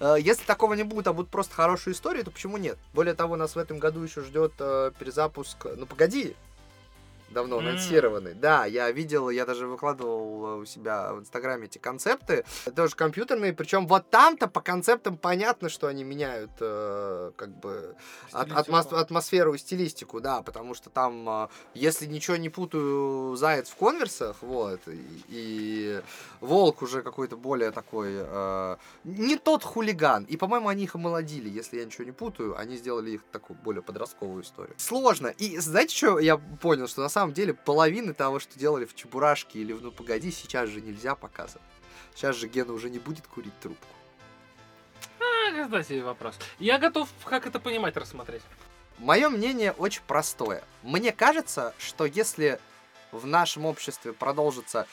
Э, 0.00 0.16
если 0.20 0.44
такого 0.44 0.74
не 0.74 0.84
будет, 0.84 1.06
а 1.06 1.12
будут 1.12 1.30
просто 1.30 1.54
хорошие 1.54 1.92
истории, 1.94 2.22
то 2.22 2.30
почему 2.30 2.56
нет? 2.56 2.78
Более 2.94 3.14
того, 3.14 3.36
нас 3.36 3.56
в 3.56 3.58
этом 3.58 3.78
году 3.78 4.00
еще 4.02 4.20
ждет 4.22 4.52
э, 4.58 4.92
перезапуск, 4.98 5.66
ну, 5.76 5.86
погоди, 5.86 6.36
давно 7.32 7.58
анонсированный. 7.58 8.34
Да, 8.34 8.64
я 8.66 8.90
видел, 8.90 9.30
я 9.30 9.44
даже 9.46 9.66
выкладывал 9.66 10.46
э, 10.46 10.56
у 10.62 10.64
себя 10.64 11.12
в 11.14 11.20
Инстаграме 11.20 11.66
эти 11.66 11.78
концепты. 11.78 12.44
Тоже 12.76 12.94
компьютерные, 12.96 13.52
причем 13.52 13.86
вот 13.86 14.10
там-то 14.10 14.48
по 14.48 14.60
концептам 14.60 15.16
понятно, 15.16 15.68
что 15.68 15.86
они 15.86 16.04
меняют 16.04 16.50
э, 16.60 17.32
как 17.36 17.48
бы 17.60 17.94
от- 18.32 18.48
атмос- 18.50 18.92
атмосферу 18.94 19.54
и 19.54 19.58
стилистику, 19.58 20.20
да, 20.20 20.42
потому 20.42 20.74
что 20.74 20.90
там, 20.90 21.28
э, 21.28 21.48
если 21.74 22.06
ничего 22.06 22.36
не 22.36 22.48
путаю, 22.48 23.36
заяц 23.36 23.68
в 23.70 23.76
конверсах, 23.76 24.36
вот, 24.42 24.80
и, 24.88 25.22
и 25.28 26.00
волк 26.40 26.82
уже 26.82 27.02
какой-то 27.02 27.36
более 27.36 27.70
такой, 27.70 28.10
э, 28.14 28.76
не 29.04 29.36
тот 29.36 29.62
хулиган, 29.64 30.24
и, 30.24 30.36
по-моему, 30.36 30.68
они 30.68 30.84
их 30.84 30.94
омолодили, 30.94 31.48
если 31.48 31.78
я 31.78 31.84
ничего 31.84 32.04
не 32.04 32.12
путаю, 32.12 32.58
они 32.58 32.76
сделали 32.76 33.12
их 33.12 33.22
такую 33.32 33.56
более 33.62 33.82
подростковую 33.82 34.42
историю. 34.42 34.74
Сложно, 34.76 35.28
и 35.28 35.58
знаете, 35.58 35.94
что 35.96 36.18
я 36.18 36.36
понял, 36.38 36.88
что 36.88 37.02
на 37.02 37.08
самом 37.08 37.21
деле 37.30 37.54
половины 37.54 38.14
того, 38.14 38.40
что 38.40 38.58
делали 38.58 38.84
в 38.84 38.94
Чебурашке 38.94 39.60
или 39.60 39.72
в 39.72 39.82
Ну 39.82 39.92
Погоди, 39.92 40.32
сейчас 40.32 40.68
же 40.68 40.80
нельзя 40.80 41.14
показывать. 41.14 41.62
Сейчас 42.14 42.36
же 42.36 42.48
Гена 42.48 42.72
уже 42.72 42.90
не 42.90 42.98
будет 42.98 43.26
курить 43.26 43.58
трубку. 43.60 43.86
А, 45.20 45.64
кстати, 45.64 46.00
вопрос. 46.00 46.36
Я 46.58 46.78
готов, 46.78 47.08
как 47.24 47.46
это 47.46 47.60
понимать, 47.60 47.96
рассмотреть. 47.96 48.42
Мое 48.98 49.28
мнение 49.28 49.72
очень 49.72 50.02
простое. 50.06 50.64
Мне 50.82 51.12
кажется, 51.12 51.74
что 51.78 52.04
если 52.04 52.58
в 53.12 53.26
нашем 53.26 53.66
обществе 53.66 54.12
продолжится 54.12 54.86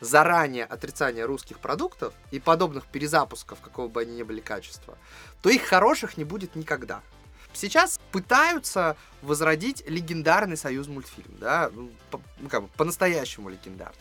заранее 0.00 0.64
отрицание 0.64 1.24
русских 1.24 1.58
продуктов 1.58 2.14
и 2.30 2.38
подобных 2.38 2.86
перезапусков, 2.86 3.60
какого 3.60 3.88
бы 3.88 4.02
они 4.02 4.16
ни 4.16 4.22
были 4.22 4.40
качества, 4.40 4.98
то 5.42 5.48
их 5.48 5.62
хороших 5.62 6.16
не 6.16 6.24
будет 6.24 6.54
никогда. 6.54 7.02
Сейчас 7.56 7.98
пытаются 8.12 8.96
возродить 9.22 9.82
легендарный 9.88 10.58
союз 10.58 10.88
мультфильм, 10.88 11.34
да, 11.40 11.70
ну, 11.72 11.90
по- 12.10 12.20
ну, 12.38 12.48
как 12.50 12.62
бы 12.64 12.68
по-настоящему 12.76 13.48
легендарный. 13.48 13.96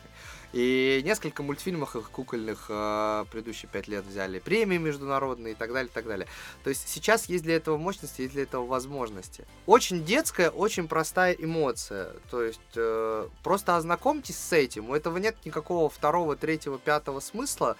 И 0.51 1.01
несколько 1.03 1.41
мультфильмов 1.41 1.95
их 1.95 2.09
кукольных 2.11 2.67
э, 2.69 3.25
предыдущие 3.31 3.69
пять 3.69 3.87
лет 3.87 4.05
взяли 4.05 4.39
премии 4.39 4.77
международные 4.77 5.53
и 5.53 5.55
так 5.55 5.73
далее, 5.73 5.89
и 5.89 5.93
так 5.93 6.05
далее. 6.05 6.27
То 6.63 6.69
есть 6.69 6.87
сейчас 6.87 7.25
есть 7.25 7.43
для 7.43 7.55
этого 7.55 7.77
мощности, 7.77 8.21
есть 8.21 8.33
для 8.33 8.43
этого 8.43 8.65
возможности. 8.65 9.45
Очень 9.65 10.05
детская, 10.05 10.49
очень 10.49 10.87
простая 10.87 11.33
эмоция. 11.33 12.13
То 12.31 12.41
есть 12.41 12.59
э, 12.75 13.27
просто 13.43 13.75
ознакомьтесь 13.75 14.37
с 14.37 14.53
этим. 14.53 14.89
У 14.89 14.95
этого 14.95 15.17
нет 15.17 15.35
никакого 15.43 15.89
второго, 15.89 16.35
третьего, 16.35 16.77
пятого 16.77 17.19
смысла. 17.19 17.75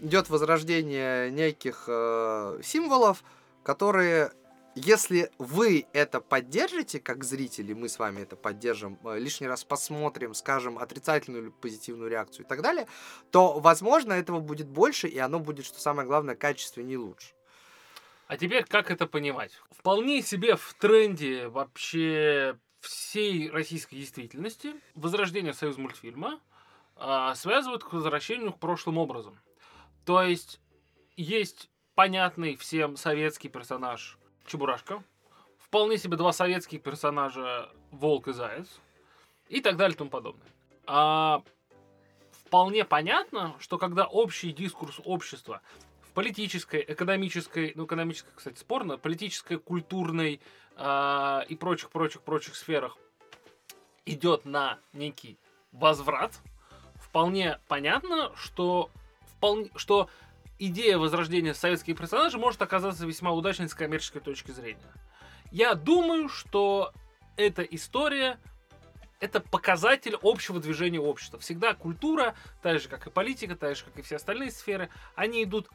Идет 0.00 0.28
возрождение 0.28 1.30
неких 1.30 1.84
э, 1.86 2.60
символов, 2.64 3.22
которые 3.62 4.32
если 4.76 5.30
вы 5.38 5.86
это 5.94 6.20
поддержите, 6.20 7.00
как 7.00 7.24
зрители, 7.24 7.72
мы 7.72 7.88
с 7.88 7.98
вами 7.98 8.20
это 8.20 8.36
поддержим, 8.36 8.98
э, 9.04 9.18
лишний 9.18 9.48
раз 9.48 9.64
посмотрим, 9.64 10.34
скажем, 10.34 10.78
отрицательную 10.78 11.44
или 11.44 11.50
позитивную 11.50 12.10
реакцию 12.10 12.44
и 12.44 12.48
так 12.48 12.60
далее, 12.60 12.86
то, 13.30 13.58
возможно, 13.58 14.12
этого 14.12 14.38
будет 14.38 14.68
больше, 14.68 15.08
и 15.08 15.18
оно 15.18 15.40
будет, 15.40 15.64
что 15.64 15.80
самое 15.80 16.06
главное, 16.06 16.34
качественнее 16.34 16.94
и 16.94 16.98
лучше. 16.98 17.32
А 18.26 18.36
теперь 18.36 18.64
как 18.64 18.90
это 18.90 19.06
понимать? 19.06 19.52
Вполне 19.70 20.20
себе 20.20 20.56
в 20.56 20.74
тренде 20.74 21.48
вообще 21.48 22.58
всей 22.80 23.50
российской 23.50 23.96
действительности 23.96 24.74
возрождение 24.94 25.54
союз 25.54 25.78
мультфильма 25.78 26.38
а, 26.96 27.34
связывают 27.34 27.82
к 27.82 27.92
возвращению 27.94 28.52
к 28.52 28.58
прошлым 28.58 28.98
образом. 28.98 29.38
То 30.04 30.22
есть 30.22 30.60
есть 31.16 31.70
понятный 31.94 32.56
всем 32.56 32.96
советский 32.96 33.48
персонаж 33.48 34.18
Чебурашка, 34.46 35.02
вполне 35.58 35.98
себе 35.98 36.16
два 36.16 36.32
советских 36.32 36.82
персонажа 36.82 37.70
Волк 37.90 38.28
и 38.28 38.32
Заяц 38.32 38.68
и 39.48 39.60
так 39.60 39.76
далее 39.76 39.94
и 39.94 39.98
тому 39.98 40.10
подобное. 40.10 40.46
А, 40.86 41.42
вполне 42.30 42.84
понятно, 42.84 43.56
что 43.58 43.78
когда 43.78 44.06
общий 44.06 44.52
дискурс 44.52 45.00
общества 45.04 45.60
в 46.00 46.12
политической, 46.12 46.84
экономической, 46.86 47.72
ну, 47.74 47.86
экономической, 47.86 48.30
кстати, 48.34 48.58
спорно, 48.58 48.98
политической, 48.98 49.58
культурной 49.58 50.40
а, 50.76 51.44
и 51.48 51.56
прочих-прочих-прочих 51.56 52.54
сферах 52.54 52.96
идет 54.04 54.44
на 54.44 54.78
некий 54.92 55.38
возврат, 55.72 56.40
вполне 56.94 57.60
понятно, 57.68 58.32
что, 58.36 58.90
вполне, 59.36 59.70
что 59.74 60.08
идея 60.58 60.98
возрождения 60.98 61.54
советских 61.54 61.96
персонажей 61.96 62.40
может 62.40 62.60
оказаться 62.62 63.06
весьма 63.06 63.32
удачной 63.32 63.68
с 63.68 63.74
коммерческой 63.74 64.20
точки 64.20 64.50
зрения. 64.50 64.92
Я 65.50 65.74
думаю, 65.74 66.28
что 66.28 66.92
эта 67.36 67.62
история 67.62 68.38
это 69.20 69.40
показатель 69.40 70.16
общего 70.22 70.60
движения 70.60 71.00
общества. 71.00 71.38
Всегда 71.38 71.74
культура, 71.74 72.34
так 72.62 72.80
же 72.80 72.88
как 72.88 73.06
и 73.06 73.10
политика, 73.10 73.56
так 73.56 73.76
же 73.76 73.84
как 73.84 73.98
и 73.98 74.02
все 74.02 74.16
остальные 74.16 74.50
сферы, 74.50 74.90
они 75.14 75.42
идут 75.44 75.68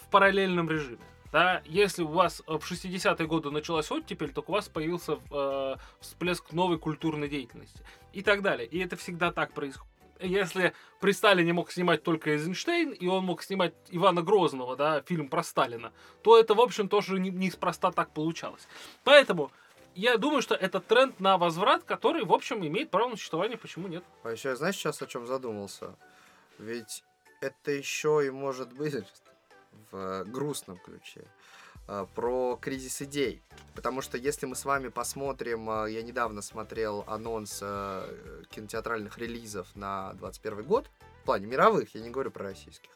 в 0.00 0.08
параллельном 0.10 0.70
режиме. 0.70 0.98
Да? 1.32 1.60
Если 1.66 2.02
у 2.02 2.08
вас 2.08 2.42
в 2.46 2.58
60-е 2.58 3.26
годы 3.26 3.50
началась 3.50 3.90
оттепель, 3.90 4.32
то 4.32 4.42
у 4.46 4.52
вас 4.52 4.68
появился 4.68 5.18
э, 5.30 5.76
всплеск 6.00 6.52
новой 6.52 6.78
культурной 6.78 7.28
деятельности. 7.28 7.80
И 8.12 8.22
так 8.22 8.42
далее. 8.42 8.66
И 8.66 8.78
это 8.78 8.96
всегда 8.96 9.32
так 9.32 9.52
происходит. 9.52 9.95
Если 10.20 10.72
при 11.00 11.12
Сталине 11.12 11.52
мог 11.52 11.70
снимать 11.70 12.02
только 12.02 12.30
Эйзенштейн, 12.30 12.90
и 12.92 13.06
он 13.06 13.24
мог 13.24 13.42
снимать 13.42 13.74
Ивана 13.90 14.22
Грозного, 14.22 14.76
да, 14.76 15.02
фильм 15.02 15.28
про 15.28 15.42
Сталина, 15.42 15.92
то 16.22 16.38
это, 16.38 16.54
в 16.54 16.60
общем, 16.60 16.88
тоже 16.88 17.18
не- 17.18 17.30
неспроста 17.30 17.92
так 17.92 18.10
получалось. 18.10 18.66
Поэтому 19.04 19.50
я 19.94 20.16
думаю, 20.16 20.42
что 20.42 20.54
это 20.54 20.80
тренд 20.80 21.20
на 21.20 21.38
возврат, 21.38 21.84
который, 21.84 22.24
в 22.24 22.32
общем, 22.32 22.66
имеет 22.66 22.90
право 22.90 23.10
на 23.10 23.16
существование, 23.16 23.58
почему 23.58 23.88
нет? 23.88 24.04
А 24.22 24.30
еще, 24.30 24.56
знаешь, 24.56 24.76
сейчас 24.76 25.02
о 25.02 25.06
чем 25.06 25.26
задумался? 25.26 25.96
Ведь 26.58 27.04
это 27.40 27.70
еще 27.70 28.26
и 28.26 28.30
может 28.30 28.72
быть 28.72 28.94
в 29.90 30.24
грустном 30.24 30.78
ключе 30.78 31.24
про 32.14 32.58
кризис 32.60 33.02
идей. 33.02 33.42
Потому 33.76 34.00
что 34.00 34.16
если 34.16 34.46
мы 34.46 34.56
с 34.56 34.64
вами 34.64 34.88
посмотрим, 34.88 35.68
э, 35.68 35.92
я 35.92 36.02
недавно 36.02 36.40
смотрел 36.40 37.04
анонс 37.06 37.60
э, 37.62 38.42
кинотеатральных 38.50 39.18
релизов 39.18 39.68
на 39.76 40.14
21 40.14 40.64
год, 40.64 40.90
в 41.22 41.26
плане 41.26 41.46
мировых, 41.46 41.94
я 41.94 42.00
не 42.00 42.10
говорю 42.10 42.30
про 42.30 42.44
российских. 42.44 42.90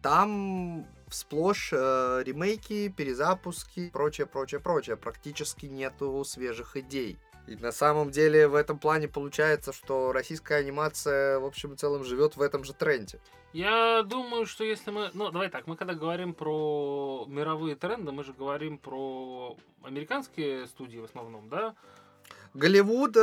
Там 0.00 0.86
сплошь 1.10 1.72
э, 1.72 2.22
ремейки, 2.24 2.88
перезапуски, 2.88 3.90
прочее, 3.90 4.26
прочее, 4.26 4.60
прочее. 4.60 4.96
Практически 4.96 5.66
нету 5.66 6.24
свежих 6.24 6.76
идей. 6.76 7.18
И 7.48 7.56
на 7.56 7.72
самом 7.72 8.10
деле 8.10 8.46
в 8.46 8.54
этом 8.54 8.78
плане 8.78 9.08
получается, 9.08 9.72
что 9.72 10.12
российская 10.12 10.56
анимация 10.56 11.38
в 11.38 11.46
общем 11.46 11.72
и 11.72 11.76
целом 11.76 12.04
живет 12.04 12.36
в 12.36 12.42
этом 12.42 12.62
же 12.62 12.74
тренде. 12.74 13.20
Я 13.54 14.02
думаю, 14.02 14.44
что 14.44 14.64
если 14.64 14.90
мы... 14.90 15.10
Ну, 15.14 15.30
давай 15.30 15.48
так, 15.48 15.66
мы 15.66 15.76
когда 15.76 15.94
говорим 15.94 16.34
про 16.34 17.24
мировые 17.26 17.74
тренды, 17.74 18.12
мы 18.12 18.22
же 18.22 18.34
говорим 18.34 18.76
про 18.76 19.56
американские 19.82 20.66
студии 20.66 20.98
в 20.98 21.04
основном, 21.04 21.48
да? 21.48 21.74
Голливуд 22.58 23.16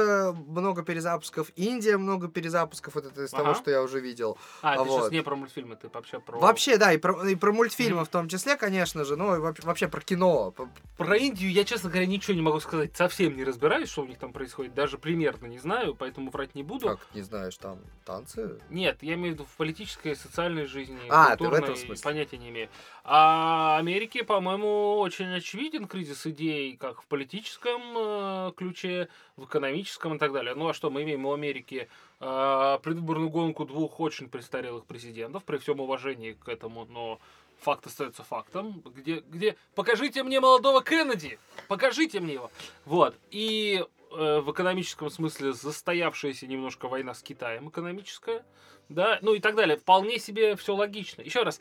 много 0.48 0.82
перезапусков, 0.84 1.52
Индия 1.58 1.98
много 1.98 2.30
перезапусков, 2.30 2.96
вот 2.96 3.06
это 3.06 3.24
из 3.24 3.32
того, 3.32 3.50
Ага. 3.50 3.56
что 3.60 3.70
я 3.70 3.82
уже 3.82 4.00
видел. 4.00 4.38
А, 4.62 4.74
А 4.74 4.78
ты 4.84 4.90
сейчас 4.90 5.02
вот. 5.04 5.12
не 5.12 5.22
про 5.22 5.36
мультфильмы, 5.36 5.76
ты 5.76 5.90
вообще 5.94 6.20
про... 6.22 6.40
Вообще, 6.40 6.78
да, 6.78 6.94
и 6.94 6.98
про, 6.98 7.28
и 7.28 7.36
про 7.36 7.52
мультфильмы 7.52 7.98
Мгм. 7.98 8.06
в 8.06 8.10
том 8.10 8.30
числе, 8.30 8.56
конечно 8.56 9.04
же, 9.04 9.18
ну 9.18 9.36
и 9.36 9.40
вообще, 9.40 9.88
про 9.90 10.00
кино. 10.02 10.54
Про 10.98 11.18
Индию 11.18 11.52
я, 11.52 11.66
честно 11.66 11.90
говоря, 11.90 12.06
ничего 12.06 12.34
не 12.34 12.42
могу 12.42 12.60
сказать. 12.62 12.96
Совсем 12.96 13.36
не 13.36 13.44
разбираюсь, 13.44 13.90
что 13.90 14.04
у 14.04 14.06
них 14.06 14.18
там 14.18 14.32
происходит. 14.32 14.74
Даже 14.74 14.98
примерно 14.98 15.48
не 15.48 15.60
знаю, 15.60 15.96
поэтому 15.96 16.32
врать 16.32 16.56
не 16.56 16.64
буду. 16.64 16.88
Как, 16.88 17.00
не 17.14 17.22
знаешь, 17.22 17.58
там 17.58 17.80
танцы? 18.06 18.58
Нет, 18.70 19.00
я 19.02 19.16
имею 19.16 19.32
в 19.32 19.34
виду 19.36 19.44
в 19.46 19.58
политической 19.58 20.14
и 20.14 20.16
социальной 20.16 20.66
жизни. 20.66 20.98
А, 21.10 21.36
ты 21.36 21.44
в 21.48 21.54
этом 21.54 21.76
смысле. 21.76 22.02
Понятия 22.04 22.38
не 22.38 22.50
имею. 22.50 22.70
А 23.08 23.78
Америке, 23.78 24.24
по-моему, 24.24 24.98
очень 24.98 25.32
очевиден 25.32 25.88
кризис 25.88 26.26
идей, 26.26 26.76
как 26.76 27.04
в 27.04 27.06
политическом 27.06 27.80
э, 27.96 28.52
ключе, 28.58 29.10
в 29.36 29.46
экономическом 29.46 30.16
и 30.16 30.18
так 30.18 30.34
далее. 30.34 30.56
Ну 30.56 30.68
а 30.70 30.74
что, 30.74 30.90
мы 30.90 31.04
имеем 31.04 31.24
у 31.28 31.32
Америки 31.32 31.88
э, 32.20 32.80
предвыборную 32.82 33.30
гонку 33.30 33.66
двух 33.66 34.00
очень 34.00 34.28
престарелых 34.28 34.86
президентов, 34.86 35.44
при 35.44 35.58
всем 35.58 35.82
уважении 35.82 36.32
к 36.32 36.50
этому, 36.50 36.86
но 36.86 37.20
факт 37.60 37.86
остается 37.86 38.24
фактом. 38.24 38.82
Где, 38.84 39.20
где... 39.30 39.56
Покажите 39.76 40.24
мне 40.24 40.40
молодого 40.40 40.84
Кеннеди! 40.84 41.38
Покажите 41.68 42.20
мне 42.20 42.34
его! 42.34 42.50
Вот. 42.86 43.16
И 43.30 43.86
э, 44.14 44.40
в 44.40 44.52
экономическом 44.52 45.12
смысле 45.12 45.54
застоявшаяся 45.54 46.48
немножко 46.48 46.88
война 46.88 47.14
с 47.14 47.22
Китаем 47.22 47.70
экономическая 47.70 48.44
да, 48.90 49.20
ну 49.22 49.34
и 49.34 49.40
так 49.40 49.56
далее. 49.56 49.78
Вполне 49.78 50.20
себе 50.20 50.56
все 50.56 50.76
логично. 50.76 51.22
Еще 51.22 51.44
раз, 51.44 51.60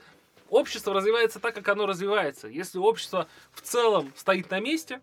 общество 0.55 0.95
развивается 0.95 1.41
так, 1.41 1.55
как 1.55 1.69
оно 1.69 1.87
развивается. 1.87 2.49
Если 2.49 2.79
общество 2.79 3.27
в 3.53 3.61
целом 3.61 4.13
стоит 4.17 4.51
на 4.51 4.61
месте, 4.61 5.01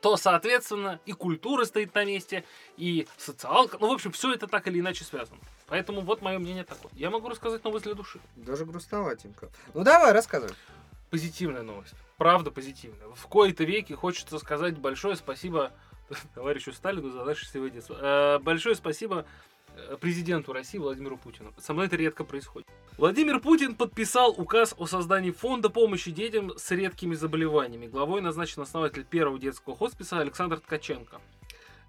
то, 0.00 0.16
соответственно, 0.16 1.00
и 1.04 1.12
культура 1.12 1.64
стоит 1.64 1.94
на 1.94 2.04
месте, 2.04 2.44
и 2.76 3.06
социалка. 3.18 3.78
Ну, 3.80 3.88
в 3.88 3.92
общем, 3.92 4.12
все 4.12 4.32
это 4.32 4.46
так 4.46 4.66
или 4.66 4.80
иначе 4.80 5.04
связано. 5.04 5.38
Поэтому 5.66 6.00
вот 6.00 6.22
мое 6.22 6.38
мнение 6.38 6.64
такое. 6.64 6.90
Я 6.94 7.10
могу 7.10 7.28
рассказать 7.28 7.62
новость 7.64 7.84
для 7.84 7.94
души. 7.94 8.18
Даже 8.36 8.64
грустноватенько. 8.64 9.50
Ну 9.74 9.84
давай, 9.84 10.12
рассказывай. 10.12 10.54
Позитивная 11.10 11.62
новость. 11.62 11.94
Правда 12.16 12.50
позитивная. 12.50 13.08
В 13.14 13.26
кои-то 13.26 13.64
веки 13.64 13.92
хочется 13.92 14.38
сказать 14.38 14.78
большое 14.78 15.16
спасибо 15.16 15.72
товарищу 16.34 16.72
Сталину 16.72 17.10
за 17.10 17.24
наше 17.24 17.46
детство. 17.70 17.96
Э, 18.00 18.38
большое 18.40 18.74
спасибо 18.74 19.26
президенту 20.00 20.52
России 20.52 20.78
Владимиру 20.78 21.16
Путину. 21.16 21.52
Со 21.58 21.72
мной 21.72 21.86
это 21.86 21.96
редко 21.96 22.24
происходит. 22.24 22.68
Владимир 22.96 23.40
Путин 23.40 23.74
подписал 23.74 24.34
указ 24.36 24.74
о 24.78 24.86
создании 24.86 25.30
фонда 25.30 25.70
помощи 25.70 26.10
детям 26.10 26.52
с 26.56 26.70
редкими 26.70 27.14
заболеваниями. 27.14 27.86
Главой 27.86 28.20
назначен 28.20 28.62
основатель 28.62 29.04
первого 29.04 29.38
детского 29.38 29.76
хосписа 29.76 30.20
Александр 30.20 30.60
Ткаченко. 30.60 31.20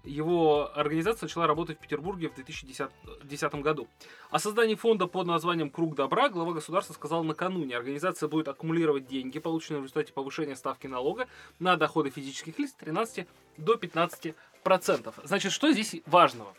Его 0.04 0.76
организация 0.76 1.26
начала 1.26 1.46
работать 1.46 1.78
в 1.78 1.80
Петербурге 1.80 2.28
в 2.28 2.34
2010 2.34 3.54
году. 3.56 3.86
О 4.30 4.40
создании 4.40 4.74
фонда 4.74 5.06
под 5.06 5.28
названием 5.28 5.70
«Круг 5.70 5.94
добра» 5.94 6.28
глава 6.28 6.54
государства 6.54 6.92
сказал 6.92 7.22
накануне. 7.22 7.76
Организация 7.76 8.28
будет 8.28 8.48
аккумулировать 8.48 9.06
деньги, 9.06 9.38
полученные 9.38 9.78
в 9.78 9.84
результате 9.84 10.12
повышения 10.12 10.56
ставки 10.56 10.88
налога 10.88 11.28
на 11.60 11.76
доходы 11.76 12.10
физических 12.10 12.58
лиц 12.58 12.70
с 12.70 12.74
13 12.74 13.28
до 13.58 13.76
15 13.76 14.34
процентов. 14.64 15.14
Значит, 15.22 15.52
что 15.52 15.70
здесь 15.70 15.94
важного? 16.06 16.52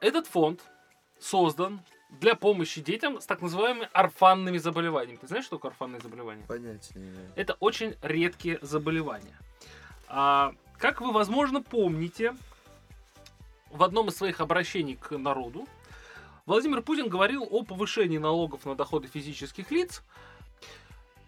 Этот 0.00 0.26
фонд 0.26 0.62
создан 1.18 1.80
для 2.10 2.34
помощи 2.34 2.80
детям 2.80 3.20
с 3.20 3.26
так 3.26 3.42
называемыми 3.42 3.88
орфанными 3.92 4.58
заболеваниями. 4.58 5.18
Ты 5.18 5.26
знаешь, 5.26 5.44
что 5.44 5.56
такое 5.56 5.72
орфанные 5.72 6.00
заболевания? 6.00 6.44
Понятия 6.46 6.92
не 6.98 7.08
имею. 7.08 7.30
Это 7.36 7.54
очень 7.60 7.96
редкие 8.02 8.58
заболевания. 8.62 9.36
А, 10.08 10.54
как 10.78 11.00
вы, 11.00 11.12
возможно, 11.12 11.62
помните, 11.62 12.34
в 13.70 13.82
одном 13.82 14.08
из 14.08 14.16
своих 14.16 14.40
обращений 14.40 14.96
к 14.96 15.16
народу 15.18 15.66
Владимир 16.48 16.80
Путин 16.80 17.10
говорил 17.10 17.46
о 17.50 17.62
повышении 17.62 18.16
налогов 18.16 18.64
на 18.64 18.74
доходы 18.74 19.06
физических 19.06 19.70
лиц 19.70 20.02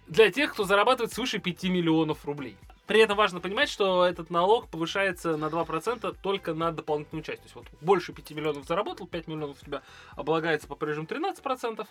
для 0.07 0.31
тех, 0.31 0.55
кто 0.55 0.65
зарабатывает 0.65 1.13
свыше 1.13 1.39
5 1.39 1.65
миллионов 1.65 2.25
рублей. 2.25 2.57
При 2.91 2.99
этом 2.99 3.17
важно 3.17 3.39
понимать, 3.39 3.69
что 3.69 4.05
этот 4.05 4.31
налог 4.31 4.67
повышается 4.67 5.37
на 5.37 5.45
2% 5.45 6.17
только 6.21 6.55
на 6.55 6.73
дополнительную 6.73 7.23
часть. 7.23 7.39
То 7.39 7.45
есть 7.45 7.55
вот 7.55 7.67
больше 7.81 8.13
5 8.13 8.33
миллионов 8.33 8.67
заработал, 8.67 9.07
5 9.07 9.29
миллионов 9.29 9.59
у 9.63 9.65
тебя 9.65 9.83
облагается 10.17 10.67
по 10.67 10.75
прежнему 10.75 11.07
13%, 11.07 11.87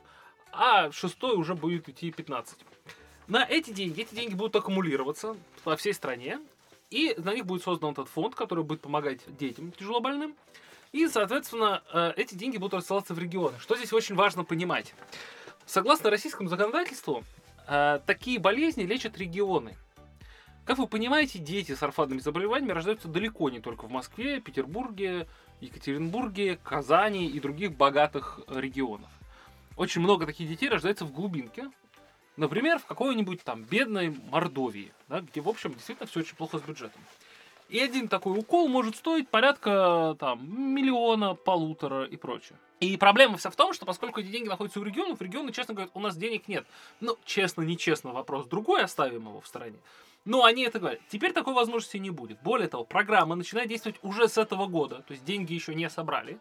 а 0.52 0.92
шестой 0.92 1.38
уже 1.38 1.56
будет 1.56 1.88
идти 1.88 2.10
15%. 2.10 2.58
На 3.28 3.46
эти 3.46 3.72
деньги, 3.72 4.02
эти 4.02 4.14
деньги 4.14 4.34
будут 4.34 4.58
аккумулироваться 4.58 5.38
по 5.64 5.78
всей 5.78 5.94
стране, 5.94 6.42
и 6.90 7.16
на 7.18 7.34
них 7.34 7.46
будет 7.46 7.64
создан 7.64 7.92
этот 7.94 8.10
фонд, 8.10 8.36
который 8.36 8.66
будет 8.66 8.82
помогать 8.82 9.22
детям 9.38 9.72
тяжелобольным. 9.72 10.36
И, 10.92 11.08
соответственно, 11.08 11.82
э, 11.94 12.12
эти 12.18 12.36
деньги 12.36 12.58
будут 12.58 12.74
рассылаться 12.74 13.14
в 13.14 13.20
регионы. 13.20 13.58
Что 13.60 13.78
здесь 13.78 13.94
очень 13.94 14.16
важно 14.16 14.44
понимать? 14.44 14.94
Согласно 15.66 16.10
российскому 16.10 16.50
законодательству, 16.50 17.24
э, 17.70 18.02
такие 18.06 18.38
болезни 18.38 18.84
лечат 18.84 19.18
регионы. 19.18 19.78
Как 20.66 20.78
вы 20.78 20.88
понимаете, 20.88 21.40
дети 21.40 21.74
с 21.74 21.82
орфанными 21.82 22.20
заболеваниями 22.20 22.74
рождаются 22.74 23.08
далеко 23.08 23.50
не 23.50 23.60
только 23.60 23.86
в 23.86 23.92
Москве, 23.92 24.40
Петербурге, 24.40 25.28
Екатеринбурге, 25.62 26.60
Казани 26.64 27.28
и 27.28 27.40
других 27.40 27.76
богатых 27.76 28.40
регионах. 28.48 29.10
Очень 29.76 30.02
много 30.02 30.26
таких 30.26 30.48
детей 30.48 30.70
рождается 30.70 31.06
в 31.06 31.12
глубинке, 31.12 31.70
Например, 32.40 32.80
в 32.80 32.86
какой-нибудь 32.86 33.44
там 33.44 33.64
бедной 33.64 34.16
Мордовии, 34.32 34.94
да, 35.10 35.20
где, 35.20 35.42
в 35.42 35.50
общем, 35.50 35.74
действительно 35.74 36.08
все 36.08 36.22
очень 36.22 36.38
плохо 36.38 36.58
с 36.58 36.62
бюджетом. 36.62 37.02
И 37.68 37.78
один 37.82 38.08
такой 38.08 38.40
укол 38.40 38.70
может 38.70 38.96
стоить 38.96 39.28
порядка 39.28 40.16
там 40.18 40.74
миллиона, 40.74 41.36
полутора 41.36 42.06
и 42.06 42.16
прочее. 42.16 42.58
И 42.80 42.96
проблема 42.96 43.36
вся 43.36 43.50
в 43.50 43.58
том, 43.58 43.74
что 43.74 43.86
поскольку 43.86 44.22
эти 44.22 44.28
деньги 44.28 44.48
находятся 44.48 44.80
у 44.80 44.84
регионов, 44.84 45.22
регионы 45.22 45.52
честно 45.52 45.74
говорят, 45.74 45.92
у 45.94 46.00
нас 46.00 46.16
денег 46.16 46.48
нет. 46.48 46.66
Ну, 47.02 47.18
честно, 47.26 47.64
нечестно, 47.64 48.14
вопрос 48.14 48.48
другой, 48.48 48.84
оставим 48.84 49.28
его 49.28 49.42
в 49.42 49.48
стороне. 49.48 49.78
Но 50.30 50.44
они 50.44 50.62
это 50.62 50.78
говорят. 50.78 51.00
Теперь 51.10 51.34
такой 51.34 51.56
возможности 51.56 51.98
не 51.98 52.12
будет. 52.12 52.40
Более 52.44 52.68
того, 52.68 52.84
программа 52.84 53.34
начинает 53.34 53.68
действовать 53.68 53.98
уже 54.04 54.28
с 54.28 54.38
этого 54.38 54.68
года, 54.68 54.98
то 55.08 55.14
есть 55.14 55.26
деньги 55.26 55.56
еще 55.56 55.74
не 55.74 55.90
собрали. 55.90 56.38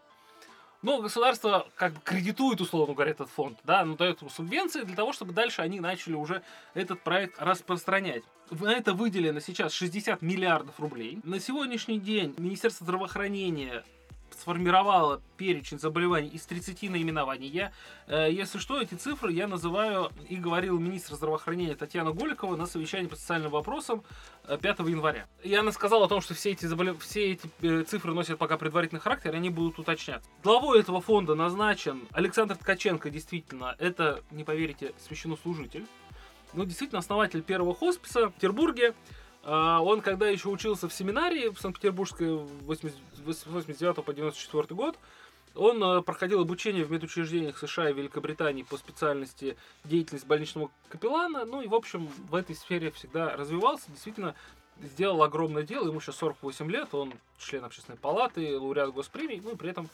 Но 0.82 1.00
государство 1.00 1.66
как 1.74 1.94
бы 1.94 2.00
кредитует, 2.04 2.60
условно 2.60 2.92
говоря, 2.92 3.12
этот 3.12 3.30
фонд, 3.30 3.58
да, 3.64 3.82
но 3.86 3.96
дает 3.96 4.20
ему 4.20 4.28
субвенции 4.28 4.82
для 4.82 4.94
того, 4.94 5.14
чтобы 5.14 5.32
дальше 5.32 5.62
они 5.62 5.80
начали 5.80 6.12
уже 6.12 6.42
этот 6.74 7.00
проект 7.02 7.40
распространять. 7.40 8.24
На 8.50 8.74
это 8.74 8.92
выделено 8.92 9.40
сейчас 9.40 9.72
60 9.72 10.20
миллиардов 10.20 10.78
рублей. 10.78 11.20
На 11.24 11.40
сегодняшний 11.40 11.98
день 11.98 12.34
Министерство 12.36 12.84
здравоохранения 12.84 13.84
сформировала 14.38 15.20
перечень 15.36 15.78
заболеваний 15.78 16.28
из 16.28 16.46
30 16.46 16.90
наименований. 16.90 17.48
Я, 17.48 17.72
э, 18.06 18.28
если 18.30 18.58
что, 18.58 18.80
эти 18.80 18.94
цифры 18.94 19.32
я 19.32 19.46
называю 19.46 20.10
и 20.28 20.36
говорил 20.36 20.78
министр 20.78 21.14
здравоохранения 21.14 21.74
Татьяна 21.74 22.12
Голикова 22.12 22.56
на 22.56 22.66
совещании 22.66 23.08
по 23.08 23.16
социальным 23.16 23.50
вопросам 23.50 24.04
5 24.48 24.62
э, 24.62 24.90
января. 24.90 25.26
И 25.42 25.54
она 25.54 25.72
сказала 25.72 26.06
о 26.06 26.08
том, 26.08 26.20
что 26.20 26.34
все 26.34 26.52
эти, 26.52 26.66
заболев... 26.66 27.02
все 27.02 27.32
эти 27.32 27.50
э, 27.62 27.82
цифры 27.82 28.14
носят 28.14 28.38
пока 28.38 28.56
предварительный 28.56 29.00
характер, 29.00 29.34
и 29.34 29.36
они 29.36 29.50
будут 29.50 29.78
уточняться. 29.78 30.28
Главой 30.42 30.80
этого 30.80 31.00
фонда 31.00 31.34
назначен 31.34 32.08
Александр 32.12 32.56
Ткаченко, 32.56 33.10
действительно, 33.10 33.74
это, 33.78 34.22
не 34.30 34.44
поверите, 34.44 34.94
священнослужитель. 35.06 35.86
Ну, 36.54 36.64
действительно, 36.64 37.00
основатель 37.00 37.42
первого 37.42 37.74
хосписа 37.74 38.28
в 38.28 38.34
Петербурге. 38.34 38.94
А, 39.50 39.80
он, 39.80 40.02
когда 40.02 40.28
еще 40.28 40.50
учился 40.50 40.90
в 40.90 40.92
семинарии 40.92 41.48
в 41.48 41.58
Санкт-Петербургской 41.58 42.36
89 42.66 44.04
по 44.04 44.12
94 44.12 44.66
год, 44.74 44.98
он 45.54 45.82
э, 45.82 46.02
проходил 46.02 46.42
обучение 46.42 46.84
в 46.84 46.90
медучреждениях 46.90 47.56
США 47.56 47.88
и 47.88 47.94
Великобритании 47.94 48.62
по 48.62 48.76
специальности 48.76 49.56
деятельность 49.84 50.26
больничного 50.26 50.70
капеллана. 50.90 51.46
Ну 51.46 51.62
и, 51.62 51.66
в 51.66 51.74
общем, 51.74 52.10
в 52.28 52.34
этой 52.34 52.54
сфере 52.54 52.90
всегда 52.90 53.34
развивался. 53.36 53.90
Действительно, 53.90 54.34
сделал 54.82 55.22
огромное 55.22 55.62
дело. 55.62 55.88
Ему 55.88 56.00
сейчас 56.02 56.16
48 56.16 56.70
лет. 56.70 56.92
Он 56.92 57.14
член 57.38 57.64
общественной 57.64 57.96
палаты, 57.96 58.58
лауреат 58.58 58.92
госпремии. 58.92 59.40
Ну 59.42 59.52
и 59.52 59.56
при 59.56 59.70
этом 59.70 59.88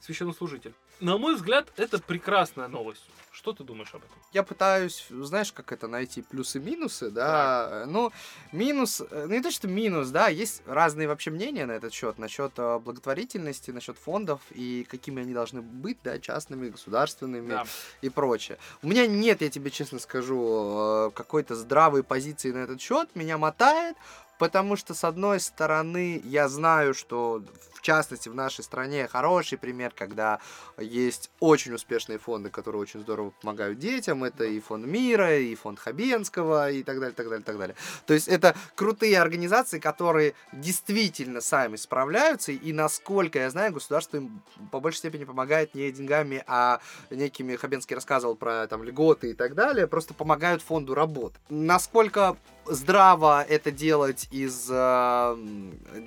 священнослужитель. 0.00 0.74
На 1.00 1.16
мой 1.16 1.34
взгляд, 1.34 1.72
это 1.76 1.98
прекрасная 1.98 2.68
новость. 2.68 3.04
Что 3.32 3.52
ты 3.52 3.64
думаешь 3.64 3.88
об 3.94 4.02
этом? 4.02 4.16
Я 4.32 4.42
пытаюсь, 4.42 5.06
знаешь, 5.08 5.52
как 5.52 5.72
это 5.72 5.86
найти 5.86 6.20
плюсы-минусы, 6.20 7.10
да. 7.10 7.68
Так. 7.70 7.86
Ну, 7.86 8.12
минус, 8.52 9.02
ну 9.10 9.28
не 9.28 9.40
то, 9.40 9.50
что 9.50 9.68
минус, 9.68 10.08
да, 10.08 10.28
есть 10.28 10.62
разные 10.66 11.08
вообще 11.08 11.30
мнения 11.30 11.64
на 11.64 11.72
этот 11.72 11.92
счет, 11.92 12.18
насчет 12.18 12.52
э, 12.58 12.78
благотворительности, 12.80 13.70
насчет 13.70 13.96
фондов 13.96 14.40
и 14.50 14.84
какими 14.90 15.22
они 15.22 15.32
должны 15.32 15.62
быть, 15.62 15.98
да, 16.02 16.18
частными, 16.18 16.68
государственными 16.68 17.50
да. 17.50 17.66
и 18.02 18.10
прочее. 18.10 18.58
У 18.82 18.88
меня 18.88 19.06
нет, 19.06 19.40
я 19.42 19.48
тебе 19.48 19.70
честно 19.70 20.00
скажу, 20.00 21.08
э, 21.08 21.10
какой-то 21.14 21.54
здравой 21.54 22.02
позиции 22.02 22.50
на 22.50 22.58
этот 22.58 22.80
счет, 22.80 23.08
меня 23.14 23.38
мотает, 23.38 23.96
Потому 24.40 24.74
что, 24.76 24.94
с 24.94 25.04
одной 25.04 25.38
стороны, 25.38 26.18
я 26.24 26.48
знаю, 26.48 26.94
что 26.94 27.42
в 27.74 27.82
частности 27.82 28.30
в 28.30 28.34
нашей 28.34 28.64
стране 28.64 29.06
хороший 29.06 29.58
пример, 29.58 29.92
когда 29.94 30.38
есть 30.78 31.30
очень 31.40 31.74
успешные 31.74 32.18
фонды, 32.18 32.48
которые 32.48 32.80
очень 32.80 33.00
здорово 33.00 33.34
помогают 33.42 33.78
детям. 33.78 34.24
Это 34.24 34.44
и 34.44 34.58
фонд 34.60 34.86
мира, 34.86 35.38
и 35.38 35.54
фонд 35.54 35.78
Хабенского, 35.78 36.70
и 36.70 36.82
так 36.82 37.00
далее, 37.00 37.14
так 37.14 37.28
далее, 37.28 37.44
так 37.44 37.58
далее. 37.58 37.76
То 38.06 38.14
есть 38.14 38.28
это 38.28 38.54
крутые 38.76 39.20
организации, 39.20 39.78
которые 39.78 40.32
действительно 40.52 41.42
сами 41.42 41.76
справляются, 41.76 42.52
и 42.52 42.72
насколько 42.72 43.38
я 43.38 43.50
знаю, 43.50 43.74
государство 43.74 44.18
им 44.18 44.42
по 44.70 44.80
большей 44.80 44.98
степени 44.98 45.24
помогает 45.24 45.74
не 45.74 45.92
деньгами, 45.92 46.44
а 46.46 46.80
некими, 47.10 47.56
Хабенский 47.56 47.94
рассказывал 47.94 48.36
про 48.36 48.66
там 48.68 48.84
льготы 48.84 49.32
и 49.32 49.34
так 49.34 49.54
далее, 49.54 49.86
просто 49.86 50.14
помогают 50.14 50.62
фонду 50.62 50.94
работать. 50.94 51.40
Насколько 51.50 52.36
здраво 52.66 53.42
это 53.42 53.70
делать 53.70 54.28
из 54.30 54.68
э, 54.70 55.36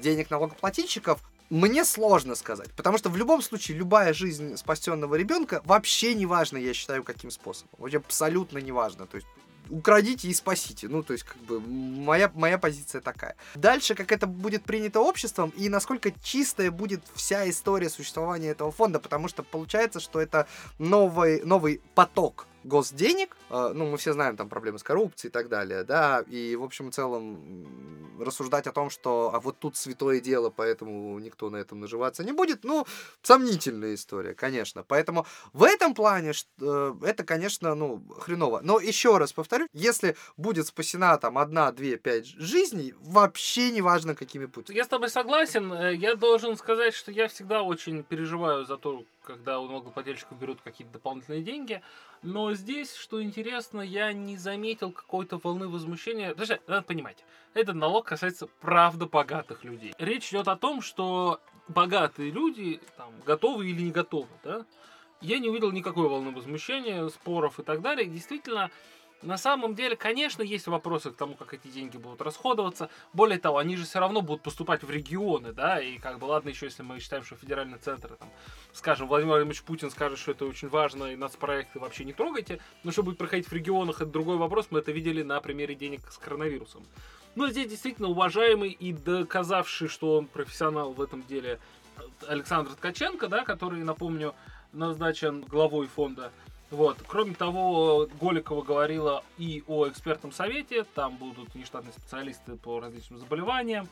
денег 0.01 0.29
налогоплательщиков, 0.29 1.19
мне 1.49 1.85
сложно 1.85 2.35
сказать, 2.35 2.71
потому 2.71 2.97
что 2.97 3.09
в 3.09 3.17
любом 3.17 3.41
случае 3.41 3.77
любая 3.77 4.13
жизнь 4.13 4.57
спасенного 4.57 5.15
ребенка 5.15 5.61
вообще 5.65 6.15
не 6.15 6.25
важно, 6.25 6.57
я 6.57 6.73
считаю, 6.73 7.03
каким 7.03 7.29
способом. 7.29 7.69
Вообще 7.77 7.97
абсолютно 7.97 8.57
не 8.57 8.71
важно. 8.71 9.05
То 9.05 9.17
есть 9.17 9.27
украдите 9.69 10.27
и 10.27 10.33
спасите. 10.33 10.87
Ну, 10.87 11.03
то 11.03 11.13
есть, 11.13 11.25
как 11.25 11.37
бы, 11.37 11.59
моя, 11.59 12.31
моя 12.33 12.57
позиция 12.57 13.01
такая. 13.01 13.35
Дальше, 13.55 13.95
как 13.95 14.11
это 14.11 14.27
будет 14.27 14.63
принято 14.63 14.99
обществом, 14.99 15.51
и 15.55 15.69
насколько 15.69 16.11
чистая 16.23 16.71
будет 16.71 17.03
вся 17.13 17.49
история 17.49 17.89
существования 17.89 18.49
этого 18.49 18.71
фонда, 18.71 18.99
потому 18.99 19.27
что 19.27 19.43
получается, 19.43 19.99
что 19.99 20.19
это 20.19 20.47
новый, 20.79 21.43
новый 21.43 21.81
поток 21.95 22.47
госденег, 22.64 23.36
э, 23.49 23.72
ну, 23.74 23.88
мы 23.88 23.97
все 23.97 24.14
знаем 24.14 24.38
там 24.38 24.49
проблемы 24.49 24.80
с 24.80 24.84
коррупцией 24.84 25.30
и 25.30 25.34
так 25.34 25.49
далее, 25.49 25.84
да, 25.84 26.24
и, 26.28 26.55
в 26.55 26.64
общем 26.64 26.89
и 26.89 26.91
целом, 26.91 28.18
рассуждать 28.20 28.68
о 28.68 28.72
том, 28.72 28.89
что 28.89 29.32
а 29.34 29.39
вот 29.39 29.57
тут 29.59 29.76
святое 29.76 30.20
дело, 30.20 30.49
поэтому 30.49 31.18
никто 31.20 31.49
на 31.49 31.57
этом 31.57 31.80
наживаться 31.80 32.24
не 32.24 32.32
будет, 32.32 32.64
ну, 32.64 32.86
сомнительная 33.22 33.95
история, 33.95 34.34
конечно. 34.34 34.84
Поэтому 34.84 35.26
в 35.51 35.64
этом 35.64 35.93
плане 35.93 36.34
э, 36.61 36.93
это, 37.03 37.24
конечно, 37.24 37.76
ну, 37.76 38.03
хреново. 38.20 38.61
Но 38.64 38.80
еще 38.80 39.18
раз 39.18 39.34
повторю, 39.34 39.68
если 39.74 40.16
будет 40.38 40.68
спасена 40.68 41.18
там 41.18 41.38
одна, 41.38 41.72
две, 41.72 41.97
пять 41.97 42.28
жизней, 42.28 42.93
вообще 43.01 43.72
не 43.72 43.82
важно, 43.82 44.16
какими 44.16 44.45
путями. 44.45 44.78
Я 44.78 44.86
с 44.86 44.88
тобой 44.88 45.09
согласен. 45.09 45.72
Э, 45.74 45.95
Я 45.95 46.16
должен 46.16 46.57
сказать, 46.57 46.93
что 46.93 47.11
я 47.11 47.28
всегда 47.28 47.61
очень 47.61 48.03
переживаю 48.03 48.66
за 48.66 48.78
то, 48.78 49.03
когда 49.24 49.59
у 49.59 49.67
налогоплательщиков 49.67 50.38
берут 50.38 50.61
какие-то 50.61 50.93
дополнительные 50.93 51.41
деньги. 51.41 51.82
Но 52.21 52.53
здесь, 52.53 52.95
что 52.95 53.24
интересно, 53.24 53.82
я 53.82 54.13
не 54.13 54.38
заметил 54.38 54.91
какой-то 54.91 55.39
волны 55.41 55.67
возмущения. 55.67 56.36
Даже, 56.36 56.59
надо 56.67 56.84
понимать, 56.84 57.24
этот 57.53 57.76
налог 57.76 58.05
касается 58.05 58.47
правда 58.61 59.07
богатых 59.07 59.63
людей. 59.63 59.93
Речь 59.97 60.30
идет 60.30 60.47
о 60.47 60.55
том, 60.55 60.82
что 60.82 61.39
богатые 61.67 62.32
люди 62.32 62.80
там, 62.97 63.11
готовы 63.26 63.69
или 63.69 63.82
не 63.82 63.91
готовы, 63.91 64.30
да? 64.43 64.65
Я 65.21 65.39
не 65.39 65.47
увидел 65.49 65.71
никакой 65.71 66.09
волны 66.09 66.32
возмущения, 66.32 67.07
споров 67.07 67.59
и 67.59 67.63
так 67.63 67.82
далее. 67.82 68.07
Действительно, 68.07 68.69
на 69.24 69.38
самом 69.38 69.76
деле, 69.76 69.95
конечно, 69.95 70.41
есть 70.41 70.67
вопросы 70.67 71.11
к 71.11 71.15
тому, 71.15 71.36
как 71.36 71.53
эти 71.53 71.67
деньги 71.67 71.97
будут 71.97 72.21
расходоваться. 72.21 72.89
Более 73.13 73.39
того, 73.39 73.57
они 73.57 73.76
же 73.76 73.86
все 73.86 73.99
равно 73.99 74.21
будут 74.21 74.43
поступать 74.43 74.84
в 74.84 74.89
регионы, 74.89 75.53
да, 75.53 75.82
и 75.82 75.97
как 75.97 76.19
бы, 76.19 76.26
ладно, 76.26 76.49
еще 76.49 76.65
если 76.65 76.84
мы 76.84 76.99
считаем, 76.99 77.24
что 77.24 77.36
федеральные 77.36 77.80
центры, 77.80 78.15
там, 78.15 78.30
скажем, 78.74 79.07
Владимир 79.07 79.34
Владимирович 79.34 79.63
Путин 79.63 79.89
скажет, 79.89 80.19
что 80.19 80.32
это 80.32 80.45
очень 80.45 80.67
важно, 80.67 81.05
и 81.05 81.15
нацпроекты 81.15 81.80
вообще 81.80 82.03
не 82.03 82.13
трогайте, 82.13 82.59
но 82.84 82.91
что 82.91 83.03
будет 83.03 83.17
проходить 83.17 83.47
в 83.47 83.53
регионах, 83.53 84.01
это 84.01 84.11
другой 84.11 84.38
вопрос, 84.38 84.67
мы 84.69 84.80
это 84.80 84.91
видели 84.91 85.24
на 85.24 85.39
примере 85.41 85.76
денег 85.76 86.01
с 86.11 86.17
коронавирусом. 86.17 86.84
Но 87.36 87.49
здесь 87.49 87.69
действительно 87.69 88.09
уважаемый 88.09 88.69
и 88.69 88.93
доказавший, 88.93 89.88
что 89.88 90.17
он 90.17 90.28
профессионал 90.28 90.93
в 90.93 91.01
этом 91.01 91.24
деле, 91.24 91.59
Александр 92.28 92.74
Ткаченко, 92.74 93.28
да, 93.28 93.43
который, 93.43 93.84
напомню, 93.84 94.36
назначен 94.71 95.41
главой 95.41 95.88
фонда. 95.88 96.32
Вот. 96.74 96.97
Кроме 97.07 97.36
того, 97.36 98.09
Голикова 98.19 98.63
говорила 98.63 99.24
и 99.38 99.63
о 99.67 99.88
экспертном 99.88 100.32
совете, 100.32 100.86
там 100.95 101.17
будут 101.17 101.53
нештатные 101.53 101.93
специалисты 101.93 102.55
по 102.55 102.80
различным 102.80 103.19
заболеваниям, 103.19 103.88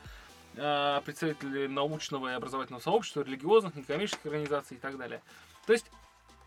э, 0.56 1.00
представители 1.06 1.68
научного 1.68 2.32
и 2.32 2.34
образовательного 2.34 2.82
сообщества, 2.82 3.22
религиозных, 3.22 3.76
некоммерческих 3.76 4.26
организаций 4.26 4.78
и 4.78 4.80
так 4.80 4.98
далее. 4.98 5.22
То 5.68 5.74
есть, 5.74 5.86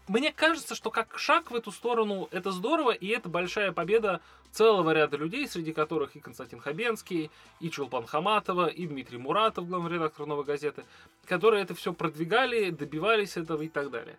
мне 0.09 0.33
кажется, 0.33 0.75
что 0.75 0.91
как 0.91 1.17
шаг 1.21 1.53
в 1.53 1.55
эту 1.55 1.71
сторону 1.71 2.29
это 2.33 2.51
здорово, 2.51 2.91
и 2.91 3.07
это 3.07 3.29
большая 3.29 3.71
победа 3.71 4.21
целого 4.51 4.91
ряда 4.91 5.17
людей, 5.17 5.47
среди 5.47 5.73
которых 5.73 6.17
и 6.17 6.21
Константин 6.21 6.59
Хабенский, 6.59 7.31
и 7.61 7.71
Чулпан 7.71 8.07
Хаматова, 8.07 8.67
и 8.67 8.89
Дмитрий 8.89 9.19
Муратов, 9.19 9.69
главный 9.69 9.93
редактор 9.93 10.27
«Новой 10.27 10.45
газеты», 10.45 10.85
которые 11.27 11.63
это 11.63 11.77
все 11.77 11.93
продвигали, 11.93 12.71
добивались 12.71 13.37
этого 13.37 13.63
и 13.63 13.69
так 13.69 13.93
далее. 13.93 14.19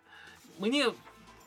Мне 0.58 0.86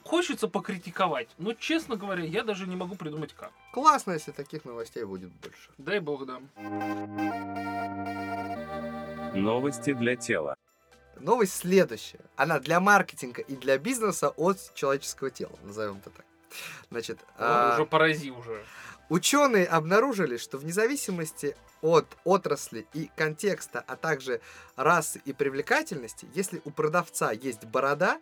хочется 0.10 0.48
покритиковать, 0.48 1.28
но, 1.38 1.54
честно 1.54 1.96
говоря, 1.96 2.24
я 2.24 2.44
даже 2.44 2.66
не 2.66 2.76
могу 2.76 2.96
придумать 2.96 3.34
как. 3.34 3.52
Классно, 3.72 4.14
если 4.14 4.32
таких 4.32 4.66
новостей 4.66 5.04
будет 5.04 5.32
больше. 5.32 5.70
Дай 5.78 6.00
бог, 6.00 6.26
да. 6.26 6.42
Новости 9.36 9.94
для 9.94 10.16
тела. 10.16 10.56
Новость 11.20 11.58
следующая. 11.58 12.22
Она 12.36 12.60
для 12.60 12.80
маркетинга 12.80 13.44
и 13.44 13.56
для 13.56 13.78
бизнеса 13.78 14.30
от 14.30 14.58
человеческого 14.74 15.30
тела, 15.30 15.54
назовем 15.64 15.98
это 15.98 16.10
так. 16.10 16.26
Значит, 16.90 17.20
а, 17.38 17.76
Уже 17.76 17.86
порази 17.86 18.32
уже. 18.32 18.64
Ученые 19.10 19.68
обнаружили, 19.68 20.38
что 20.38 20.58
вне 20.58 20.72
зависимости 20.72 21.56
от 21.82 22.06
отрасли 22.24 22.88
и 22.94 23.12
контекста, 23.16 23.84
а 23.88 23.96
также 23.96 24.42
расы 24.76 25.22
и 25.26 25.34
привлекательности, 25.34 26.28
если 26.34 26.62
у 26.66 26.72
продавца 26.72 27.32
есть 27.32 27.66
борода, 27.66 28.20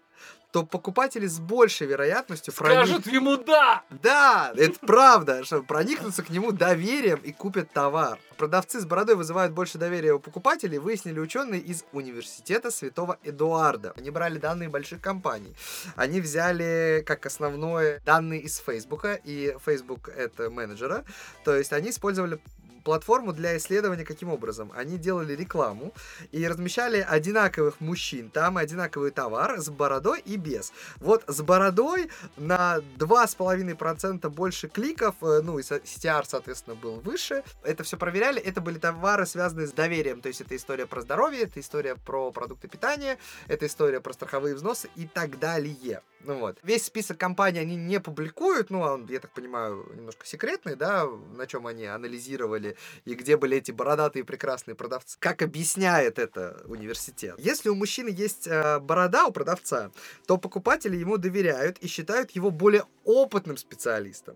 то 0.57 0.65
покупатели 0.65 1.27
с 1.27 1.39
большей 1.39 1.85
вероятностью 1.85 2.51
проник- 2.53 2.85
Скажут 2.87 3.05
ему 3.07 3.37
да! 3.37 3.83
Да, 3.91 4.51
это 4.55 4.79
правда, 4.79 5.43
что 5.43 5.61
проникнутся 5.61 6.23
к 6.23 6.29
нему 6.31 6.51
доверием 6.51 7.19
и 7.19 7.31
купят 7.31 7.71
товар. 7.71 8.17
Продавцы 8.37 8.79
с 8.79 8.85
бородой 8.85 9.15
вызывают 9.15 9.53
больше 9.53 9.77
доверия 9.77 10.13
у 10.13 10.19
покупателей, 10.19 10.79
выяснили 10.79 11.19
ученые 11.19 11.61
из 11.61 11.83
Университета 11.91 12.71
Святого 12.71 13.17
Эдуарда. 13.23 13.93
Они 13.97 14.09
брали 14.09 14.39
данные 14.39 14.69
больших 14.69 14.99
компаний. 14.99 15.55
Они 15.95 16.21
взяли 16.21 17.03
как 17.05 17.25
основное 17.27 17.99
данные 18.05 18.41
из 18.41 18.57
Фейсбука, 18.57 19.19
и 19.23 19.55
Facebook 19.63 20.09
это 20.09 20.49
менеджера. 20.49 21.03
То 21.43 21.55
есть 21.55 21.71
они 21.73 21.91
использовали 21.91 22.39
платформу 22.87 23.33
для 23.33 23.57
исследования 23.57 24.05
каким 24.05 24.29
образом? 24.29 24.71
Они 24.73 24.97
делали 24.97 25.33
рекламу 25.35 25.93
и 26.31 26.47
размещали 26.47 27.05
одинаковых 27.05 27.81
мужчин, 27.81 28.29
там 28.29 28.55
одинаковый 28.55 29.11
товар 29.11 29.59
с 29.59 29.67
бородой 29.69 30.21
и 30.21 30.37
без. 30.37 30.71
Вот 31.01 31.25
с 31.27 31.41
бородой 31.41 32.09
на 32.37 32.77
2,5% 32.97 34.29
больше 34.29 34.69
кликов, 34.69 35.15
э, 35.21 35.41
ну 35.43 35.59
и 35.59 35.63
CTR, 35.63 36.23
соответственно, 36.25 36.77
был 36.77 37.01
выше. 37.01 37.43
Это 37.61 37.83
все 37.83 37.97
проверяли, 37.97 38.41
это 38.41 38.61
были 38.61 38.79
товары, 38.79 39.25
связанные 39.25 39.67
с 39.67 39.73
доверием, 39.73 40.21
то 40.21 40.29
есть 40.29 40.39
это 40.39 40.55
история 40.55 40.85
про 40.85 41.01
здоровье, 41.01 41.41
это 41.41 41.59
история 41.59 41.97
про 41.97 42.31
продукты 42.31 42.69
питания, 42.69 43.17
это 43.49 43.65
история 43.65 43.99
про 43.99 44.13
страховые 44.13 44.55
взносы 44.55 44.89
и 44.95 45.07
так 45.07 45.39
далее. 45.39 46.01
Ну 46.21 46.39
вот. 46.39 46.57
Весь 46.63 46.85
список 46.85 47.17
компаний 47.17 47.59
они 47.59 47.75
не 47.75 47.99
публикуют, 47.99 48.69
ну, 48.69 48.79
он, 48.79 49.07
я 49.07 49.19
так 49.19 49.31
понимаю, 49.31 49.85
немножко 49.93 50.25
секретный, 50.25 50.75
да, 50.75 51.05
на 51.05 51.47
чем 51.47 51.67
они 51.67 51.85
анализировали 51.85 52.76
и 53.05 53.15
где 53.15 53.37
были 53.37 53.57
эти 53.57 53.71
бородатые 53.71 54.23
прекрасные 54.23 54.75
продавцы. 54.75 55.17
Как 55.19 55.41
объясняет 55.41 56.19
это 56.19 56.61
университет? 56.65 57.35
Если 57.37 57.69
у 57.69 57.75
мужчины 57.75 58.09
есть 58.09 58.47
э, 58.47 58.79
борода 58.79 59.25
у 59.25 59.31
продавца, 59.31 59.91
то 60.25 60.37
покупатели 60.37 60.95
ему 60.95 61.17
доверяют 61.17 61.77
и 61.79 61.87
считают 61.87 62.31
его 62.31 62.51
более 62.51 62.83
опытным 63.03 63.57
специалистом. 63.57 64.35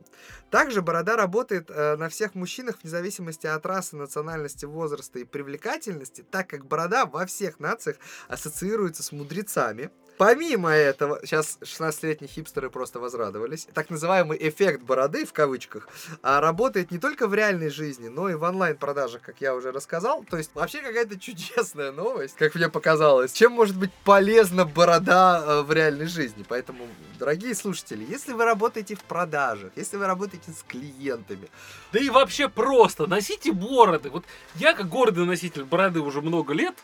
Также 0.49 0.81
борода 0.81 1.15
работает 1.15 1.69
э, 1.69 1.95
на 1.97 2.09
всех 2.09 2.35
мужчинах 2.35 2.77
вне 2.81 2.89
зависимости 2.89 3.47
от 3.47 3.65
расы, 3.65 3.95
национальности, 3.95 4.65
возраста 4.65 5.19
и 5.19 5.23
привлекательности, 5.23 6.23
так 6.29 6.47
как 6.47 6.65
борода 6.65 7.05
во 7.05 7.25
всех 7.25 7.59
нациях 7.59 7.97
ассоциируется 8.27 9.03
с 9.03 9.11
мудрецами. 9.11 9.89
Помимо 10.18 10.70
этого, 10.70 11.20
сейчас 11.24 11.57
16-летние 11.62 12.30
хипстеры 12.30 12.70
просто 12.70 12.99
возрадовались, 12.99 13.68
так 13.74 13.89
называемый 13.89 14.38
эффект 14.39 14.82
бороды, 14.82 15.26
в 15.26 15.34
кавычках, 15.34 15.88
а, 16.22 16.39
работает 16.41 16.91
не 16.91 16.99
только 16.99 17.28
в 17.28 17.34
реальной 17.34 17.70
жизни, 17.70 18.07
но 18.07 18.30
и 18.30 18.36
в 18.36 18.43
онлайн-продажах, 18.43 19.22
как 19.22 19.41
я 19.41 19.55
уже 19.55 19.72
рассказал. 19.72 20.24
То 20.24 20.38
есть 20.38 20.51
вообще 20.53 20.82
какая-то 20.82 21.20
чудесная 21.20 21.91
новость, 21.91 22.36
как 22.36 22.55
мне 22.55 22.70
показалось. 22.70 23.34
Чем 23.34 23.53
может 23.53 23.76
быть 23.76 23.91
полезна 24.03 24.66
борода 24.66 25.43
э, 25.43 25.62
в 25.62 25.72
реальной 25.72 26.07
жизни? 26.07 26.45
Поэтому, 26.47 26.88
дорогие 27.18 27.55
слушатели, 27.55 28.05
если 28.07 28.34
вы 28.34 28.45
работаете 28.45 28.95
в 28.95 29.03
продажах, 29.03 29.72
если 29.76 29.97
вы 29.97 30.05
работаете 30.05 30.51
с 30.51 30.64
клиентами, 30.64 31.49
Да 31.93 31.99
и 31.99 32.09
вообще 32.09 32.47
просто, 32.47 33.07
носите 33.07 33.51
бороды. 33.51 34.09
Вот 34.09 34.24
я, 34.55 34.74
как 34.74 34.88
гордый 34.88 35.26
носитель 35.26 35.64
бороды 35.64 35.99
уже 35.99 36.22
много 36.22 36.53
лет, 36.53 36.76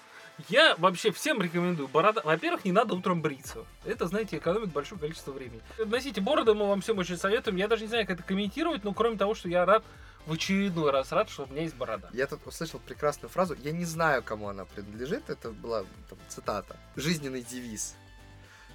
я 0.49 0.75
вообще 0.77 1.11
всем 1.11 1.41
рекомендую 1.41 1.87
борода. 1.87 2.21
Во-первых, 2.23 2.65
не 2.65 2.71
надо 2.71 2.93
утром 2.95 3.21
бриться. 3.21 3.65
Это, 3.85 4.07
знаете, 4.07 4.37
экономит 4.37 4.71
большое 4.71 4.99
количество 4.99 5.31
времени. 5.31 5.61
Носите 5.77 6.21
бороды, 6.21 6.53
мы 6.53 6.67
вам 6.67 6.81
всем 6.81 6.97
очень 6.99 7.17
советуем. 7.17 7.57
Я 7.57 7.67
даже 7.67 7.83
не 7.83 7.89
знаю, 7.89 8.05
как 8.05 8.19
это 8.19 8.27
комментировать, 8.27 8.83
но 8.83 8.93
кроме 8.93 9.17
того, 9.17 9.35
что 9.35 9.49
я 9.49 9.65
рад, 9.65 9.83
в 10.25 10.33
очередной 10.33 10.91
раз 10.91 11.11
рад, 11.11 11.29
что 11.29 11.43
у 11.43 11.47
меня 11.47 11.63
есть 11.63 11.75
борода. 11.75 12.09
Я 12.13 12.27
тут 12.27 12.45
услышал 12.45 12.79
прекрасную 12.79 13.29
фразу. 13.29 13.55
Я 13.63 13.71
не 13.71 13.85
знаю, 13.85 14.21
кому 14.21 14.49
она 14.49 14.65
принадлежит. 14.65 15.29
Это 15.29 15.51
была 15.51 15.85
там, 16.09 16.19
цитата. 16.27 16.75
Жизненный 16.95 17.41
девиз. 17.41 17.95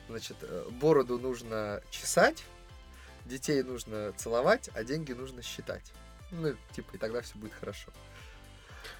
Значит, 0.08 0.38
э, 0.42 0.68
бороду 0.80 1.18
нужно 1.18 1.82
чесать, 1.90 2.44
детей 3.24 3.62
нужно 3.62 4.12
целовать, 4.16 4.70
а 4.74 4.82
деньги 4.82 5.12
нужно 5.12 5.42
считать. 5.42 5.92
Ну, 6.30 6.54
типа, 6.72 6.96
и 6.96 6.98
тогда 6.98 7.20
все 7.20 7.36
будет 7.36 7.52
хорошо. 7.52 7.90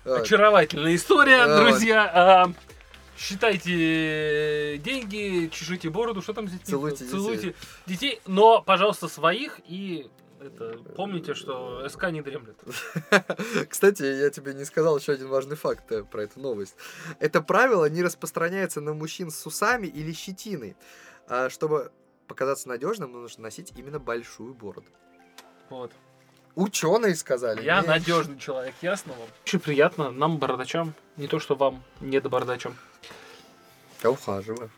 Вот. 0.04 0.22
Очаровательная 0.22 0.94
история, 0.94 1.46
Вот. 1.46 1.64
друзья. 1.64 2.10
А, 2.14 2.52
Считайте 3.16 4.78
деньги, 4.78 5.48
чешите 5.52 5.90
бороду, 5.90 6.22
что 6.22 6.32
там 6.32 6.48
здесь? 6.48 6.62
Целуйте 6.62 7.04
Целуйте 7.04 7.54
детей, 7.86 8.20
но, 8.26 8.62
пожалуйста, 8.62 9.06
своих 9.06 9.60
и 9.66 10.10
это, 10.40 10.76
помните, 10.96 11.34
что 11.34 11.88
СК 11.88 12.10
не 12.10 12.20
дремлет. 12.20 12.56
Кстати, 13.68 14.02
я 14.02 14.28
тебе 14.30 14.54
не 14.54 14.64
сказал 14.64 14.98
еще 14.98 15.12
один 15.12 15.28
важный 15.28 15.54
факт 15.54 15.92
э, 15.92 16.02
про 16.02 16.24
эту 16.24 16.40
новость. 16.40 16.74
Это 17.20 17.40
правило 17.42 17.88
не 17.88 18.02
распространяется 18.02 18.80
на 18.80 18.92
мужчин 18.92 19.30
с 19.30 19.46
усами 19.46 19.86
или 19.86 20.12
щетиной. 20.12 20.76
А 21.28 21.48
чтобы 21.48 21.92
показаться 22.26 22.68
надежным, 22.68 23.12
нужно 23.12 23.44
носить 23.44 23.72
именно 23.76 24.00
большую 24.00 24.54
бороду. 24.54 24.88
Вот. 25.70 25.92
Ученые 26.54 27.14
сказали. 27.14 27.62
Я 27.64 27.80
не- 27.80 27.86
надежный 27.88 28.38
человек, 28.38 28.74
ясно 28.82 29.14
вам? 29.14 29.28
Очень 29.44 29.60
приятно 29.60 30.10
нам, 30.10 30.36
бородачам, 30.38 30.94
не 31.16 31.26
то 31.26 31.38
что 31.38 31.54
вам, 31.54 31.82
не 32.00 32.20
до 32.20 32.28
бородачам. 32.28 32.76
Я 34.02 34.10
ухаживаю. 34.10 34.70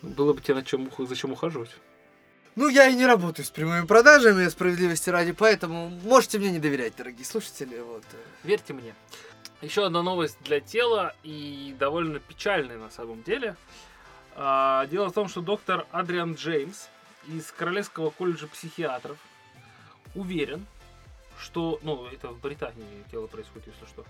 Было 0.00 0.32
бы 0.32 0.40
тебе 0.40 0.54
над 0.54 0.66
чем, 0.66 0.90
зачем 1.06 1.32
ухаживать. 1.32 1.70
Ну, 2.54 2.68
я 2.68 2.86
и 2.88 2.94
не 2.94 3.04
работаю 3.06 3.44
с 3.44 3.50
прямыми 3.50 3.86
продажами, 3.86 4.48
справедливости 4.48 5.10
ради, 5.10 5.32
поэтому 5.32 5.90
можете 5.90 6.38
мне 6.38 6.50
не 6.50 6.58
доверять, 6.58 6.96
дорогие 6.96 7.24
слушатели. 7.24 7.78
Вот. 7.80 8.04
Верьте 8.42 8.72
мне. 8.72 8.94
Еще 9.60 9.84
одна 9.84 10.02
новость 10.02 10.38
для 10.42 10.60
тела 10.60 11.14
и 11.22 11.74
довольно 11.78 12.18
печальная 12.20 12.78
на 12.78 12.90
самом 12.90 13.22
деле. 13.24 13.56
А, 14.36 14.86
Дело 14.86 15.08
в 15.08 15.12
том, 15.12 15.28
что 15.28 15.40
доктор 15.40 15.86
Адриан 15.90 16.34
Джеймс 16.34 16.86
из 17.26 17.50
Королевского 17.52 18.10
колледжа 18.10 18.46
психиатров 18.46 19.18
уверен, 20.14 20.64
что, 21.40 21.78
ну, 21.82 22.06
это 22.06 22.28
в 22.28 22.40
Британии 22.40 23.04
дело 23.10 23.26
происходит, 23.26 23.68
если 23.68 23.86
что, 23.86 24.04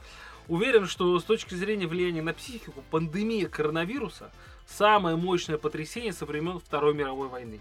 уверен, 0.49 0.87
что 0.87 1.19
с 1.19 1.25
точки 1.25 1.55
зрения 1.55 1.87
влияния 1.87 2.23
на 2.23 2.35
психику 2.35 2.83
пандемия 2.91 3.49
коронавируса 3.49 4.31
самое 4.67 5.17
мощное 5.17 5.59
потрясение 5.59 6.13
со 6.13 6.27
времен 6.27 6.59
Второй 6.59 6.95
мировой 6.95 7.29
войны. 7.29 7.61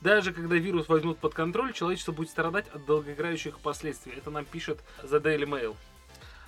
Даже 0.00 0.32
когда 0.32 0.56
вирус 0.56 0.88
возьмут 0.88 1.18
под 1.18 1.34
контроль, 1.34 1.72
человечество 1.72 2.12
будет 2.12 2.28
страдать 2.28 2.68
от 2.68 2.84
долгоиграющих 2.84 3.58
последствий. 3.60 4.12
Это 4.12 4.30
нам 4.30 4.44
пишет 4.44 4.80
The 5.02 5.20
Daily 5.22 5.46
Mail. 5.46 5.76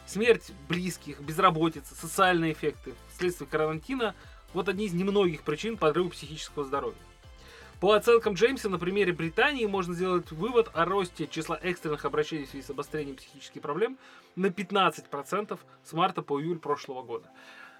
Смерть 0.06 0.52
близких, 0.68 1.20
безработица, 1.20 1.94
социальные 1.94 2.52
эффекты 2.52 2.94
вследствие 3.14 3.48
карантина– 3.48 4.14
вот 4.56 4.70
одни 4.70 4.86
из 4.86 4.94
немногих 4.94 5.42
причин 5.42 5.76
подрыва 5.76 6.08
психического 6.08 6.64
здоровья. 6.64 6.96
По 7.80 7.92
оценкам 7.92 8.34
Джеймса, 8.34 8.70
на 8.70 8.78
примере 8.78 9.12
Британии 9.12 9.66
можно 9.66 9.94
сделать 9.94 10.30
вывод 10.30 10.70
о 10.72 10.86
росте 10.86 11.26
числа 11.26 11.58
экстренных 11.60 12.06
обращений 12.06 12.46
в 12.46 12.48
связи 12.48 12.64
с 12.64 12.70
обострением 12.70 13.16
психических 13.16 13.60
проблем 13.60 13.98
на 14.34 14.46
15% 14.46 15.58
с 15.84 15.92
марта 15.92 16.22
по 16.22 16.40
июль 16.40 16.58
прошлого 16.58 17.02
года. 17.02 17.30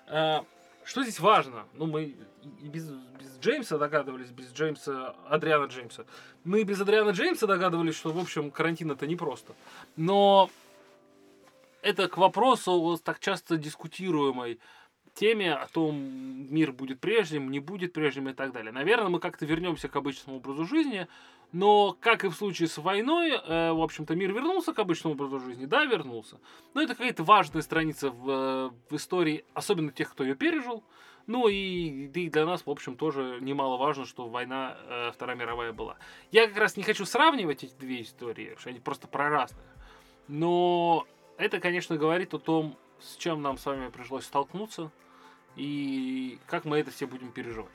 А, 0.07 0.45
Что 0.85 1.03
здесь 1.03 1.19
важно? 1.19 1.65
Ну, 1.73 1.87
мы 1.87 2.15
и 2.61 2.69
без, 2.69 2.91
без 2.91 3.39
Джеймса 3.41 3.79
догадывались, 3.79 4.29
без 4.29 4.53
Джеймса, 4.53 5.17
Адриана 5.31 5.65
Джеймса. 5.65 6.05
Мы 6.45 6.61
и 6.61 6.65
без 6.65 6.79
Адриана 6.79 7.11
Джеймса 7.11 7.47
догадывались, 7.47 7.97
что, 7.97 8.13
в 8.13 8.19
общем, 8.19 8.51
карантин 8.51 8.91
это 8.91 9.07
непросто. 9.07 9.55
Но 9.97 10.51
это 11.81 12.09
к 12.09 12.19
вопросу 12.19 12.73
о 12.73 12.99
так 12.99 13.19
часто 13.19 13.57
дискутируемой 13.57 14.61
теме 15.17 15.55
о 15.55 15.67
том, 15.67 15.97
мир 15.97 16.73
будет 16.73 17.01
прежним, 17.01 17.51
не 17.51 17.59
будет 17.59 17.93
прежним 17.93 18.29
и 18.29 18.35
так 18.35 18.53
далее. 18.53 18.71
Наверное, 18.71 19.09
мы 19.09 19.19
как-то 19.19 19.47
вернемся 19.47 19.89
к 19.89 19.97
обычному 19.97 20.39
образу 20.39 20.65
жизни, 20.67 21.09
но, 21.53 21.97
как 22.01 22.25
и 22.25 22.29
в 22.29 22.35
случае 22.35 22.69
с 22.69 22.77
войной, 22.77 23.31
э, 23.33 23.73
в 23.73 23.81
общем-то, 23.81 24.15
мир 24.15 24.33
вернулся 24.33 24.75
к 24.75 24.79
обычному 24.79 25.15
образу 25.15 25.41
жизни. 25.41 25.65
Да, 25.65 25.85
вернулся. 25.85 26.39
Но 26.75 26.83
это 26.83 26.95
какая-то 26.95 27.25
важная 27.25 27.63
страница 27.63 28.11
в, 28.11 28.31
э, 28.31 28.71
в 28.91 28.97
истории, 28.97 29.45
особенно 29.55 29.91
тех, 29.91 30.11
кто 30.11 30.23
ее 30.23 30.35
пережил. 30.35 30.85
Ну 31.27 31.49
и, 31.49 32.09
и 32.15 32.31
для 32.31 32.45
нас, 32.45 32.67
в 32.67 32.71
общем, 32.71 32.97
тоже 32.97 33.39
немаловажно, 33.41 34.05
что 34.05 34.29
война 34.29 34.77
э, 34.87 35.11
Вторая 35.13 35.37
мировая 35.37 35.73
была. 35.73 35.97
Я 36.31 36.47
как 36.47 36.59
раз 36.59 36.77
не 36.77 36.83
хочу 36.83 37.05
сравнивать 37.05 37.65
эти 37.65 37.75
две 37.75 38.03
истории, 38.03 38.45
потому 38.45 38.61
что 38.61 38.71
они 38.71 38.81
просто 38.81 39.09
про 39.09 39.31
разные. 39.31 39.67
Но 40.29 41.07
это, 41.39 41.59
конечно, 41.59 41.97
говорит 41.97 42.35
о 42.35 42.39
том, 42.39 42.77
с 43.01 43.17
чем 43.17 43.41
нам 43.43 43.57
с 43.57 43.67
вами 43.67 43.89
пришлось 43.89 44.25
столкнуться 44.25 44.91
и 45.57 46.39
как 46.47 46.65
мы 46.65 46.79
это 46.79 46.91
все 46.91 47.07
будем 47.07 47.33
переживать. 47.33 47.71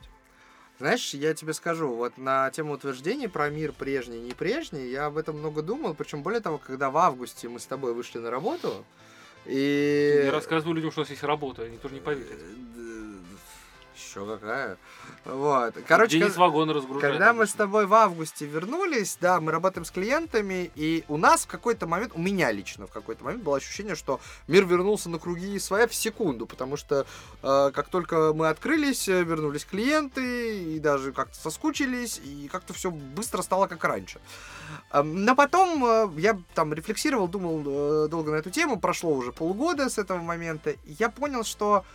Знаешь, 0.80 1.14
я 1.14 1.34
тебе 1.36 1.54
скажу, 1.54 1.94
вот 1.94 2.18
на 2.18 2.50
тему 2.50 2.74
утверждений 2.74 3.30
про 3.30 3.50
мир 3.50 3.72
прежний, 3.72 4.20
не 4.20 4.32
прежний, 4.32 4.90
я 4.90 5.06
об 5.06 5.18
этом 5.18 5.38
много 5.38 5.62
думал, 5.62 5.94
причем 5.94 6.24
более 6.24 6.42
того, 6.42 6.58
когда 6.58 6.90
в 6.90 6.98
августе 6.98 7.50
мы 7.50 7.60
с 7.60 7.66
тобой 7.68 7.94
вышли 7.94 8.18
на 8.18 8.32
работу, 8.32 8.84
и... 9.46 10.22
Я 10.26 10.32
рассказываю 10.32 10.76
людям, 10.76 10.92
что 10.92 11.02
у 11.02 11.04
нас 11.04 11.10
есть 11.12 11.24
работа, 11.24 11.64
они 11.64 11.78
тоже 11.78 11.96
не 11.96 12.02
поверят. 12.02 12.40
Еще 14.02 14.26
какая. 14.26 14.78
Вот. 15.26 15.76
Короче, 15.88 16.20
Денис 16.20 16.36
вагон 16.36 16.72
разгружает. 16.72 17.14
Когда 17.14 17.34
мы 17.34 17.46
с 17.46 17.54
тобой 17.54 17.86
в 17.86 17.94
августе 17.94 18.46
вернулись, 18.46 19.18
да, 19.22 19.40
мы 19.40 19.52
работаем 19.52 19.86
с 19.86 19.92
клиентами, 19.92 20.72
и 20.76 21.04
у 21.08 21.18
нас 21.18 21.44
в 21.44 21.48
какой-то 21.48 21.88
момент, 21.88 22.14
у 22.16 22.20
меня 22.20 22.52
лично 22.52 22.88
в 22.88 22.92
какой-то 22.92 23.24
момент 23.24 23.44
было 23.44 23.58
ощущение, 23.58 23.96
что 23.96 24.20
мир 24.48 24.66
вернулся 24.66 25.10
на 25.10 25.20
круги 25.20 25.58
своя 25.60 25.88
в 25.88 25.94
секунду, 25.94 26.46
потому 26.46 26.78
что 26.78 27.06
э, 27.44 27.72
как 27.74 27.90
только 27.90 28.34
мы 28.34 28.50
открылись, 28.50 29.08
э, 29.08 29.24
вернулись 29.24 29.66
клиенты, 29.66 30.76
и 30.76 30.80
даже 30.80 31.12
как-то 31.12 31.36
соскучились, 31.36 32.20
и 32.24 32.48
как-то 32.52 32.74
все 32.74 32.92
быстро 32.92 33.42
стало 33.42 33.68
как 33.68 33.84
раньше. 33.84 34.20
Эм, 34.92 35.24
Но 35.26 35.36
потом 35.36 35.86
э, 35.86 36.10
я 36.18 36.40
там 36.56 36.74
рефлексировал, 36.74 37.28
думал 37.28 37.64
э, 37.66 38.08
долго 38.10 38.32
на 38.32 38.36
эту 38.36 38.50
тему, 38.50 38.80
прошло 38.80 39.12
уже 39.14 39.32
полгода 39.32 39.90
с 39.90 39.98
этого 39.98 40.20
момента, 40.20 40.72
и 40.72 40.96
я 41.00 41.10
понял, 41.10 41.44
что 41.44 41.86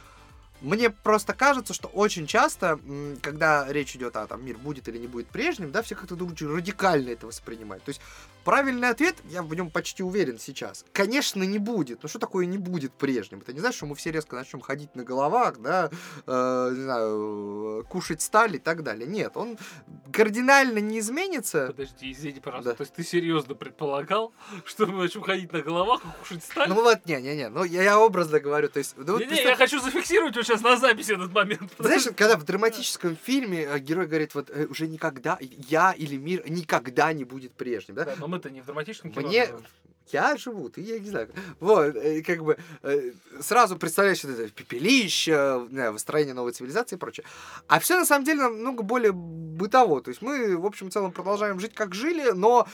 мне 0.60 0.90
просто 0.90 1.32
кажется, 1.32 1.74
что 1.74 1.88
очень 1.88 2.26
часто, 2.26 2.78
когда 3.22 3.66
речь 3.70 3.94
идет 3.96 4.16
о 4.16 4.26
том, 4.26 4.44
мир 4.44 4.56
будет 4.58 4.88
или 4.88 4.98
не 4.98 5.06
будет 5.06 5.26
прежним, 5.28 5.70
да, 5.70 5.82
все 5.82 5.94
как-то 5.94 6.16
думают, 6.16 6.40
радикально 6.40 7.10
это 7.10 7.26
воспринимать. 7.26 7.82
То 7.82 7.90
есть 7.90 8.00
правильный 8.46 8.90
ответ, 8.90 9.16
я 9.28 9.42
в 9.42 9.52
нем 9.54 9.70
почти 9.70 10.04
уверен 10.04 10.38
сейчас, 10.38 10.84
конечно, 10.92 11.42
не 11.42 11.58
будет. 11.58 12.04
Ну 12.04 12.08
что 12.08 12.20
такое 12.20 12.46
не 12.46 12.58
будет 12.58 12.92
прежним? 12.92 13.40
Это 13.40 13.52
не 13.52 13.58
значит, 13.58 13.76
что 13.76 13.86
мы 13.86 13.96
все 13.96 14.12
резко 14.12 14.36
начнем 14.36 14.60
ходить 14.60 14.94
на 14.94 15.02
головах, 15.02 15.58
да, 15.58 15.90
э, 16.26 16.70
не 16.72 16.82
знаю, 16.82 17.80
э, 17.80 17.88
кушать 17.88 18.22
сталь 18.22 18.54
и 18.54 18.58
так 18.60 18.84
далее. 18.84 19.08
Нет, 19.08 19.36
он 19.36 19.58
кардинально 20.12 20.78
не 20.78 21.00
изменится. 21.00 21.66
Подожди, 21.66 22.12
извини, 22.12 22.38
пожалуйста. 22.38 22.70
Да. 22.70 22.76
То 22.76 22.82
есть 22.82 22.94
ты 22.94 23.02
серьезно 23.02 23.56
предполагал, 23.56 24.32
что 24.64 24.86
мы 24.86 25.02
начнем 25.02 25.22
ходить 25.22 25.52
на 25.52 25.60
головах 25.60 26.02
и 26.04 26.08
кушать 26.20 26.44
сталь? 26.44 26.68
Ну 26.68 26.76
вот, 26.76 27.04
не-не-не, 27.04 27.48
ну 27.48 27.64
я, 27.64 27.82
я 27.82 27.98
образно 27.98 28.38
говорю, 28.38 28.68
то 28.68 28.78
есть... 28.78 28.94
ну, 28.96 29.14
вот 29.14 29.18
Не-не, 29.18 29.30
представь- 29.30 29.50
я 29.50 29.56
хочу 29.56 29.80
зафиксировать 29.80 30.36
вот 30.36 30.46
сейчас 30.46 30.62
на 30.62 30.76
записи 30.76 31.14
этот 31.14 31.32
момент. 31.32 31.72
Знаешь, 31.80 32.04
когда 32.16 32.36
в 32.36 32.44
драматическом 32.44 33.16
фильме 33.16 33.64
э, 33.64 33.80
герой 33.80 34.06
говорит, 34.06 34.36
вот 34.36 34.50
э, 34.50 34.66
уже 34.66 34.86
никогда, 34.86 35.36
я 35.40 35.90
или 35.90 36.16
мир 36.16 36.48
никогда 36.48 37.12
не 37.12 37.24
будет 37.24 37.52
прежним, 37.52 37.96
да? 37.96 38.04
Да, 38.04 38.14
но 38.18 38.35
мы-то 38.36 38.50
не 38.50 38.60
в 38.60 38.66
драматическом 38.66 39.10
кино. 39.12 39.28
Мне- 39.28 39.46
живем. 39.46 39.64
Я 40.12 40.36
живу, 40.36 40.68
ты, 40.68 40.82
я 40.82 41.00
не 41.00 41.08
знаю. 41.08 41.28
Вот, 41.58 41.96
э, 41.96 42.22
как 42.22 42.44
бы, 42.44 42.56
э, 42.82 43.10
сразу 43.40 43.76
представляешь 43.76 44.22
вот 44.22 44.38
это 44.38 44.48
пепелище, 44.52 45.66
выстроение 45.90 46.32
новой 46.32 46.52
цивилизации 46.52 46.94
и 46.94 46.98
прочее. 46.98 47.26
А 47.66 47.80
все 47.80 47.98
на 47.98 48.04
самом 48.04 48.24
деле 48.24 48.42
намного 48.42 48.84
более 48.84 49.10
бытово. 49.12 50.00
То 50.00 50.10
есть 50.10 50.22
мы, 50.22 50.56
в 50.56 50.64
общем, 50.64 50.90
в 50.90 50.92
целом 50.92 51.10
продолжаем 51.10 51.58
жить, 51.58 51.74
как 51.74 51.92
жили, 51.94 52.30
но 52.30 52.68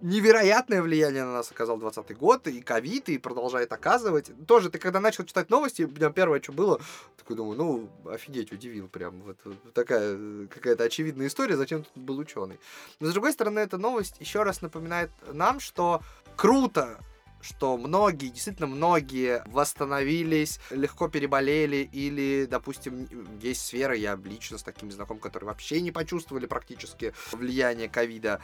невероятное 0.00 0.82
влияние 0.82 1.24
на 1.24 1.32
нас 1.32 1.50
оказал 1.50 1.78
20 1.78 2.16
год, 2.16 2.46
и 2.48 2.60
ковид, 2.60 3.08
и 3.08 3.18
продолжает 3.18 3.72
оказывать. 3.72 4.30
Тоже, 4.46 4.70
ты 4.70 4.78
когда 4.78 5.00
начал 5.00 5.24
читать 5.24 5.50
новости, 5.50 5.82
у 5.82 5.88
первое, 5.88 6.42
что 6.42 6.52
было, 6.52 6.80
такой 7.16 7.36
думаю, 7.36 7.56
ну, 7.56 8.10
офигеть, 8.10 8.52
удивил 8.52 8.88
прям. 8.88 9.22
Вот, 9.22 9.38
такая 9.72 10.16
э, 10.16 10.46
какая-то 10.52 10.84
очевидная 10.84 11.26
история, 11.26 11.56
зачем 11.56 11.82
тут 11.82 12.02
был 12.02 12.18
ученый. 12.18 12.58
Но, 13.00 13.08
с 13.08 13.12
другой 13.12 13.32
стороны, 13.32 13.60
эта 13.60 13.78
новость 13.78 14.16
еще 14.20 14.42
раз 14.42 14.62
напоминает 14.62 15.10
нам, 15.32 15.60
что 15.60 16.02
круто, 16.36 16.98
что 17.40 17.76
многие, 17.76 18.28
действительно 18.28 18.66
многие 18.66 19.42
восстановились, 19.46 20.58
легко 20.70 21.08
переболели, 21.08 21.88
или, 21.92 22.46
допустим, 22.50 23.08
есть 23.40 23.64
сферы, 23.66 23.96
я 23.96 24.18
лично 24.22 24.58
с 24.58 24.62
такими 24.62 24.90
знаком, 24.90 25.18
которые 25.18 25.48
вообще 25.48 25.80
не 25.80 25.92
почувствовали 25.92 26.46
практически 26.46 27.14
влияние 27.32 27.88
ковида. 27.88 28.40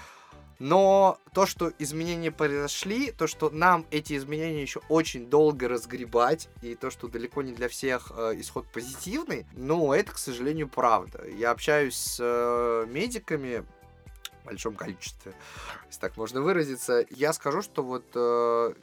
Но 0.62 1.18
то, 1.34 1.44
что 1.44 1.72
изменения 1.80 2.30
произошли, 2.30 3.10
то, 3.10 3.26
что 3.26 3.50
нам 3.50 3.84
эти 3.90 4.16
изменения 4.16 4.62
еще 4.62 4.80
очень 4.88 5.26
долго 5.26 5.66
разгребать, 5.66 6.48
и 6.62 6.76
то, 6.76 6.88
что 6.88 7.08
далеко 7.08 7.42
не 7.42 7.50
для 7.50 7.68
всех 7.68 8.12
э, 8.14 8.34
исход 8.36 8.68
позитивный, 8.72 9.44
ну, 9.54 9.92
это, 9.92 10.12
к 10.12 10.18
сожалению, 10.18 10.68
правда. 10.68 11.26
Я 11.26 11.50
общаюсь 11.50 11.96
с 11.96 12.18
э, 12.20 12.86
медиками, 12.88 13.64
в 14.42 14.46
большом 14.46 14.76
количестве, 14.76 15.34
если 15.88 16.00
так 16.00 16.16
можно 16.16 16.40
выразиться. 16.40 17.04
Я 17.10 17.32
скажу, 17.32 17.62
что 17.62 17.82
вот 17.82 18.04
э, 18.14 18.74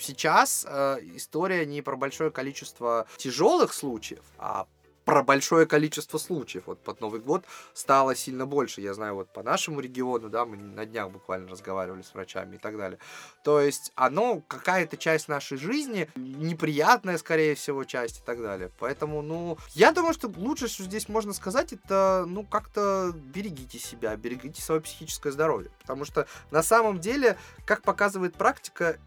сейчас 0.00 0.66
э, 0.68 0.98
история 1.14 1.64
не 1.64 1.80
про 1.80 1.94
большое 1.94 2.32
количество 2.32 3.06
тяжелых 3.18 3.72
случаев, 3.72 4.24
а 4.36 4.66
про 5.04 5.22
большое 5.22 5.66
количество 5.66 6.18
случаев. 6.18 6.64
Вот 6.66 6.80
под 6.80 7.00
Новый 7.00 7.20
год 7.20 7.44
стало 7.72 8.14
сильно 8.14 8.46
больше. 8.46 8.80
Я 8.80 8.94
знаю, 8.94 9.14
вот 9.14 9.32
по 9.32 9.42
нашему 9.42 9.80
региону, 9.80 10.28
да, 10.28 10.44
мы 10.44 10.56
на 10.56 10.86
днях 10.86 11.10
буквально 11.10 11.48
разговаривали 11.50 12.02
с 12.02 12.14
врачами 12.14 12.56
и 12.56 12.58
так 12.58 12.76
далее. 12.76 12.98
То 13.42 13.60
есть 13.60 13.92
оно 13.94 14.40
какая-то 14.48 14.96
часть 14.96 15.28
нашей 15.28 15.58
жизни, 15.58 16.08
неприятная, 16.16 17.18
скорее 17.18 17.54
всего, 17.54 17.84
часть 17.84 18.20
и 18.20 18.22
так 18.24 18.40
далее. 18.40 18.70
Поэтому, 18.78 19.22
ну, 19.22 19.58
я 19.74 19.92
думаю, 19.92 20.14
что 20.14 20.32
лучше, 20.36 20.68
что 20.68 20.84
здесь 20.84 21.08
можно 21.08 21.32
сказать, 21.32 21.72
это, 21.72 22.24
ну, 22.26 22.44
как-то 22.44 23.12
берегите 23.14 23.78
себя, 23.78 24.16
берегите 24.16 24.62
свое 24.62 24.80
психическое 24.80 25.32
здоровье. 25.32 25.70
Потому 25.80 26.04
что 26.04 26.26
на 26.50 26.62
самом 26.62 26.98
деле, 27.00 27.36
как 27.66 27.82
показывает 27.82 28.34
практика, 28.34 28.98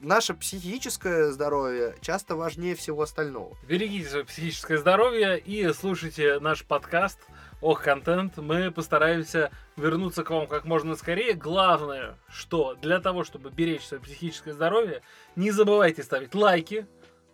наше 0.00 0.34
психическое 0.34 1.30
здоровье 1.30 1.94
часто 2.00 2.36
важнее 2.36 2.74
всего 2.74 3.02
остального. 3.02 3.56
Берегите 3.66 4.08
свое 4.08 4.24
психическое 4.24 4.78
здоровье 4.78 5.38
и 5.38 5.72
слушайте 5.72 6.38
наш 6.40 6.64
подкаст 6.64 7.18
Ох, 7.60 7.82
контент. 7.82 8.36
Мы 8.36 8.70
постараемся 8.70 9.50
вернуться 9.76 10.22
к 10.22 10.30
вам 10.30 10.46
как 10.46 10.64
можно 10.64 10.94
скорее. 10.94 11.34
Главное, 11.34 12.16
что 12.28 12.74
для 12.74 13.00
того, 13.00 13.24
чтобы 13.24 13.50
беречь 13.50 13.84
свое 13.84 14.00
психическое 14.00 14.52
здоровье, 14.52 15.02
не 15.34 15.50
забывайте 15.50 16.04
ставить 16.04 16.36
лайки, 16.36 16.86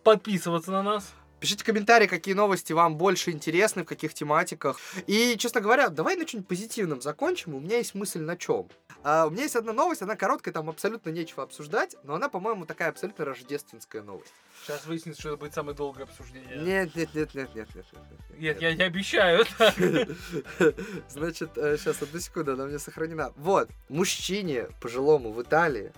подписываться 0.03 0.71
на 0.71 0.81
нас. 0.81 1.13
Пишите 1.45 1.63
комментарии, 1.63 2.07
какие 2.07 2.33
новости 2.33 2.73
вам 2.73 2.97
больше 2.97 3.29
интересны, 3.29 3.83
в 3.83 3.85
каких 3.85 4.15
тематиках. 4.15 4.79
И, 5.05 5.35
честно 5.37 5.61
говоря, 5.61 5.89
давай 5.89 6.15
на 6.15 6.25
чем-нибудь 6.25 6.47
позитивном 6.47 7.03
закончим. 7.03 7.53
У 7.53 7.59
меня 7.59 7.77
есть 7.77 7.93
мысль 7.93 8.21
на 8.21 8.35
чем. 8.35 8.67
А, 9.03 9.27
у 9.27 9.29
меня 9.29 9.43
есть 9.43 9.55
одна 9.55 9.71
новость, 9.71 10.01
она 10.01 10.15
короткая, 10.15 10.55
там 10.55 10.71
абсолютно 10.71 11.11
нечего 11.11 11.43
обсуждать, 11.43 11.97
но 12.01 12.15
она, 12.15 12.29
по-моему, 12.29 12.65
такая 12.65 12.89
абсолютно 12.89 13.25
рождественская 13.25 14.01
новость. 14.01 14.33
Сейчас 14.63 14.87
выяснится, 14.87 15.21
что 15.21 15.29
это 15.29 15.37
будет 15.37 15.53
самое 15.53 15.77
долгое 15.77 16.05
обсуждение. 16.05 16.57
Нет, 16.57 16.95
нет, 16.95 17.13
нет, 17.13 17.35
нет, 17.35 17.49
нет, 17.53 17.67
нет, 17.75 17.85
нет. 17.93 18.39
Нет, 18.39 18.61
я 18.63 18.73
не 18.73 18.81
обещаю. 18.81 19.45
Значит, 21.09 21.51
сейчас, 21.53 22.01
одну 22.01 22.19
секунду, 22.19 22.53
она 22.53 22.65
меня 22.65 22.79
сохранена. 22.79 23.33
Вот, 23.35 23.69
мужчине 23.87 24.69
пожилому 24.81 25.31
в 25.31 25.43
Италии 25.43 25.93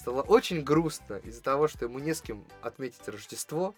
стало 0.00 0.22
очень 0.22 0.62
грустно 0.62 1.20
из-за 1.24 1.42
того, 1.42 1.68
что 1.68 1.84
ему 1.84 1.98
не 1.98 2.14
с 2.14 2.22
кем 2.22 2.46
отметить 2.62 3.06
Рождество. 3.06 3.74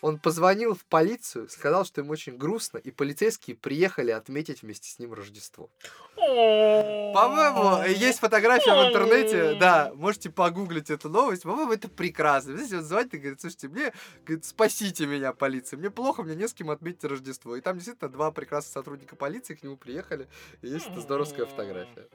Он 0.00 0.20
позвонил 0.20 0.74
в 0.74 0.84
полицию, 0.84 1.48
сказал, 1.48 1.84
что 1.84 2.00
ему 2.00 2.12
очень 2.12 2.36
грустно, 2.36 2.78
и 2.78 2.92
полицейские 2.92 3.56
приехали 3.56 4.12
отметить 4.12 4.62
вместе 4.62 4.88
с 4.88 4.98
ним 5.00 5.12
Рождество. 5.14 5.70
По-моему, 6.16 7.84
есть 7.88 8.20
фотография 8.20 8.72
в 8.72 8.88
интернете, 8.88 9.56
да, 9.58 9.92
можете 9.94 10.30
погуглить 10.30 10.90
эту 10.90 11.08
новость. 11.08 11.42
По-моему, 11.42 11.72
это 11.72 11.88
прекрасно. 11.88 12.54
Знаете, 12.56 12.76
вот 12.76 12.84
звонит 12.84 13.14
и 13.14 13.18
говорит, 13.18 13.40
слушайте, 13.40 13.68
мне, 13.68 13.92
говорит, 14.24 14.44
спасите 14.44 15.06
меня, 15.06 15.32
полиция, 15.32 15.76
мне 15.76 15.90
плохо, 15.90 16.22
мне 16.22 16.36
не 16.36 16.46
с 16.46 16.54
кем 16.54 16.70
отметить 16.70 17.04
Рождество. 17.04 17.56
И 17.56 17.60
там 17.60 17.78
действительно 17.78 18.10
два 18.10 18.30
прекрасных 18.30 18.72
сотрудника 18.72 19.16
полиции 19.16 19.54
к 19.54 19.64
нему 19.64 19.76
приехали, 19.76 20.28
и 20.62 20.68
есть 20.68 20.86
эта 20.86 21.00
здоровская 21.00 21.46
фотография. 21.46 22.08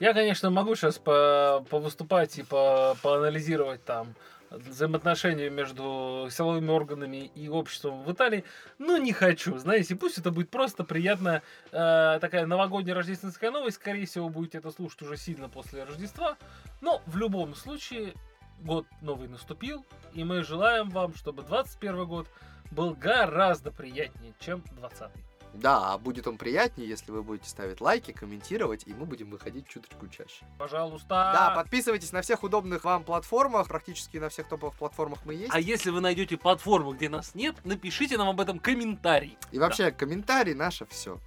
Я, 0.00 0.14
конечно, 0.14 0.50
могу 0.50 0.76
сейчас 0.76 0.98
по 0.98 1.64
повыступать 1.70 2.38
и 2.38 2.44
по 2.44 2.96
поанализировать 3.02 3.84
там 3.84 4.14
взаимоотношения 4.50 5.50
между 5.50 6.28
силовыми 6.30 6.70
органами 6.70 7.30
и 7.34 7.48
обществом 7.48 8.02
в 8.02 8.12
Италии, 8.12 8.44
но 8.78 8.96
не 8.96 9.12
хочу. 9.12 9.58
Знаете, 9.58 9.96
пусть 9.96 10.18
это 10.18 10.30
будет 10.30 10.50
просто 10.50 10.84
приятная 10.84 11.42
э, 11.70 12.18
такая 12.20 12.46
новогодняя 12.46 12.94
рождественская 12.94 13.50
новость. 13.50 13.76
Скорее 13.76 14.06
всего, 14.06 14.28
будете 14.28 14.58
это 14.58 14.70
слушать 14.70 15.02
уже 15.02 15.16
сильно 15.16 15.48
после 15.48 15.84
Рождества. 15.84 16.36
Но 16.80 17.02
в 17.06 17.16
любом 17.16 17.54
случае, 17.54 18.14
год 18.60 18.86
новый 19.02 19.28
наступил, 19.28 19.84
и 20.14 20.24
мы 20.24 20.44
желаем 20.44 20.90
вам, 20.90 21.14
чтобы 21.14 21.42
21 21.42 22.06
год 22.06 22.28
был 22.70 22.94
гораздо 22.94 23.70
приятнее, 23.70 24.32
чем 24.40 24.62
20 24.72 25.27
Да, 25.58 25.92
а 25.92 25.98
будет 25.98 26.28
он 26.28 26.38
приятнее, 26.38 26.88
если 26.88 27.10
вы 27.10 27.22
будете 27.22 27.48
ставить 27.48 27.80
лайки, 27.80 28.12
комментировать, 28.12 28.86
и 28.86 28.94
мы 28.94 29.06
будем 29.06 29.30
выходить 29.30 29.66
чуточку 29.66 30.06
чаще. 30.06 30.44
Пожалуйста. 30.56 31.08
Да, 31.08 31.52
подписывайтесь 31.56 32.12
на 32.12 32.22
всех 32.22 32.44
удобных 32.44 32.84
вам 32.84 33.02
платформах, 33.02 33.66
практически 33.66 34.18
на 34.18 34.28
всех 34.28 34.48
топовых 34.48 34.76
платформах 34.76 35.18
мы 35.24 35.34
есть. 35.34 35.50
А 35.52 35.58
если 35.58 35.90
вы 35.90 36.00
найдете 36.00 36.36
платформу, 36.36 36.92
где 36.92 37.08
нас 37.08 37.34
нет, 37.34 37.56
напишите 37.64 38.16
нам 38.16 38.28
об 38.28 38.40
этом 38.40 38.60
комментарий. 38.60 39.36
И 39.50 39.58
вообще, 39.58 39.90
комментарий 39.90 40.54
наше 40.54 40.86
все. 40.86 41.18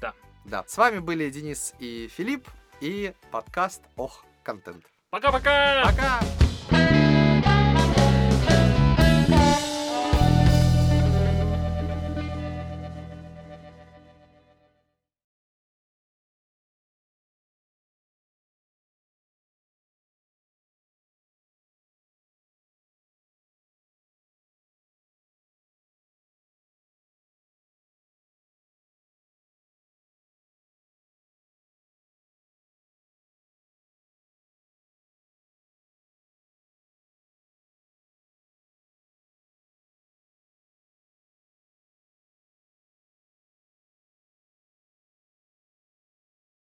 Да. 0.00 0.14
Да. 0.44 0.64
С 0.68 0.76
вами 0.76 1.00
были 1.00 1.28
Денис 1.28 1.74
и 1.80 2.08
Филипп 2.16 2.48
и 2.80 3.12
подкаст 3.32 3.82
Ох, 3.96 4.24
контент. 4.44 4.84
Пока-пока! 5.10 5.82
Пока! 5.84 7.09